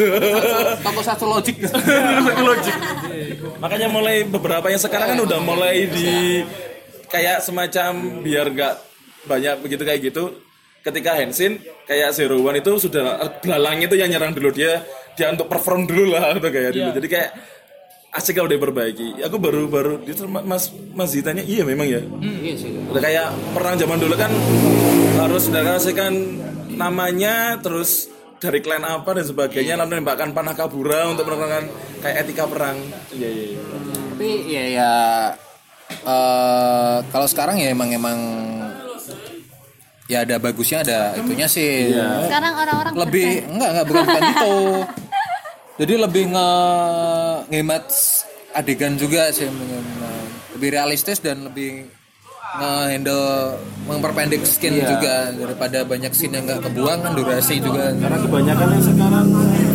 [0.86, 1.58] Toko satu logik.
[2.50, 2.76] logik
[3.60, 6.42] makanya mulai beberapa yang sekarang kan udah mulai di
[7.10, 8.76] kayak semacam biar nggak
[9.28, 10.49] banyak begitu kayak gitu
[10.84, 14.52] ketika Henshin kayak Zero One itu sudah belalang itu yang nyerang dulu.
[14.54, 14.84] Dia
[15.20, 16.90] dia untuk perform dulu lah gitu kayak dulu.
[16.90, 16.96] Iya.
[16.96, 17.30] jadi kayak
[18.10, 22.02] asik kalau diperbaiki aku baru baru itu mas mas ditanya iya memang ya.
[22.24, 22.72] Iya sih.
[22.88, 24.32] Udah kayak perang zaman dulu kan
[25.20, 26.14] harus deklarasikan
[26.74, 28.08] namanya terus
[28.40, 31.68] dari klan apa dan sebagainya lalu menembakkan panah kabura untuk menerangkan
[32.00, 32.80] kayak etika perang.
[33.12, 33.62] Iya iya iya.
[34.16, 34.92] tapi ya ya
[36.08, 38.20] eh, kalau sekarang ya emang emang
[40.10, 41.94] ya ada bagusnya ada itunya sih.
[42.26, 44.58] Sekarang orang-orang lebih enggak enggak bukan bukan itu.
[45.80, 46.52] Jadi lebih nge
[47.54, 47.86] ngehemat
[48.58, 49.46] adegan juga sih
[50.58, 51.88] lebih realistis dan lebih
[52.50, 55.30] nge-handle memperpendek skin juga.
[55.30, 57.94] Daripada banyak scene yang nggak kebuang kan durasi juga.
[57.94, 59.26] Karena kebanyakan yang sekarang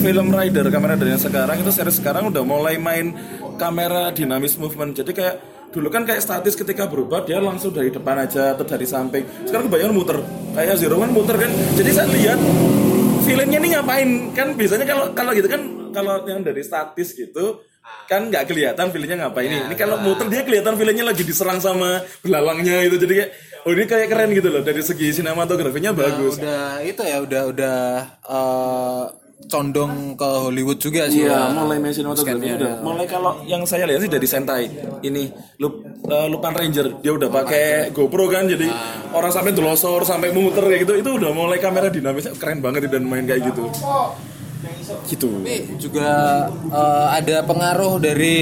[0.03, 3.15] film rider kamera dari yang sekarang itu seri sekarang udah mulai main
[3.57, 4.99] kamera dinamis movement.
[4.99, 8.87] Jadi kayak dulu kan kayak statis ketika berubah dia langsung dari depan aja atau dari
[8.87, 9.27] samping.
[9.43, 10.19] Sekarang kebanyakan muter.
[10.55, 11.51] Kayak zero one muter kan.
[11.75, 12.39] Jadi saya lihat
[13.27, 14.09] filmnya ini ngapain?
[14.31, 17.59] Kan biasanya kalau kalau gitu kan kalau yang dari statis gitu
[18.07, 19.67] kan nggak kelihatan filmnya ngapain ini.
[19.67, 23.31] Ini kalau muter dia kelihatan filmnya lagi diserang sama belalangnya itu jadi kayak
[23.67, 26.39] oh ini kayak keren gitu loh dari segi sinematografinya bagus.
[26.39, 27.81] udah itu ya udah udah
[28.29, 29.05] eh,
[29.47, 31.55] condong ke Hollywood juga sih Iya, ya.
[31.55, 32.75] mulai sinematografi udah.
[32.81, 34.67] Mulai kalau yang saya lihat sih dari Sentai.
[35.01, 35.23] Ini
[35.59, 38.67] Lup, eh, Lupan Ranger, dia udah pakai GoPro kan jadi
[39.11, 43.05] orang sampai delosor sampai muter kayak gitu itu udah mulai kamera dinamisnya keren banget dan
[43.05, 43.69] main kayak gitu.
[45.05, 45.29] Gitu.
[45.45, 46.09] Tapi juga
[46.51, 48.41] eh, ada pengaruh dari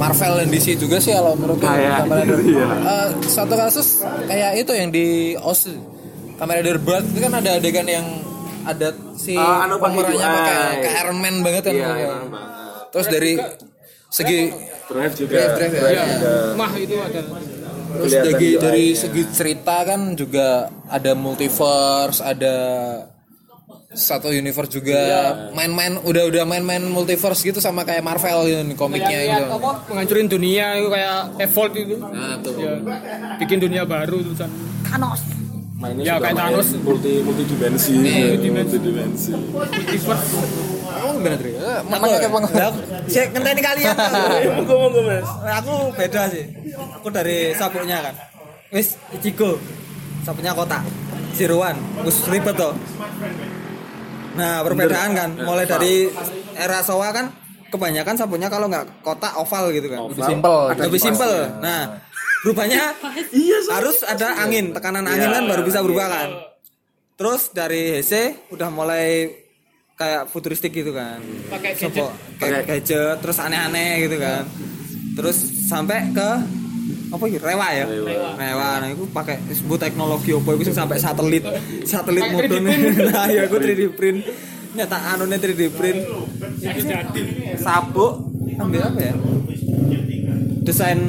[0.00, 2.40] Marvel dan DC juga sih kalau menurut Kayak Rider.
[2.40, 2.66] iya.
[2.72, 5.68] Eh, satu kasus kayak itu yang di Oz
[6.40, 8.06] Kamen Rider Blood itu kan ada adegan yang
[8.70, 11.74] ada si Ah, anu pakai pemerannya pakai kayak Iron Man banget kan.
[12.90, 13.32] Terus dari
[14.10, 14.38] segi
[14.90, 15.34] Drive juga.
[15.38, 15.80] Drive, drive ya.
[15.86, 16.32] Drive juga.
[16.58, 17.20] Mah itu ada.
[17.90, 20.46] Terus dari, dari segi cerita kan juga
[20.90, 22.54] ada multiverse, ada
[23.90, 25.02] satu universe juga
[25.50, 29.44] main-main udah udah main-main multiverse gitu sama kayak Marvel gitu nih, komiknya Kayak gitu.
[29.58, 31.94] apa menghancurin dunia itu kayak evolve itu.
[31.98, 32.54] Nah, tuh.
[32.58, 32.74] Ya,
[33.42, 34.50] bikin dunia baru tuh kan.
[34.86, 35.22] Thanos
[35.80, 36.68] Mainnya Ya, kayak main Thanos.
[36.78, 37.92] multi multi dimensi.
[37.96, 39.30] multi dimensi.
[40.90, 41.50] Kamu gimana Tri?
[41.56, 42.44] Eh, Makanya kayak bang.
[43.08, 43.94] Saya ngenteni kalian.
[44.60, 45.24] Monggo monggo Mas.
[45.56, 46.44] aku beda sih.
[47.00, 48.14] Aku dari sabuknya kan.
[48.68, 49.56] Wis Ichigo.
[50.20, 50.84] Sabuknya kotak.
[51.32, 51.80] Zero One.
[52.04, 52.76] Wis ribet tuh.
[54.36, 56.12] Nah, perbedaan kan mulai dari
[56.54, 57.32] era Showa kan
[57.70, 60.04] kebanyakan sabunnya kalau nggak kotak oval gitu kan.
[60.06, 60.56] Lebih simpel.
[60.76, 61.32] Lebih simpel.
[61.64, 61.80] Nah,
[62.44, 62.96] berubahnya
[63.76, 66.28] harus ada angin, tekanan angin kan baru bisa berubah kan.
[67.20, 69.28] Terus dari HC udah mulai
[70.00, 71.20] kayak futuristik gitu kan.
[71.52, 72.08] Pakai Sopo,
[72.40, 74.48] kayak gadget, terus aneh-aneh gitu kan.
[75.20, 75.36] Terus
[75.68, 76.30] sampai ke
[77.10, 77.84] apa gitu rewa ya?
[78.38, 81.44] Rewa, nah itu pakai disebut teknologi apa itu sampai satelit.
[81.84, 82.64] Satelit modern.
[83.12, 84.24] nah ya aku 3D print.
[84.72, 86.00] Nyata anu 3D print.
[87.60, 89.14] Sabuk ambil apa ya?
[90.64, 91.00] Desain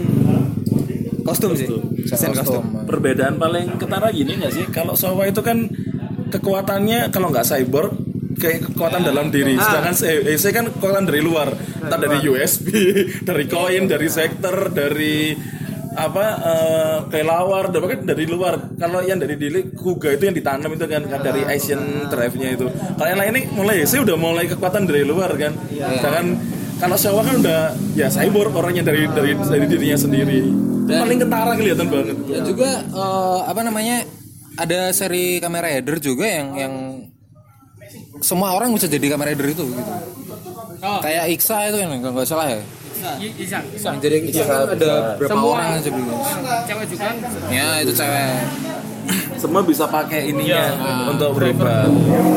[1.23, 1.68] kostum sih
[2.06, 4.65] desain kostum Perbedaan paling ketara gini nggak sih?
[4.69, 5.69] Kalau Sawa itu kan
[6.31, 7.93] kekuatannya kalau nggak cyborg
[8.41, 9.53] kayak kekuatan dalam diri.
[9.56, 11.53] Sedangkan EC kan kekuatan dari luar.
[11.53, 12.68] Entah dari USB,
[13.30, 15.38] dari koin, dari sektor, dari
[15.91, 18.73] apa eh, kelawar, dan bahkan dari luar.
[18.80, 22.65] Kalau yang dari diri Kuga itu yang ditanam itu kan kan dari Asian drive-nya itu.
[22.98, 25.53] Kalau yang lain ini mulai EC udah mulai kekuatan dari luar kan.
[25.69, 26.27] Sedangkan
[26.81, 30.70] kalau Sawa kan udah ya cyborg orangnya dari dari dari dirinya sendiri.
[30.87, 32.15] Paling ketara kelihatan banget.
[32.25, 33.97] Dan juga eh, apa namanya?
[34.51, 36.73] Ada seri Kamen Rider juga yang yang
[38.19, 39.91] semua orang bisa jadi Kamen Rider itu gitu.
[40.81, 42.61] Kayak Iksa itu yang kalau nggak salah ya.
[43.33, 43.57] Bisa.
[43.95, 45.49] Yang jadi Iksa kan ada berapa Semua.
[45.55, 46.13] orang aja gitu.
[46.67, 47.07] Cewek juga.
[47.49, 48.35] Ya itu cewek.
[49.41, 50.69] semua bisa pakai ininya
[51.09, 51.89] untuk berubah.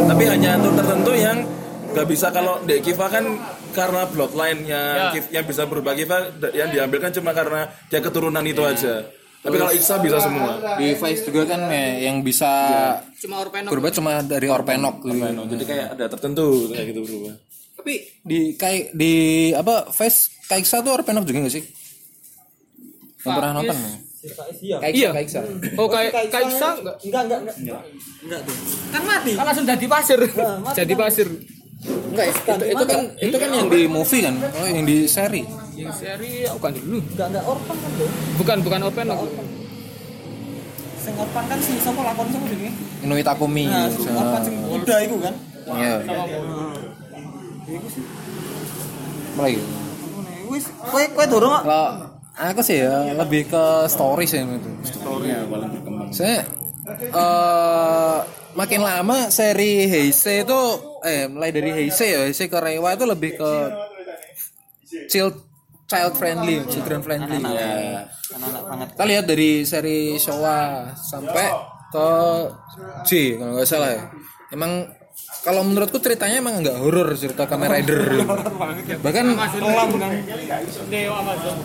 [0.08, 1.44] Tapi hanya untuk tertentu yang
[1.92, 3.24] nggak bisa kalau di Kiva kan
[3.74, 8.40] karena bloodline yang Kif- yang bisa berubah Kiva d- yang diambilkan cuma karena dia keturunan
[8.42, 9.02] itu aja.
[9.36, 10.56] Tapi kalau Iksa bisa semua.
[10.74, 12.48] Di Vice juga kan ya, yang bisa
[13.18, 13.68] Cuma Orpenok.
[13.68, 15.20] berubah cuma dari Orpenok gitu.
[15.50, 17.34] Jadi kayak ada tertentu kayak gitu berubah.
[17.74, 17.92] Tapi
[18.22, 19.12] di kayak di
[19.52, 21.64] apa Vice Kaiksa tuh Orpenok juga gak sih?
[23.20, 23.92] Yang pernah nonton ya?
[24.24, 25.10] Kaiksa, Iya.
[25.12, 25.40] Kaiksa.
[25.76, 26.96] Oh kayak kayak Isa enggak?
[26.98, 27.80] enggak enggak enggak
[28.24, 28.56] enggak tuh
[28.88, 30.20] kan mati Kan langsung jadi pasir.
[30.72, 31.28] jadi pasir.
[31.84, 35.42] Enggak, itu, itu kan itu kan yang di movie kan, oh yang di seri.
[35.74, 36.98] Yang seri bukan dulu.
[37.04, 39.18] enggak enggak orpan kan tuh Bukan bukan Orpenok.
[40.96, 43.66] sing orpan kan si sapa lakon sapa jenenge Inui Takumi.
[43.66, 45.34] nah sing sama- orpan sing muda iku kan
[45.66, 45.94] Iya.
[49.34, 49.58] Apa lagi?
[50.46, 51.90] wis kowe kowe dorong kok
[52.34, 54.70] aku sih ya lebih ke story sih itu.
[54.86, 56.08] Story paling berkembang.
[56.10, 56.44] Saya
[57.10, 58.18] eh
[58.54, 60.60] makin lama seri Heisei itu
[61.02, 63.50] eh mulai dari Heisei ya Heisei ke Reiwa itu lebih ke
[65.10, 65.34] child
[65.84, 67.38] child friendly, children friendly.
[67.38, 68.08] Iya.
[68.34, 71.46] anak-anak banget Kita lihat dari seri Showa sampai
[71.92, 72.08] ke
[73.04, 74.02] J kalau nggak salah ya.
[74.50, 74.88] Emang
[75.44, 78.00] kalau menurutku ceritanya emang nggak horor cerita Kamen Rider.
[79.04, 79.26] Bahkan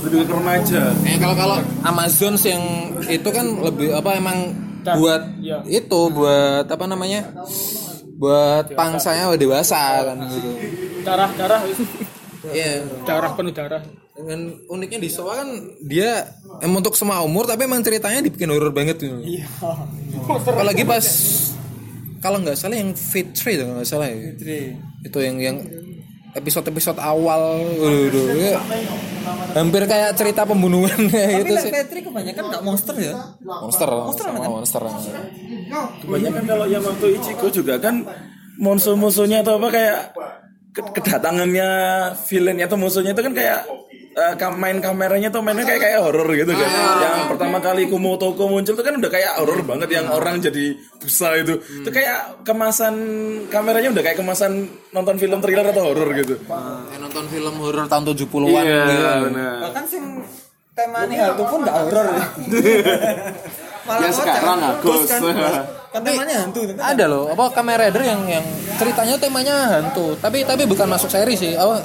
[0.03, 0.81] Lebih ke remaja.
[1.07, 2.63] eh, kalau kalau Amazon yang
[3.07, 5.23] itu kan lebih apa emang buat
[5.65, 7.21] itu buat apa namanya?
[8.19, 10.49] Buat pangsanya udah dewasa kan gitu.
[11.07, 11.61] darah darah
[12.39, 12.87] Iya.
[13.03, 13.83] darah penuh darah
[14.15, 15.49] dengan uniknya di Showa kan
[15.83, 16.27] dia
[16.59, 19.19] emang untuk semua umur tapi emang ceritanya dibikin horor banget gitu.
[19.23, 19.47] Iya.
[20.27, 21.03] Apalagi pas
[22.19, 24.35] kalau nggak salah yang Fitri kalau nggak salah ya.
[25.03, 25.57] Itu yang yang
[26.31, 28.61] episode-episode awal waduh, ya.
[29.53, 31.71] hampir kayak cerita pembunuhan kayak gitu sih.
[31.73, 34.81] Petri kebanyakan nggak monster ya Monster, sama monster.
[36.01, 38.05] Kebanyakan kalau yang waktu Ichigo juga kan
[38.57, 39.97] musuh-musuhnya atau apa kayak
[40.69, 41.69] ke- kedatangannya
[42.27, 43.59] villainnya atau musuhnya itu kan kayak
[44.21, 46.69] eh, kam- main kameranya tuh mainnya kayak kayak horor gitu kan.
[46.99, 50.65] Yang pertama kali Kumotoko muncul tuh kan udah kayak horor banget yang orang jadi
[50.95, 51.55] busa itu.
[51.57, 52.95] Itu kayak kemasan
[53.47, 54.51] kameranya udah kayak kemasan
[54.89, 56.35] nonton film thriller atau horor gitu.
[56.41, 59.25] Kayak nonton film horor tahun 70-an Iya, gitu.
[59.25, 59.55] benar.
[59.61, 60.03] bahkan sing
[60.71, 62.23] tema nih hantu pun nggak horor ya
[63.83, 64.15] malah kocak.
[64.15, 65.09] sekarang ah, ghost.
[65.09, 65.21] kan
[65.89, 68.45] kan temanya hantu itu kan Ada loh, apa Kamen Rider yang yang
[68.77, 71.57] ceritanya temanya hantu, tapi tapi bukan masuk seri sih.
[71.57, 71.81] Apa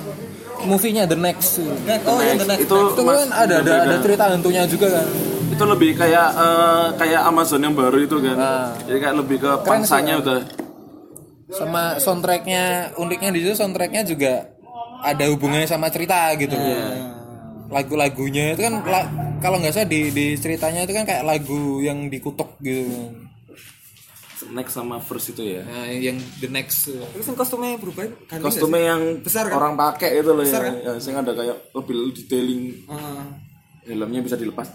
[0.65, 1.61] movie-nya The Next.
[2.05, 2.65] oh yang the next.
[2.65, 5.07] Itu Itu kan ada ada ada cerita hantunya juga kan.
[5.45, 8.37] itu lebih kayak eh, kayak Amazon yang baru itu kan.
[8.37, 8.69] Ah.
[8.83, 10.41] Jadi kayak lebih ke pangsanya udah.
[11.49, 12.63] Sama soundtracknya
[12.97, 14.51] uniknya di situ soundtracknya juga
[15.01, 16.57] ada hubungannya sama cerita gitu.
[17.69, 19.09] Lagu-lagunya itu kan la-
[19.39, 23.13] kalau nggak salah di, di ceritanya itu kan kayak lagu yang dikutuk gitu
[24.53, 25.63] next sama first itu ya.
[25.65, 26.91] nah, yang the next.
[26.91, 28.91] Terus yang kostumnya berubah nggak Kostumnya sih?
[28.91, 29.55] yang Besar kan?
[29.57, 30.67] orang pakai itu loh Besar ya.
[30.69, 30.75] kan?
[30.83, 32.63] Ya, sing ada kayak lebih detailing.
[32.85, 33.25] Ah,
[33.85, 34.69] helmnya bisa dilepas.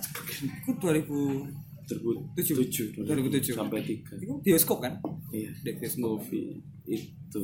[0.65, 3.57] Itu 2000 2007 2007.
[3.57, 5.01] sampai 3 itu bioskop kan?
[5.33, 7.43] Iya bioskop movie itu.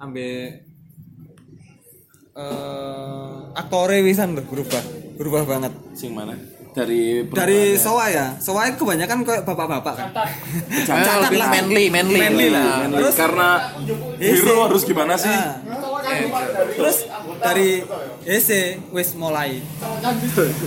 [0.00, 0.64] Ambil
[2.32, 4.80] eh aktore wisan tuh berubah.
[5.20, 5.72] Berubah banget.
[5.92, 6.32] Sing mana
[6.72, 8.26] dari dari Sowa ya?
[8.40, 10.08] Sowa itu kebanyakan kayak bapak-bapak kan?
[10.88, 12.88] Ah, lebih manly manly, Manly lah.
[12.88, 13.14] Nah, Terus?
[13.14, 13.48] Karena
[14.16, 15.28] hero harus gimana sih?
[15.28, 15.60] Ah.
[16.72, 17.04] terus?
[17.44, 17.84] Dari
[18.24, 19.60] EC wis mulai.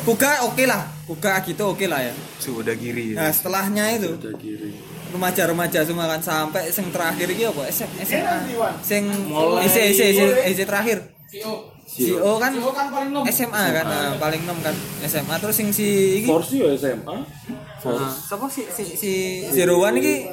[0.05, 0.85] Kuga oke lah.
[1.09, 2.13] Kuga gitu oke lah ya.
[2.37, 4.13] Sudah kiri nah setelahnya itu.
[4.37, 4.93] Kiri.
[5.15, 7.63] remaja-remaja semua kan sampai sing terakhir iki apa?
[7.71, 8.35] SM, SMA
[8.83, 9.07] sing
[9.63, 10.19] EC EC EC
[10.51, 11.07] EC terakhir
[11.95, 12.51] CEO kan
[13.25, 15.87] SMA kan nah, paling nom kan SMA terus sing si
[16.19, 17.15] iki Force ya SMA.
[17.85, 19.11] Nah, siapa si si si
[19.47, 20.27] Zero One iki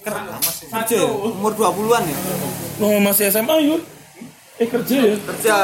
[0.00, 0.26] ker-
[0.72, 1.06] kerja ya?
[1.06, 2.16] umur 20-an ya
[2.80, 3.84] Oh, masih SMA yuk.
[4.56, 5.16] Eh kerja ya?
[5.16, 5.54] kerja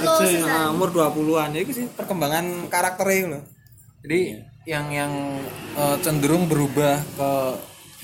[0.00, 0.46] lulus sisaan.
[0.46, 3.42] nah, umur 20-an ya itu sih perkembangan karakternya itu loh
[4.00, 4.20] jadi
[4.64, 5.12] yang yang
[5.74, 7.30] eh, cenderung berubah ke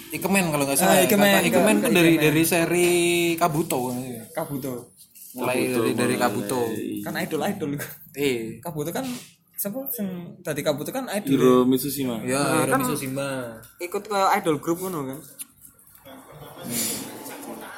[0.08, 1.04] Ikemen kalau nggak salah Ah, ya.
[1.04, 2.24] Ikemen, Ikemen ke- kan dari Ikemen.
[2.24, 2.90] dari seri
[3.34, 3.98] Kabuto kan
[5.36, 5.44] ya.
[5.44, 6.60] Kabuto mulai dari dari Kabuto
[7.02, 7.70] kan idol idol
[8.14, 9.04] eh Kabuto kan
[9.52, 10.08] siapa sing
[10.40, 12.20] tadi Kabuto kan idol Hero Mitsushima.
[12.22, 13.28] ya Nah, Hiromi kan- Tsushima.
[13.78, 15.18] ikut ke idol group ngono kan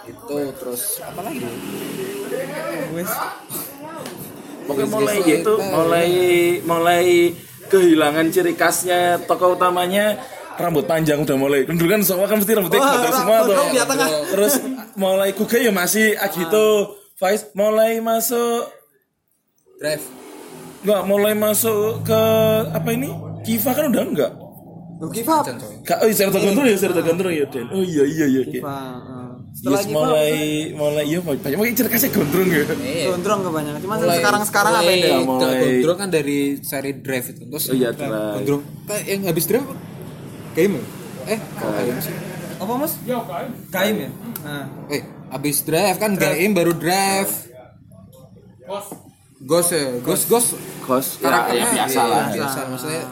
[0.04, 1.44] itu terus apa lagi
[2.92, 3.12] wes
[4.60, 6.10] Pokoknya mulai gitu, mulai
[6.60, 7.04] mulai
[7.64, 10.20] kehilangan ciri khasnya tokoh utamanya
[10.60, 11.64] rambut panjang udah mulai.
[11.64, 13.46] Dulu kan semua kan mesti rambutnya Wah, gondrong semua tuh.
[13.48, 14.08] gondrong di tengah.
[14.28, 14.54] Terus
[14.92, 18.70] mulai Kuga ya masih Agito, Vice mulai masuk
[19.82, 20.06] drive
[20.86, 22.20] enggak mulai masuk ke
[22.70, 23.10] apa ini?
[23.42, 24.32] Kiva kan udah enggak.
[25.14, 25.46] Give up
[25.86, 26.98] Kak, oh iya Serta ya, Serta
[27.30, 27.66] ya, Den.
[27.70, 28.40] Oh iya iya iya.
[28.42, 28.58] oke.
[28.58, 29.30] Pak, eh.
[29.54, 30.30] setelah Yes, up mulai
[30.74, 32.62] mulai iya banyak banyak khasnya gondrong ya.
[33.10, 35.18] gondrong kebanyakan cuman sekarang sekarang apa mulai, ini ya?
[35.22, 37.90] Mulai- Gondrong kan dari seri drive itu terus Oh iya.
[38.38, 39.66] Gondrong kayak yang habis drive
[40.54, 40.84] game ya?
[41.34, 41.40] eh
[42.00, 42.14] sih
[42.58, 42.92] apa mas
[43.68, 44.10] kaim ya
[44.42, 47.30] nah eh habis drive kan game baru drive.
[49.38, 49.70] Ghost.
[49.72, 50.48] Ya, Ghost Ghost.
[50.84, 52.24] Kos ya, karakternya ya biasa lah.
[52.32, 52.58] biasa.
[52.68, 53.02] Maksudnya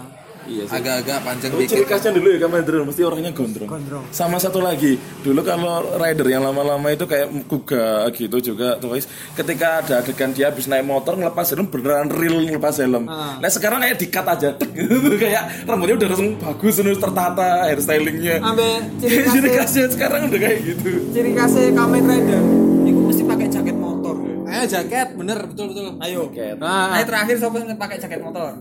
[0.47, 0.73] Iya sih.
[0.73, 1.89] agak-agak panjang Oh, ciri dikit.
[1.89, 3.71] khasnya dulu ya Kamen Rider mesti orangnya gondrong.
[4.11, 9.07] Sama satu lagi, dulu kalau rider yang lama-lama itu kayak Kuga gitu juga tuh guys.
[9.33, 13.05] Ketika ada adegan dia habis naik motor ngelepas helm beneran real ngelepas helm.
[13.07, 14.49] Nah sekarang kayak dikat aja,
[15.23, 18.39] kayak rambutnya udah langsung bagus, terus tertata hairstylingnya.
[18.41, 20.91] ambil ciri Ciri khasnya khasnya sekarang udah kayak gitu.
[21.11, 22.43] ciri khasnya Kamen Rider
[22.85, 24.15] itu mesti pakai jaket motor
[24.47, 25.87] Eh jaket bener betul betul.
[25.99, 26.57] ayo Jaket.
[26.57, 28.55] nah terakhir siapa yang pakai jaket motor?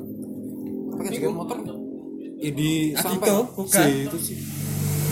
[0.91, 1.57] Pakai jaket motor.
[2.35, 3.71] Ya di Akito, sampai bukan.
[3.71, 4.37] si itu sih.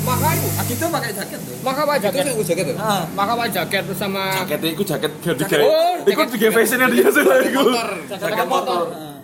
[0.03, 1.55] Maka itu, Agito pakai jaket tuh.
[1.63, 2.23] maka apa jaket?
[2.27, 2.75] Itu jaket tuh.
[2.75, 5.57] Ah, Maka apa jaket sama Jaketnya itu jaket ganti Jaket.
[5.57, 5.71] gaya.
[5.71, 7.63] Oh, Iku juga fashionnya dia sih lah iku.
[8.11, 8.85] jaket motor.
[8.91, 9.19] ah.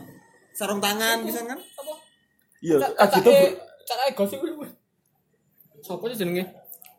[0.55, 1.59] sarung tangan bisa kan?
[2.59, 3.31] Iya, ah gitu.
[3.83, 3.97] Cak
[4.27, 4.67] sih kuwi.
[5.79, 6.47] Sopo sih jenenge?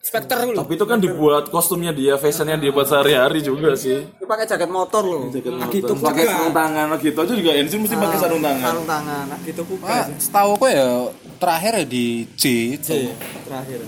[0.00, 0.56] Spectre lho.
[0.56, 4.00] Tapi itu kan dibuat kostumnya dia, fashionnya dia buat sehari-hari juga sih.
[4.16, 5.28] Itu pakai jaket motor loh.
[5.60, 6.32] Agito pakai kuga.
[6.32, 8.64] sarung tangan gitu aja juga Ensin mesti pakai sarung tangan.
[8.64, 9.24] Sarung tangan.
[9.36, 9.86] Agito kuga.
[9.92, 10.88] Ah, setahu aku ya
[11.36, 12.42] terakhir ya di C
[12.80, 12.96] itu.
[12.96, 13.12] J
[13.44, 13.80] terakhir.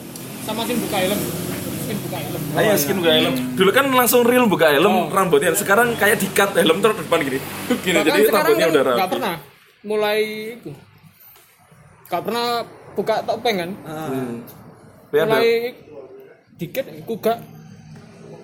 [0.44, 1.20] Sama sing buka helm.
[1.88, 2.42] Sing buka helm.
[2.52, 3.34] Nah, ya skin buka helm.
[3.56, 5.56] Dulu kan langsung real buka helm rambutnya.
[5.56, 7.40] Sekarang kayak dikat helm terus depan gini.
[7.80, 8.98] Gini Bahkan jadi rambutnya udah rapi.
[9.00, 9.34] nggak pernah
[9.80, 10.18] mulai
[10.60, 10.70] itu.
[12.12, 12.60] Gak pernah
[12.92, 13.70] buka topeng kan?
[13.88, 14.44] Hmm.
[15.08, 15.48] Lihat mulai
[16.62, 16.84] dikit.
[17.02, 17.34] Kuga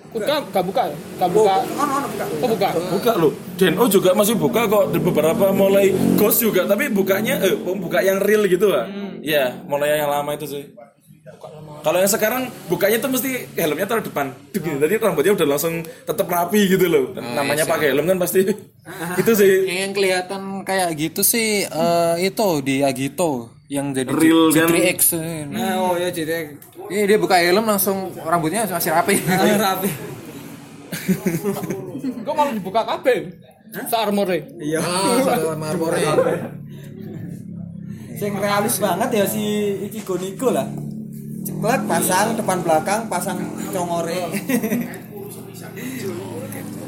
[0.09, 0.95] gak buka, ya?
[1.21, 1.53] gak buka.
[1.77, 2.25] Oh, no, no, buka.
[2.41, 2.69] Oh buka.
[2.97, 3.31] Buka loh.
[3.61, 4.89] Deno juga masih buka kok.
[4.89, 8.89] Di beberapa mulai ghost juga, tapi bukanya eh buka yang real gitu lah.
[9.21, 10.63] Iya, mulai yang lama itu sih.
[11.79, 14.33] Kalau yang sekarang bukanya tuh mesti helmnya taruh depan.
[14.51, 17.05] Tuh gini, Tadi rambutnya udah langsung tetap rapi gitu loh.
[17.15, 18.43] Namanya pakai helm kan pasti
[19.21, 19.53] itu sih.
[19.69, 24.65] Yang kelihatan kayak gitu sih eh, itu di Agito yang jadi Real kan?
[24.65, 24.99] J3X.
[25.47, 26.57] Nah, oh ya jadi
[26.89, 29.21] Iya dia buka helm langsung rambutnya masih rapi.
[29.21, 29.89] rapi.
[32.25, 33.29] Kok malah dibuka kabel?
[33.85, 34.49] Searmore.
[34.57, 34.81] Iya.
[34.81, 36.01] Ah, satu marmore.
[38.17, 39.43] Sing realis banget ya si
[39.85, 40.65] Ichigo Niko lah.
[41.39, 43.37] Cepat pasang depan belakang, pasang
[43.69, 44.33] congore.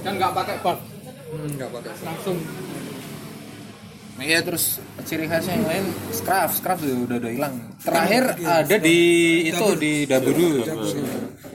[0.02, 0.78] Kan nggak pakai bak,
[1.32, 1.94] Enggak pakai.
[2.02, 2.38] langsung.
[4.22, 7.56] Iya terus ciri khasnya yang lain scruff, scruff udah udah hilang.
[7.82, 9.00] Terakhir ada di
[9.50, 10.62] itu di Daburu.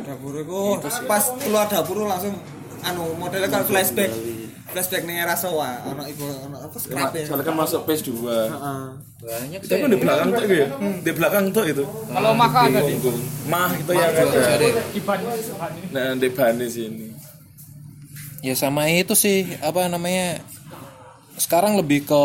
[0.06, 2.34] Dapur itu pas keluar dapur langsung
[2.82, 4.10] anu modelnya kalau flashback.
[4.66, 7.22] Flashback nih era Sowa, ono ibu ono apa scrap ya.
[7.30, 8.82] Soalnya kan masuk PS 2 Heeh.
[9.22, 10.68] Banyak Tapi kan di belakang tuh itu ya?
[11.06, 12.94] Di belakang tuh itu Kalau maka ada di
[13.46, 15.18] Mah itu yang ada di ban.
[15.94, 17.06] Nah di Bani sini
[18.42, 20.42] Ya sama itu sih apa namanya
[21.36, 22.22] sekarang lebih ke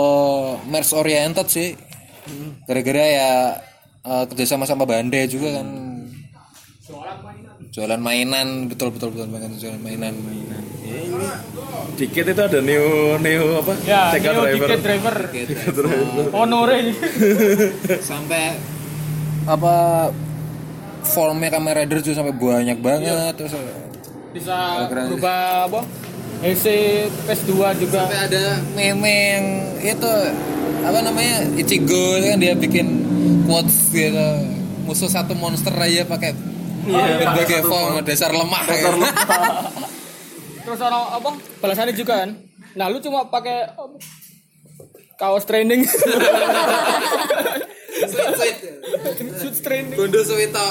[0.67, 1.75] merch oriented sih.
[2.65, 3.29] Gara-gara ya
[4.07, 5.67] eh, kerjasama sama Bande juga kan.
[7.71, 10.11] Jualan mainan betul betul betul banget jualan mainan.
[11.95, 13.73] Dikit itu ada Neo Neo apa?
[13.88, 15.15] Ya, Neo driver Ticket Driver.
[15.47, 15.85] driver
[16.35, 16.91] Honore.
[18.11, 18.59] Sampai
[19.41, 19.73] apa
[21.01, 23.57] formnya kamera rider juga sampai banyak banget terus
[24.31, 25.81] Bisa berubah apa?
[26.41, 26.65] HC
[27.30, 27.53] PS2
[27.85, 27.97] juga.
[28.05, 29.45] sampai ada meme yang
[29.81, 30.13] itu
[30.81, 32.88] apa namanya Ichigo kan dia bikin
[33.45, 34.27] quotes gitu
[34.89, 36.34] musuh satu monster aja pakai
[36.89, 38.93] berbagai form dasar lemah dasar
[40.61, 41.30] Terus orang apa?
[41.57, 42.38] Balasannya juga kan.
[42.77, 43.97] Nah, lu cuma pakai apa?
[45.18, 45.85] kaos training.
[49.41, 49.93] Shoot training.
[49.93, 50.65] Bondo Suwito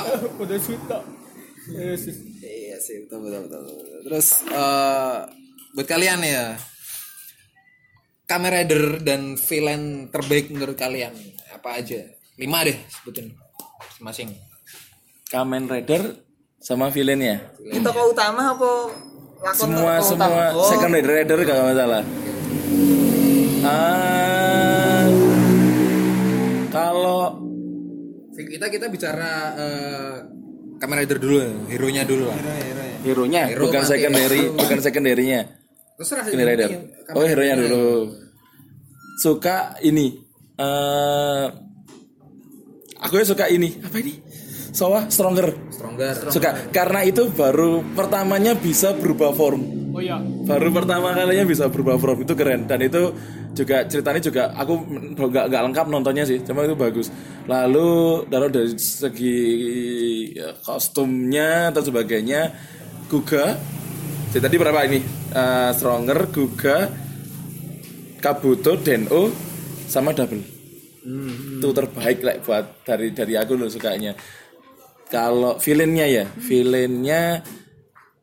[0.59, 1.05] shoot tok.
[1.71, 2.03] Yes.
[2.43, 3.63] iya sih betul betul betul,
[4.03, 5.19] terus eh,
[5.75, 6.57] buat kalian ya.
[8.27, 11.11] Kamen Rider dan villain terbaik menurut kalian
[11.51, 11.99] apa aja?
[12.39, 13.35] Lima deh sebutin.
[13.99, 14.39] Masing-masing.
[15.27, 16.15] Kamen Rider
[16.61, 18.71] sama villainnya Itu kok utama apa
[19.41, 20.27] lakon Semua tokoh semua.
[20.29, 20.43] Utama?
[20.53, 22.03] Oh, second rider rider kalau nggak salah.
[23.61, 25.05] Ah,
[26.71, 27.23] Kalau
[28.37, 30.15] kita kita bicara eh,
[30.81, 32.39] Kamen Rider dulu ya, hero nya dulu lah.
[32.41, 32.97] Hero, hero ya.
[33.05, 35.60] hero-nya Hero bukan secondary bukan secondary-nya
[36.01, 36.69] terserah Kamen Rider
[37.05, 37.69] Kamen oh hero-nya Rider.
[37.69, 38.17] dulu.
[39.21, 40.17] suka ini
[40.57, 41.47] eh
[43.01, 43.81] aku ya suka ini.
[43.81, 44.15] Apa ini?
[44.71, 45.51] Sowa Stronger.
[45.73, 46.15] Stronger.
[46.31, 46.71] Suka.
[46.71, 49.81] Karena itu baru pertamanya bisa berubah form.
[49.91, 50.23] Oh iya.
[50.23, 52.23] baru pertama kalinya bisa berubah form.
[52.23, 52.71] Itu keren.
[52.71, 53.11] Dan itu
[53.51, 54.79] juga ceritanya juga aku
[55.19, 56.39] nggak nggak lengkap nontonnya sih.
[56.47, 57.11] Cuma itu bagus.
[57.51, 59.39] Lalu kalau dari segi
[60.39, 62.55] ya, kostumnya atau sebagainya
[63.11, 63.59] Guga
[64.31, 65.03] jadi tadi berapa ini?
[65.35, 66.87] Eh, Stronger Guga
[68.23, 69.27] Kabuto Deno
[69.91, 70.45] sama Double.
[71.59, 74.15] Itu terbaik lah buat dari dari aku loh sukanya.
[75.11, 77.43] Kalau villainnya ya villainnya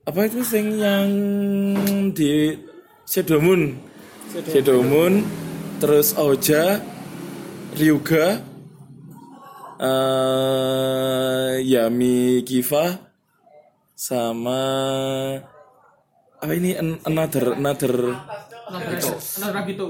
[0.07, 1.09] apa itu sing yang
[2.15, 2.55] di
[3.03, 3.75] Shadow Moon?
[4.31, 5.19] Shadow Moon
[5.84, 6.79] terus Oja
[7.75, 8.39] Ryuga
[9.84, 12.95] eh Yami Kiva
[13.97, 14.63] sama
[16.48, 17.94] apa ini An- another another
[18.68, 18.84] Nah,
[19.68, 19.88] gitu.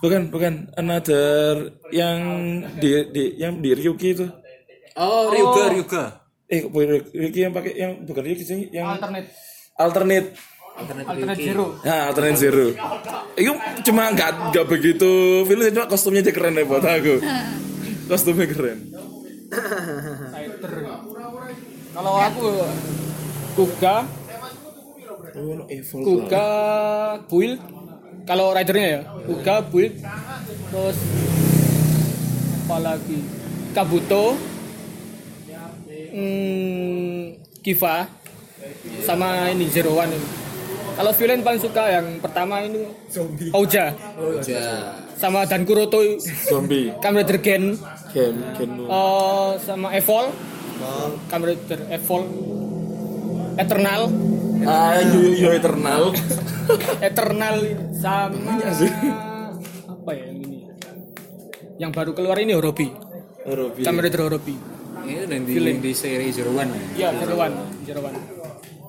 [0.00, 2.20] bukan bukan another yang
[2.76, 4.24] di, di yang di Ryuki itu
[4.96, 6.04] oh Ryuga Ryuga
[6.44, 9.28] eh Ryuki yang pakai yang bukan Ryuki sih yang Alternate.
[9.76, 10.28] alternate
[10.78, 11.64] Alternate zero.
[11.82, 12.70] Nah, alternate zero.
[13.34, 13.50] Itu
[13.82, 17.18] cuma nggak nggak begitu film cuma kostumnya aja keren ya buat aku.
[18.06, 18.78] Kostumnya keren.
[21.90, 22.48] Kalau aku
[23.58, 24.06] Kuga,
[26.04, 26.48] Kuga
[27.24, 27.60] build.
[28.24, 29.94] Kalau ridernya ya, Kuga build.
[30.68, 30.98] Terus
[32.60, 33.18] apa lagi?
[33.68, 34.36] Kabuto,
[36.10, 37.22] hmm,
[37.60, 38.08] Kiva,
[39.00, 40.28] sama ini Zero One ini.
[40.92, 42.82] Kalau villain paling suka yang pertama ini
[43.54, 43.94] Oja,
[45.14, 46.90] sama Dan Kuroto, Zombie.
[46.98, 47.78] Kamen Rider Gen,
[48.10, 48.70] Ken, Ken.
[48.82, 50.26] eh, sama Evol,
[51.30, 52.22] Kamen Rider Evol,
[53.56, 54.10] Eternal,
[54.64, 56.10] Ah, yo yo eternal.
[56.98, 57.56] Eternal
[57.94, 58.58] sama
[59.88, 60.58] apa ya yang ini?
[61.78, 62.90] Yang baru keluar ini Horobi,
[63.46, 63.82] Robi.
[63.86, 64.56] Kamen Rider Horobi.
[65.08, 65.78] Ini dan di, Feeling.
[65.78, 67.08] di seri Zero One ya.
[67.08, 67.54] Ya, Zero One,
[67.86, 68.18] Zero One.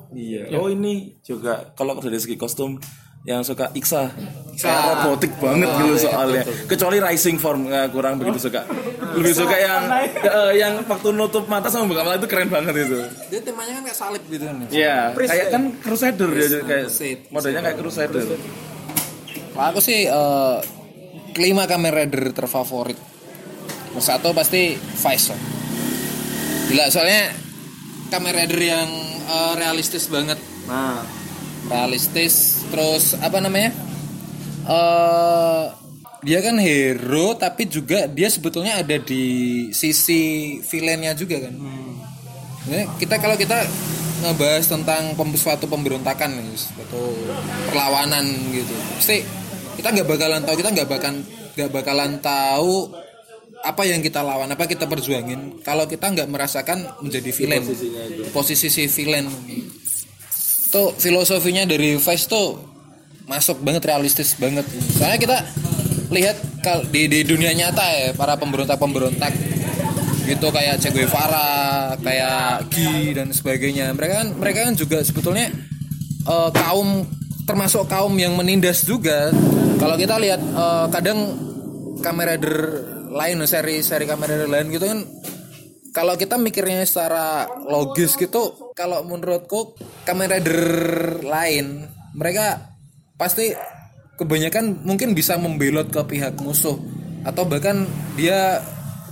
[0.10, 0.58] Iya.
[0.58, 2.82] Oh ini juga kalau dari segi kostum
[3.28, 4.16] yang suka Iksa,
[4.56, 6.44] kayak robotik banget gitu soalnya.
[6.72, 8.64] Kecuali Rising Form nggak kurang begitu suka.
[9.16, 9.82] Lebih suka yang
[10.24, 12.96] eh, yang waktu nutup mata sama buka mata itu keren banget itu.
[13.28, 14.56] Dia temanya kan kayak salib gitu kan.
[14.72, 17.22] Iya, kayak kan Crusader dia kayak Crusade.
[17.28, 18.24] modelnya kayak Crusader.
[19.52, 20.58] Kalau aku sih eh,
[21.36, 22.96] kelima Kamen Rider terfavorit.
[23.92, 25.36] Nomor Satu pasti Vice.
[26.72, 27.36] Gila soalnya
[28.08, 28.88] Kamen Rider yang
[29.28, 30.40] eh, realistis banget.
[30.72, 31.19] Nah,
[31.70, 33.72] Realistis terus apa namanya?
[34.70, 35.66] eh
[36.20, 39.24] dia kan hero tapi juga dia sebetulnya ada di
[39.72, 41.56] sisi villainnya juga kan.
[42.70, 43.56] Nah, kita kalau kita
[44.20, 47.16] ngebahas tentang pem, suatu pemberontakan nih, suatu
[47.72, 49.24] perlawanan gitu, pasti
[49.80, 51.18] kita nggak bakalan tahu, kita nggak bakalan
[51.56, 52.92] nggak bakalan tahu
[53.64, 57.64] apa yang kita lawan, apa kita perjuangin kalau kita nggak merasakan menjadi villain,
[58.36, 59.28] posisi si villain.
[60.70, 62.62] Tuh filosofinya dari Vice tuh
[63.26, 64.66] masuk banget realistis banget.
[64.98, 65.38] Soalnya kita
[66.10, 66.38] lihat
[66.90, 69.34] di di dunia nyata ya para pemberontak-pemberontak
[70.30, 73.94] gitu kayak Che Guevara, kayak Gi dan sebagainya.
[73.98, 75.50] Mereka kan mereka kan juga sebetulnya
[76.26, 77.06] eh, kaum
[77.50, 79.34] termasuk kaum yang menindas juga.
[79.82, 81.20] Kalau kita lihat eh, kadang
[82.00, 82.58] Kamen Rider
[83.10, 85.00] lain seri-seri Kamen Rider lain gitu kan
[85.92, 89.76] kalau kita mikirnya secara logis gitu kalau menurutku
[90.08, 90.64] Kamen Rider
[91.28, 91.84] lain
[92.16, 92.72] mereka
[93.20, 93.52] pasti
[94.16, 96.80] kebanyakan mungkin bisa membelot ke pihak musuh
[97.28, 97.84] atau bahkan
[98.16, 98.64] dia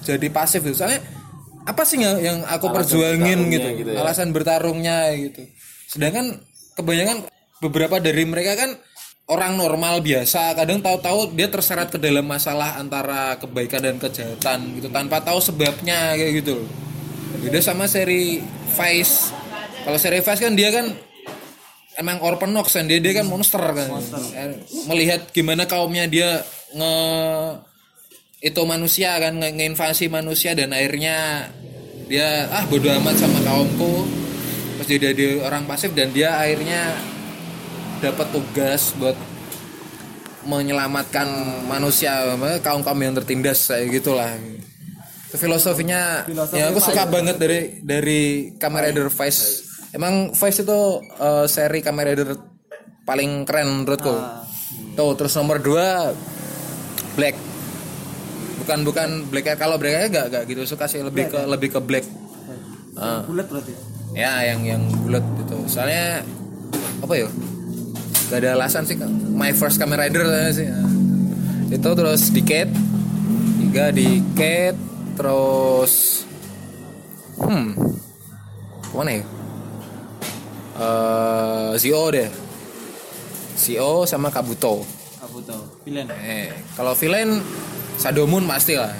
[0.07, 0.79] jadi pasif gitu.
[0.79, 1.03] Soalnya
[1.67, 3.99] apa sih yang, yang aku perjuangin gitu, gitu ya.
[3.99, 5.43] alasan bertarungnya gitu.
[5.91, 6.39] Sedangkan
[6.79, 7.27] kebanyakan
[7.59, 8.71] beberapa dari mereka kan
[9.27, 14.87] orang normal biasa, kadang tahu-tahu dia terseret ke dalam masalah antara kebaikan dan kejahatan gitu
[14.87, 16.63] tanpa tahu sebabnya kayak gitu.
[17.43, 18.39] Beda sama seri
[18.79, 19.36] Vice.
[19.87, 20.91] Kalau seri Vice kan dia kan
[21.95, 23.87] emang orphanox kan dia, dia kan monster kan.
[24.35, 26.43] Eh, melihat gimana kaumnya dia
[26.75, 26.93] nge
[28.43, 31.47] itu manusia kan nge- ngeinvasi manusia dan akhirnya
[32.11, 34.03] dia ah bodoh amat sama kaumku.
[34.75, 36.91] Terus dia jadi orang pasif dan dia akhirnya
[38.03, 39.15] dapat tugas buat
[40.43, 41.27] menyelamatkan
[41.65, 44.35] manusia kaum kaum yang tertindas kayak gitulah.
[45.27, 48.21] Itu filosofinya ya aku suka banget dari dari
[48.55, 50.79] Kamen Rider Vice emang Vice itu
[51.19, 52.29] eh, seri Kamen Rider
[53.07, 54.15] paling keren menurutku.
[54.97, 56.11] Tuh terus nomor dua
[57.15, 57.35] Black.
[58.63, 60.99] Bukan bukan Black kalau Black gak gak gitu suka sih.
[60.99, 62.05] Lebih ke lebih ke Black.
[62.97, 63.21] Ah.
[63.29, 63.77] bulat berarti
[64.17, 64.41] ya?
[64.53, 65.57] Yang yang bulat gitu.
[65.69, 66.25] Soalnya
[66.99, 67.29] apa ya?
[68.27, 68.97] Gak ada alasan sih
[69.31, 70.67] my first Kamen Rider sih.
[70.67, 70.83] Ah.
[71.67, 72.71] itu terus Decade
[73.59, 74.79] tiga Decade
[75.19, 76.23] terus
[77.37, 77.75] hmm
[78.95, 79.36] mana ya
[80.77, 82.29] eh Zio deh.
[83.57, 84.85] Zio sama Kabuto.
[85.17, 85.81] Kabuto.
[85.83, 86.07] Villain.
[86.21, 87.41] Eh kalau villain
[87.97, 88.93] Sadomun pasti lah.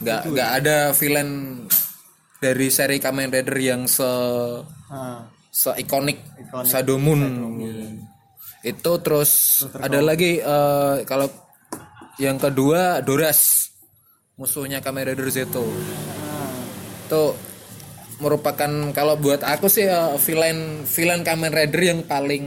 [0.00, 1.62] Nggak nggak ada villain
[2.38, 4.06] dari seri Kamen Rider yang se
[4.94, 5.26] ah.
[5.50, 6.22] se ikonik.
[6.64, 7.20] Sadomun
[8.60, 11.26] itu terus ada lagi eh, kalau
[12.22, 13.68] yang kedua Doras.
[14.40, 15.68] Musuhnya Kamen Rider Zeto
[17.10, 17.34] itu
[18.20, 22.44] merupakan kalau buat aku sih eh, villain villain Kamen Rider yang paling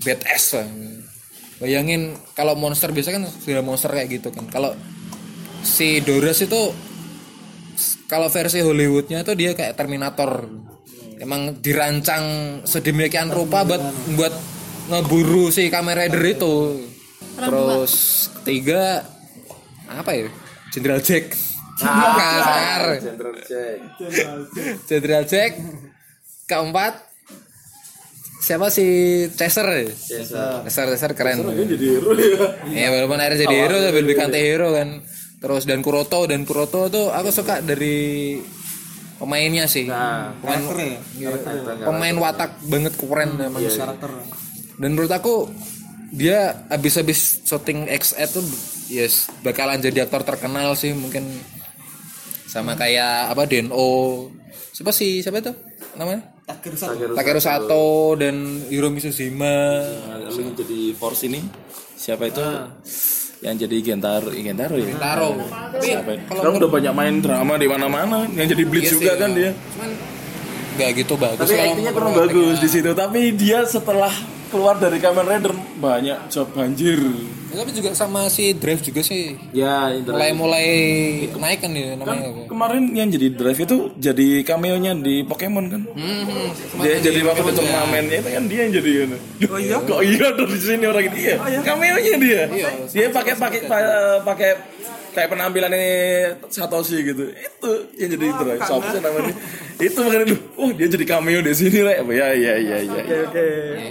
[0.00, 0.68] badass lah.
[1.62, 4.44] bayangin kalau monster biasa kan sudah monster kayak gitu kan.
[4.50, 4.74] Kalau
[5.64, 6.74] si Doras itu
[8.10, 10.44] kalau versi Hollywoodnya itu dia kayak Terminator.
[11.14, 13.80] Emang dirancang sedemikian rupa buat
[14.18, 14.34] buat
[14.90, 16.84] ngeburu si Kamen Rider itu.
[17.38, 17.94] Terus
[18.42, 19.06] ketiga
[19.88, 20.28] apa ya?
[20.74, 21.53] General Jack
[21.84, 22.82] kasar.
[24.88, 25.52] General Jack.
[26.44, 26.94] Keempat.
[28.44, 28.84] Siapa si
[29.32, 29.88] Chaser?
[29.88, 30.68] Chaser.
[30.68, 31.48] Chaser keren.
[31.48, 32.44] Jadi hero ya.
[32.68, 34.68] ya walaupun akhirnya jadi hero tapi lebih anti hero.
[34.76, 34.88] kan.
[35.40, 38.36] Terus dan Kuroto dan Kuroto tuh aku suka dari
[39.16, 39.88] pemainnya sih.
[39.88, 40.60] Nah, pemain,
[41.16, 41.32] ya?
[41.88, 43.80] Pemain watak banget keren emang Iya, sih.
[43.80, 44.10] karakter.
[44.76, 45.48] Dan menurut aku
[46.14, 48.44] dia abis-abis syuting XE tuh
[48.86, 51.26] yes bakalan jadi aktor terkenal sih mungkin
[52.54, 54.30] sama kayak apa Deno
[54.70, 55.50] siapa sih siapa itu
[55.98, 56.22] namanya?
[56.46, 58.14] Takeru Sato.
[58.14, 61.40] Dan Hiromi Suzima Nah, lalu yang jadi force ini
[61.98, 62.42] siapa itu?
[63.42, 64.94] Yang jadi Gentaro Gentaro ya?
[64.94, 65.30] Taro
[65.74, 66.20] tapi siapa ya?
[66.30, 69.30] kalau sekarang udah banyak main drama di mana-mana yang jadi Bleach Iya juga sih, kan
[69.30, 69.36] ya.
[69.36, 69.50] dia.
[69.74, 69.90] Cuman
[70.74, 72.90] nggak gitu bagus tapi kalau aktingnya kurang bagus di situ.
[72.94, 74.14] Tapi dia setelah
[74.54, 77.02] keluar dari Kamen Rider banyak job banjir.
[77.50, 79.34] Ya, tapi juga sama si Drive juga sih.
[79.50, 80.66] Ya mulai mulai
[81.28, 85.82] naik kan dia kan namanya kemarin yang jadi drive itu jadi cameo-nya di Pokemon kan?
[85.88, 86.50] Hmm,
[86.80, 89.10] dia jadi waktu di turnamennya itu kan dia yang jadi kan?
[89.46, 89.76] Oh iya?
[89.80, 92.42] Kok iya dari sini orang itu iya cameo-nya dia.
[92.90, 94.50] Dia pakai pakai pa- pakai
[95.14, 95.86] kayak penampilannya
[96.50, 97.30] Satoshi gitu.
[97.30, 99.34] Itu yang jadi drive siapa sih namanya.
[99.78, 102.02] Itu makanya lu oh dia jadi cameo di sini rek.
[102.10, 103.18] Ya ya ya ya Ya,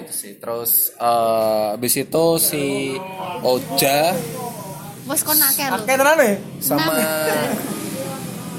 [0.03, 0.31] itu sih.
[0.37, 2.93] Terus eh habis itu si
[3.41, 4.11] Oja.
[5.07, 5.79] Bos kon akeh lho.
[5.87, 6.33] Tenan nih.
[6.59, 6.91] sama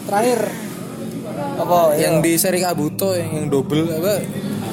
[0.04, 0.40] Terakhir.
[1.34, 1.96] Apa?
[1.96, 4.20] Yang di seri Kabuto yang, yang double apa?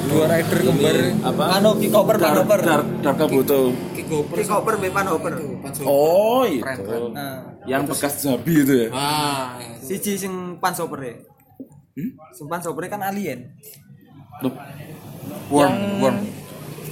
[0.02, 0.96] Dua rider kembar.
[1.24, 1.44] apa?
[1.56, 2.60] Anu Kikoper Panoper.
[3.00, 3.72] Dark Kabuto.
[3.96, 5.32] Kikoper be Panoper.
[5.88, 6.68] oh itu
[7.16, 11.12] Nah, yang bekas Zabi itu ya ah siji sing pansoper e.
[12.32, 13.52] Sing pansoper kan alien.
[14.40, 14.54] Loh,
[15.52, 16.16] worm worm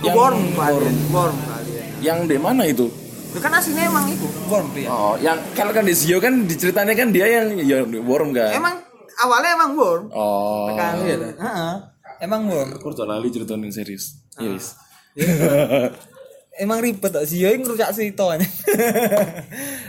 [0.04, 1.86] Yang worm alien, worm alien.
[2.04, 2.86] yang di mana itu
[3.30, 4.90] Itu kan aslinya emang itu worm dia.
[4.90, 8.50] Oh, yang kalau kan di Zio kan diceritanya kan dia yang ya worm kan.
[8.52, 8.74] Emang
[9.22, 10.04] awalnya emang worm.
[10.10, 10.74] Oh.
[10.74, 11.74] Kan Heeh.
[12.20, 12.74] Emang worm.
[12.74, 14.18] Aku udah lali ceritain serius.
[14.36, 14.74] Yes.
[16.60, 18.44] Emang ribet tak sih yang ngerusak si itu aja.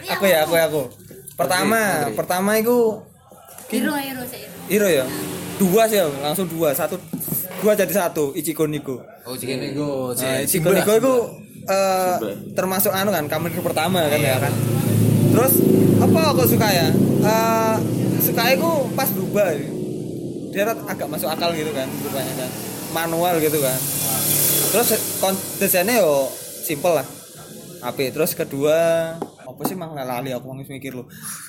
[0.07, 0.87] aku ya, aku ya aku.
[1.35, 2.95] Pertama, pertama itu
[3.67, 4.47] Hero hero sih.
[4.67, 5.03] Hiro ya.
[5.59, 6.95] Dua sih, langsung dua, satu
[7.59, 9.03] dua jadi satu Ichigo Nigo.
[9.21, 11.13] oh jika nego Nah, Ichigo Nigo itu
[11.67, 12.15] eh,
[12.51, 14.53] termasuk anu kan, kamen pertama kan ya kan.
[15.31, 15.53] Terus
[16.01, 16.87] apa aku suka ya?
[17.21, 17.75] Eh
[18.23, 19.53] suka itu pas berubah.
[20.51, 22.49] Dia rat- agak masuk akal gitu kan, berubahnya kan.
[22.91, 23.77] Manual gitu kan.
[24.71, 24.87] Terus
[25.59, 26.27] desainnya yo
[26.61, 27.07] simple lah.
[27.81, 28.13] HP.
[28.13, 28.77] Terus kedua
[29.41, 31.03] apa sih mang lali aku mau mikir lu.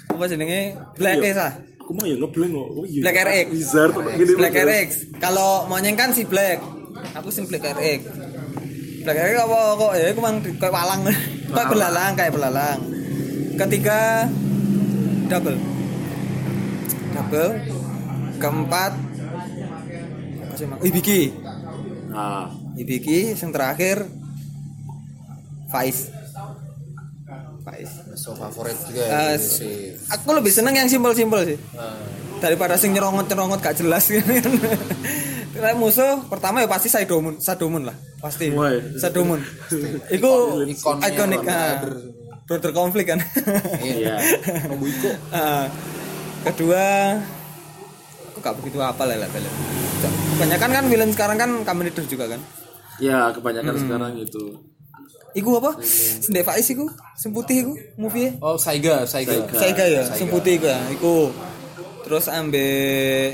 [0.08, 0.74] Apa jenenge?
[0.96, 1.52] Black Ace ah.
[1.82, 2.68] Aku mah ya ngeblank kok.
[2.72, 3.00] Oh iya.
[3.04, 3.46] Black RX.
[3.52, 3.92] Wizard.
[4.40, 4.88] Black RX.
[5.20, 6.58] Kalau mau kan si Black.
[7.18, 8.00] Aku sing Black RX.
[9.02, 11.00] Black RX apa kok ya aku mang kayak walang.
[11.52, 12.78] kayak belalang kayak belalang.
[13.60, 14.30] Ketiga
[15.28, 15.58] double.
[17.12, 17.52] Double.
[18.40, 18.92] Keempat
[20.42, 20.78] apa sih mang?
[20.80, 21.22] Ibiki.
[22.12, 24.21] Nah, Ibiki yang terakhir
[25.72, 26.12] Faiz.
[27.62, 27.90] Faiz.
[28.18, 31.58] so favorit juga Eh, ya, si aku lebih seneng yang simpel-simpel sih
[32.42, 34.10] daripada sing nyerongot-nyerongot gak jelas.
[35.52, 38.50] Karena musuh pertama ya pasti Saidomun, Sadomun lah, pasti.
[38.98, 39.38] Sadomun.
[40.10, 41.78] Iku ikonik ah.
[42.50, 43.22] Brother konflik kan.
[43.78, 44.18] iya.
[45.30, 45.70] Ah.
[46.42, 47.14] kedua
[48.34, 49.52] aku gak begitu apa lah lah film.
[50.34, 52.40] Kebanyakan kan villain sekarang kan Kamen Rider juga kan.
[52.98, 54.71] Ya, kebanyakan sekarang itu.
[55.32, 55.80] Iku apa?
[56.20, 56.84] Sendek Faiz iku,
[57.16, 60.80] sing putih iku movie oh Saiga Saiga Saiga ya, sing putih iku ya.
[60.92, 61.14] Iku
[62.02, 62.68] terus ambe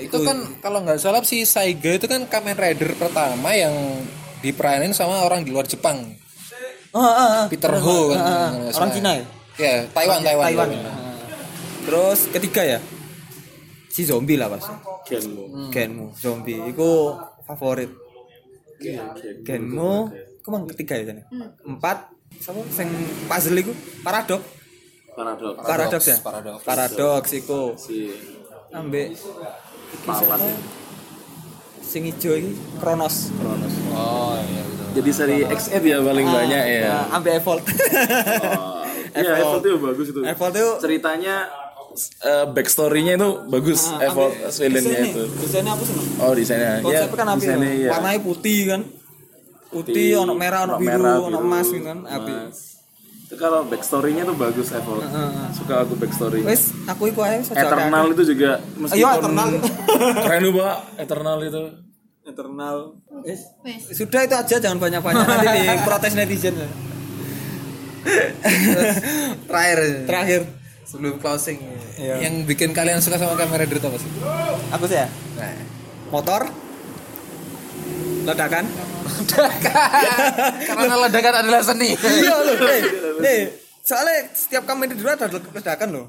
[0.04, 3.74] itu kan kalau nggak salah si Saiga itu kan Kamen Rider pertama yang
[4.38, 6.14] diperanin sama orang di luar Jepang
[6.94, 7.46] Oh, ah, ah.
[7.50, 8.48] Peter Ho kan Ah, ah.
[8.54, 8.94] nggak orang salah.
[8.96, 9.24] Cina ya?
[9.58, 10.68] ya Taiwan Taiwan, Taiwan.
[10.72, 10.88] Taiwan.
[10.88, 11.16] Ah.
[11.84, 12.78] Terus ketiga ya
[13.88, 14.72] si zombie lah pasti.
[15.10, 15.72] Genmu.
[15.74, 17.90] Genmu zombie iku favorit.
[19.42, 19.94] Genmu
[20.48, 21.22] iku mang ketiga ya jane.
[21.60, 22.08] Empat
[22.40, 22.88] sama sing
[23.28, 24.40] puzzle iku paradok.
[25.12, 25.54] Paradox.
[25.60, 26.16] Paradox ya?
[26.24, 26.58] Paradox.
[26.64, 28.08] Paradox iku Si
[28.72, 29.12] ambek
[30.08, 30.56] Palas ya.
[31.84, 33.28] sing ijo iki Kronos.
[33.36, 33.74] Kronos.
[33.92, 34.82] oh iya gitu.
[34.96, 36.80] Jadi seri XF ya paling banyak ya.
[36.88, 37.64] Ah, ambek Evolve.
[37.68, 38.80] Oh.
[39.12, 39.40] Iya.
[39.40, 40.20] Evolve itu bagus itu.
[40.24, 41.36] Evolve itu Ceritanya
[42.24, 45.22] eh, backstory-nya itu bagus Evolve villain-nya itu.
[45.44, 46.06] Desainnya aku seneng.
[46.24, 46.72] Oh, desainnya.
[46.80, 47.84] Ya, Konsepnya kan api desainnya ya.
[47.84, 47.90] ya.
[47.92, 48.80] Warnanya putih kan.
[49.68, 52.32] Putih, ono merah, ono biru, merah, ono emas gitu kan, api.
[53.28, 55.04] Itu kalau backstory-nya tuh bagus Evolve.
[55.52, 56.40] Suka aku backstory.
[56.40, 57.68] Wes, aku iku ae saja.
[57.68, 59.48] Eternal itu juga meskipun Ayo, Eternal.
[60.24, 61.62] keren pak Eternal itu
[62.24, 62.76] Eternal.
[63.20, 63.40] Wes.
[63.92, 66.56] Sudah itu aja jangan banyak-banyak nanti di protes netizen.
[69.44, 69.78] terakhir
[70.08, 70.40] Terakhir,
[70.84, 71.60] sebelum closing
[71.98, 72.14] Iya.
[72.22, 74.06] yang bikin kalian suka sama Kamen Rider itu apa sih
[74.70, 75.10] aku sih ya.
[75.34, 75.50] nah.
[76.08, 76.46] Motor.
[78.28, 78.64] Ledakan.
[80.68, 81.96] karena ledakan adalah seni.
[81.96, 82.82] Iya loh, eh,
[83.24, 83.40] eh,
[83.80, 86.06] soalnya setiap kamera dulu ada ledakan loh.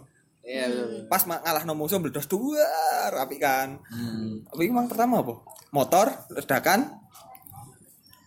[0.50, 1.06] Iya, betul.
[1.06, 2.66] pas ngalah no musuh meledos dua
[3.14, 3.78] rapi kan.
[3.86, 4.42] Hmm.
[4.50, 5.46] tapi emang pertama apa?
[5.70, 6.90] Motor ledakan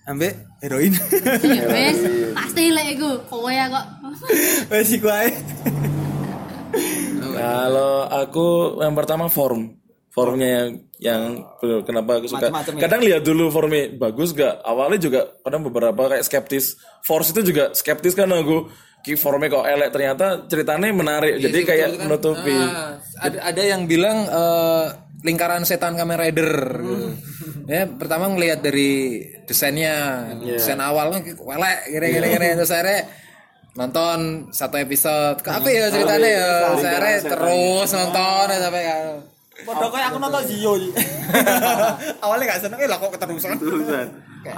[0.07, 0.95] ambek heroin.
[1.43, 1.99] Iya, wes.
[2.39, 3.87] Pasti lek iku kowe ya kok
[4.71, 5.35] wes iku ae.
[7.33, 9.82] Kalau aku yang pertama form,
[10.13, 10.69] formnya yang
[11.01, 11.23] yang
[11.89, 12.53] kenapa aku suka.
[12.53, 12.81] Macem-macem ya?
[12.85, 14.61] Kadang lihat dulu formnya bagus gak.
[14.61, 16.77] Awalnya juga kadang beberapa kayak skeptis.
[17.01, 18.69] Force itu juga skeptis kan aku.
[19.03, 21.41] Ki formnya kok elek ternyata ceritanya menarik.
[21.43, 22.01] Jadi Iya sih, kayak kan.
[22.07, 22.55] menutupi.
[22.55, 24.85] Ah, ada ada yang bilang eh,
[25.27, 26.53] lingkaran setan Kamen Rider
[26.87, 27.07] gitu.
[27.67, 33.07] Ya, pertama ngelihat dari desainnya, desain awalnya welek gini-gini gini terus akhirnya
[33.75, 35.41] nonton satu episode.
[35.47, 36.51] Apa ya ceritanya ya?
[36.75, 39.32] Akhirnya terus nonton ya, sampai.
[39.63, 40.73] Padahal kayak aku nonton Zio
[42.25, 43.61] awalnya gak seneng eh lah kok keterusan?
[43.61, 44.07] Terusan.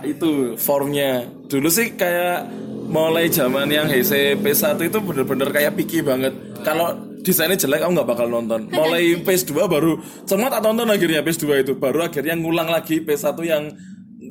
[0.06, 1.28] itu formnya.
[1.44, 2.48] Dulu sih kayak
[2.88, 6.32] mulai zaman yang HC PS1 itu bener-bener kayak picky banget.
[6.64, 8.68] Kalau desainnya jelek aku nggak bakal nonton.
[8.76, 11.72] Mulai PS2 baru semua tak tonton akhirnya PS2 itu.
[11.76, 13.72] Baru akhirnya ngulang lagi PS1 yang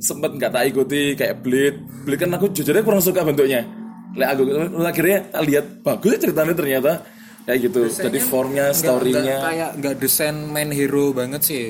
[0.02, 3.61] sempet nggak tak ikuti kayak Blade Blade kan aku jujurnya kurang suka bentuknya.
[4.14, 4.41] Lek aku
[4.85, 6.91] akhirnya tak lihat bagus ceritanya ternyata
[7.44, 7.80] kayak gitu.
[7.91, 9.38] Jadi formnya storynya.
[9.44, 11.65] kayak nggak desain main hero banget sih.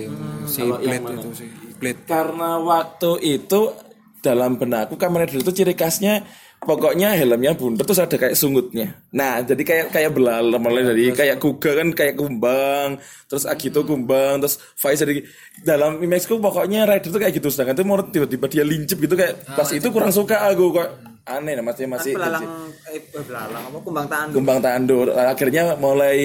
[0.46, 1.50] Si Blade itu sih.
[1.78, 2.02] Blade.
[2.08, 3.76] karena waktu itu
[4.24, 6.24] dalam benakku Kamen Rider itu ciri khasnya
[6.64, 9.04] pokoknya helmnya bunder terus ada kayak sungutnya.
[9.12, 14.40] Nah jadi kayak kayak belalang mulai dari kayak kuga kan kayak kumbang terus Agito kumbang
[14.40, 15.28] terus Faiz jadi
[15.60, 19.44] dalam imageku pokoknya Rider itu kayak gitu sedangkan itu mau tiba-tiba dia lincip gitu kayak
[19.44, 24.08] pas itu kurang suka aku kok aneh nah masih masih belalang eh belalang apa kumbang
[24.12, 24.36] tangan.
[24.36, 26.20] Kumbang Tandur akhirnya mulai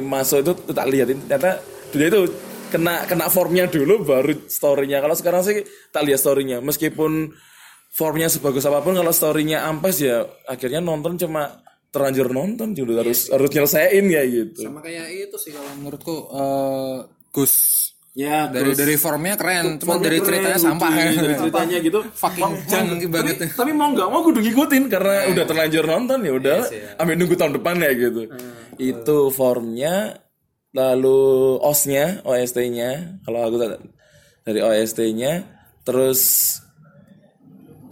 [0.00, 1.60] masuk itu tak lihatin ternyata
[1.92, 2.20] dia itu
[2.72, 5.04] kena kena formnya dulu baru storynya.
[5.04, 6.64] Kalau sekarang sih tak lihat storynya.
[6.64, 7.32] Meskipun
[7.92, 13.32] formnya sebagus apa pun kalau storynya ampas ya akhirnya nonton cuma terlanjur nonton juga harus
[13.32, 14.64] harus nyelesain ya gitu.
[14.64, 16.96] Sama kayak itu sih kalau menurutku eh
[17.32, 17.54] Gus
[18.18, 21.14] ya dari dari formnya keren, cuma dari ceritanya sampah ya.
[21.22, 22.00] dari ceritanya gitu.
[22.02, 23.36] Fucking junk banget.
[23.38, 26.58] tapi, tapi mau nggak mau kudu ngikutin karena udah terlanjur nonton ya udah
[26.98, 28.22] ambil nunggu tahun depan ya gitu.
[28.74, 30.18] Itu formnya
[30.74, 31.18] lalu
[31.62, 33.56] osnya OST-nya kalau aku
[34.42, 35.46] dari OST-nya
[35.86, 36.20] terus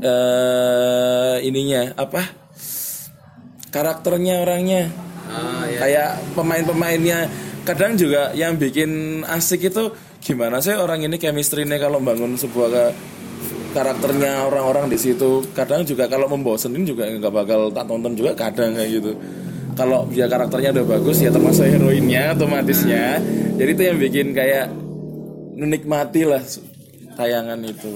[0.03, 2.27] eh ininya apa?
[3.71, 4.91] Karakternya orangnya.
[5.79, 7.31] Kayak pemain-pemainnya.
[7.67, 9.91] Kadang juga yang bikin asik itu
[10.27, 12.91] gimana sih orang ini chemistry-nya kalau bangun sebuah
[13.71, 15.47] karakternya orang-orang di situ?
[15.55, 19.15] Kadang juga kalau membosenin juga nggak bakal tak tonton juga kadang kayak gitu.
[19.79, 23.23] Kalau dia karakternya udah bagus ya termasuk heroinnya otomatisnya.
[23.55, 24.67] Jadi itu yang bikin kayak
[25.55, 26.43] menikmati lah
[27.15, 27.95] tayangan itu.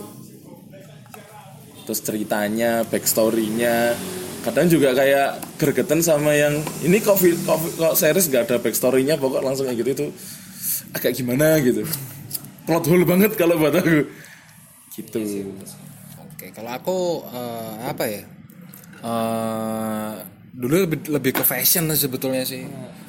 [1.88, 3.98] Terus ceritanya backstorynya.
[4.40, 9.44] Kadang juga kayak gregetan sama yang ini kok, kok, kok series gak ada backstorynya pokok
[9.44, 10.06] langsung kayak gitu itu
[10.96, 11.60] agak gimana?
[11.60, 11.84] gitu
[12.70, 14.06] plot hole banget kalau buat aku
[14.90, 15.18] gitu
[16.30, 16.96] Oke, kalau aku
[17.28, 18.22] eh, apa ya?
[19.00, 20.10] Eh,
[20.50, 22.64] dulu lebih, lebih ke fashion sebetulnya sih.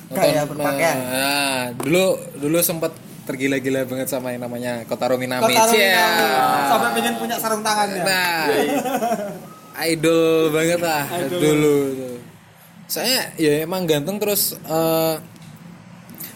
[0.09, 0.97] Kayak berpakaian.
[0.97, 2.05] eh, Nah, dulu
[2.35, 5.47] dulu sempat tergila-gila banget sama yang namanya Kotaro Minami.
[5.47, 5.87] Kotaro Cia.
[5.87, 6.25] Minami.
[6.67, 8.45] sampai pengen punya sarung tangannya Nah,
[9.85, 12.17] idol banget lah dulu tuh.
[12.91, 15.15] Saya ya emang ganteng terus eh,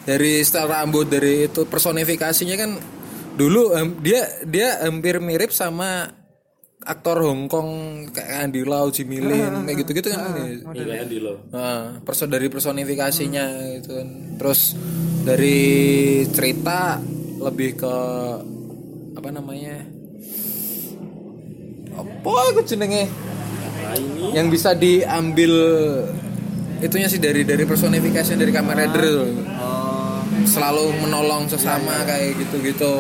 [0.05, 2.71] dari style rambut dari itu personifikasinya kan
[3.35, 6.07] dulu em, dia dia hampir mirip sama
[6.85, 7.69] aktor Hong Kong
[8.13, 10.37] kayak Andy Lau, Jimmy Lin kayak gitu-gitu kan.
[10.71, 13.45] Iya di lo Nah, perso dari personifikasinya
[13.81, 14.07] gitu kan.
[14.37, 14.77] Terus
[15.25, 15.59] dari
[16.29, 17.01] cerita
[17.41, 17.95] lebih ke
[19.17, 19.81] apa namanya?
[21.97, 23.09] Apa aku jenenge?
[24.37, 25.53] Yang bisa diambil
[26.83, 29.29] itunya sih dari dari personifikasinya dari Kamen Rider tuh.
[30.45, 32.93] Selalu menolong sesama kayak gitu-gitu.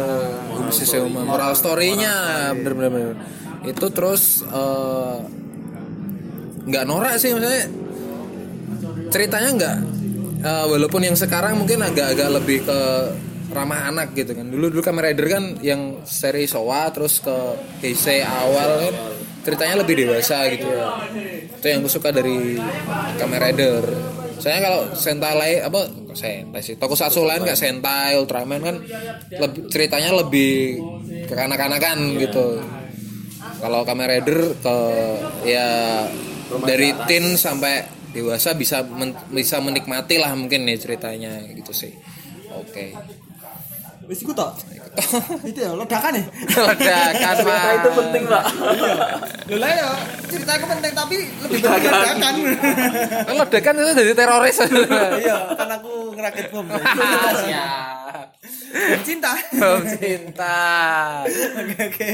[0.67, 3.15] Bisa sih moral story-nya bener-bener.
[3.65, 5.17] Itu terus eh,
[6.65, 7.65] nggak norak sih maksudnya.
[9.13, 9.77] Ceritanya nggak
[10.41, 12.79] eh, walaupun yang sekarang mungkin agak-agak lebih ke
[13.53, 14.49] ramah anak gitu kan.
[14.49, 17.35] Dulu dulu Kamen Rider kan yang seri Showa terus ke
[17.79, 18.95] Heisei awal kan
[19.45, 20.65] ceritanya lebih dewasa gitu.
[21.61, 22.57] Itu yang gue suka dari
[23.21, 23.83] Kamen Rider
[24.37, 28.75] saya kalau Sentai apa Sentai sih Tokusatsu lain kayak Sentai Ultraman kan
[29.35, 30.79] lebih, ceritanya lebih
[31.25, 32.61] ke kanak-kanakan gitu
[33.59, 34.77] kalau Kamen Rider ke
[35.47, 35.67] ya
[36.65, 41.91] dari teen sampai dewasa bisa men- bisa menikmati lah mungkin nih ceritanya gitu sih.
[42.55, 42.95] Oke.
[44.05, 44.53] Wis iku tok.
[45.49, 46.23] Itu ya ledakan ya.
[46.55, 48.45] ledakan Cerita itu penting pak
[49.45, 49.89] Lho lah ya,
[50.25, 52.33] cerita aku penting tapi lebih penting ledakan.
[53.27, 54.57] ledakan itu dari teroris
[55.19, 56.65] Iya, kan aku ngerakit bom.
[57.43, 58.27] Siap.
[59.03, 59.31] Cinta.
[59.51, 60.57] Bom cinta
[61.27, 62.13] Oke oke.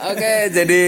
[0.00, 0.84] oke jadi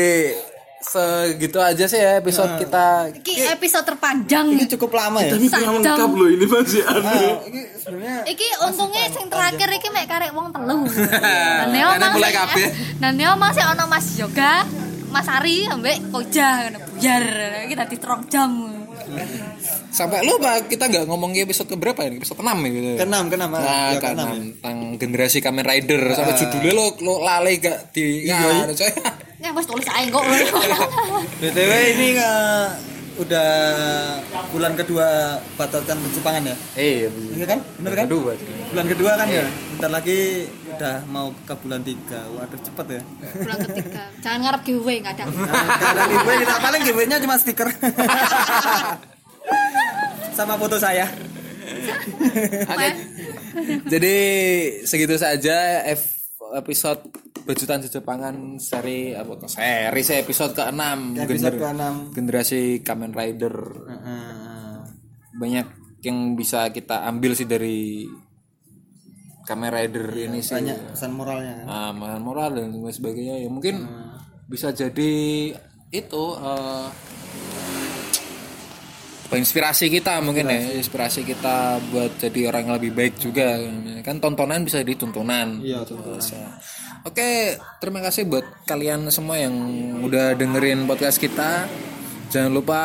[0.85, 4.47] segitu aja sih ya episode kita Iki episode terpanjang.
[4.47, 5.33] Ini cukup lama ya.
[5.33, 9.89] tapi kurang lengkap loh ini masih anu Ah, ini sebenarnya Iki untungnya sing terakhir iki
[9.91, 10.85] mek karek wong telu.
[10.85, 12.67] Dan Neo Karena mang mulai kabeh.
[13.01, 14.55] Dan Neo mang sih ono Mas Yoga,
[15.09, 17.25] Mas Ari ambek Koja ngono buyar.
[17.65, 18.51] Iki dadi terong jam.
[19.95, 23.61] Sampai lupa kita nggak ngomongin episode keberapa ini episode 6 ya gitu keenam keenam ah.
[23.61, 24.35] Nah, Ya, keenam ya.
[24.35, 28.91] tentang generasi Kamen Rider sampai judulnya lo lo lale gak di Iya, ya, coy.
[29.39, 30.25] Ya wis tulis ae kok.
[31.39, 32.67] BTW ini nggak
[33.15, 33.51] udah
[34.51, 35.07] bulan kedua
[35.55, 36.57] Batasan Jepangan ya?
[36.75, 37.59] Iya, Iya kan?
[37.79, 38.05] Bener kan?
[38.09, 38.33] Kedua.
[38.73, 39.45] Bulan kedua kan ya?
[39.71, 40.21] Bentar lagi
[40.67, 42.27] udah mau ke bulan tiga.
[42.35, 43.03] Waduh cepet ya.
[43.39, 44.03] Bulan ketiga.
[44.19, 45.25] Jangan ngarep giveaway enggak ada.
[45.31, 47.69] Ada giveaway kita paling giveaway-nya cuma stiker.
[50.33, 51.07] Sama foto saya.
[52.67, 52.89] Oke.
[53.93, 54.17] Jadi
[54.83, 57.07] segitu saja F- episode
[57.45, 60.83] Bejutan Jepangan seri apa kok seri sih episode ke-6
[61.21, 61.95] Episode ke-enam.
[62.11, 63.55] generasi Kamen Rider
[65.35, 65.67] banyak
[66.01, 68.09] yang bisa kita ambil sih dari
[69.45, 71.67] Kamen Rider ini sih Banyak pesan moralnya kan.
[71.69, 73.85] Ah, moral moral dan lain sebagainya ya mungkin
[74.47, 75.53] bisa jadi
[75.91, 76.89] itu apa,
[79.31, 83.57] inspirasi kita mungkin ya inspirasi kita buat jadi orang yang lebih baik juga
[84.01, 85.97] kan tontonan bisa jadi tuntunan Iya, Gitu.
[85.97, 86.37] Bisa.
[87.03, 87.31] oke
[87.81, 89.55] terima kasih buat kalian semua yang
[90.01, 91.65] udah dengerin podcast kita
[92.29, 92.81] jangan lupa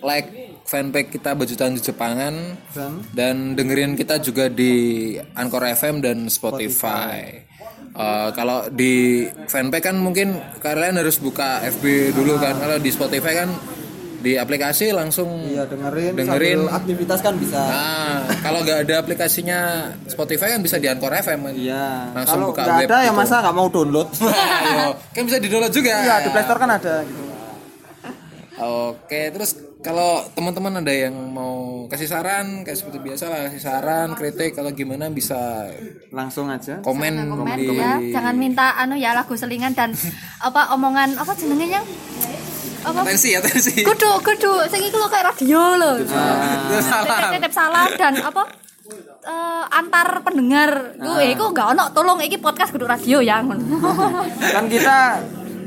[0.00, 0.30] like
[0.64, 7.44] fanpage kita Bajutan Jepangan Dan dan dengerin kita juga di Anchor FM dan Spotify.
[7.94, 12.56] Eh, kalau di fanpage kan mungkin kalian harus buka FB dulu kan.
[12.56, 13.52] Kalau di Spotify kan
[14.24, 16.64] di aplikasi langsung iya dengerin, dengerin.
[16.64, 17.60] aktivitas kan bisa.
[17.60, 19.58] Nah, kalau nggak ada aplikasinya
[20.08, 21.52] Spotify kan bisa di Anchor FM kan.
[21.52, 21.86] Iya.
[22.16, 23.20] Langsung Kalau buka nggak web ada ya gitu.
[23.20, 24.08] masa nggak mau download?
[24.16, 25.92] Ayo, kan bisa di download juga.
[26.00, 27.22] Iya di Play Store kan ada gitu.
[28.54, 29.50] Oke, terus
[29.82, 34.70] kalau teman-teman ada yang mau kasih saran kayak seperti biasa lah kasih saran, kritik atau
[34.70, 35.68] gimana bisa
[36.08, 36.78] Langsung aja.
[36.80, 37.98] komen, Komen di ya.
[38.14, 39.90] Jangan minta anu ya lagu selingan dan
[40.40, 41.84] apa omongan apa jenenge yang
[42.84, 43.80] apa atensi atensi.
[43.80, 45.90] kudu kudu sing iku lho kayak radio lho.
[46.04, 48.42] Titip titip salam dan apa
[49.24, 50.70] eh, antar pendengar.
[51.00, 53.64] Ku iku enggak ono tolong iki podcast kudu radio ya ngono.
[54.54, 55.24] kan kita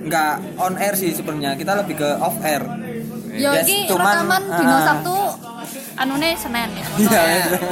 [0.08, 2.64] nggak on air sih sebenarnya kita lebih ke off air
[3.38, 4.82] Yo Yes, iki cuman, rekaman dino ah.
[4.82, 5.18] Sabtu
[5.98, 6.86] anu nih senen ya.
[7.02, 7.24] Iya.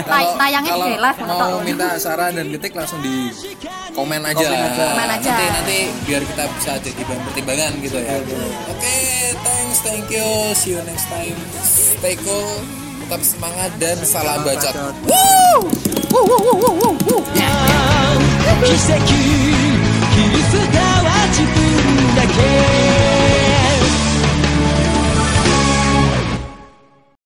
[0.09, 3.29] Tayangnya di live mau minta saran dan kritik langsung di
[3.93, 4.41] komen aja.
[4.41, 4.85] Komen aja.
[4.91, 5.29] Komen aja.
[5.29, 5.79] Nanti nanti
[6.09, 8.17] biar kita bisa jadi bahan pertimbangan gitu ya.
[8.17, 8.33] Oke,
[8.73, 10.25] okay, thanks, thank you.
[10.57, 11.37] See you next time.
[11.61, 12.65] Stay cool.
[13.05, 14.69] Tetap semangat dan salam baca.
[15.05, 15.69] Woo!
[16.09, 16.93] Woo woo woo woo woo.
[17.05, 17.21] woo.
[17.37, 17.53] Yeah,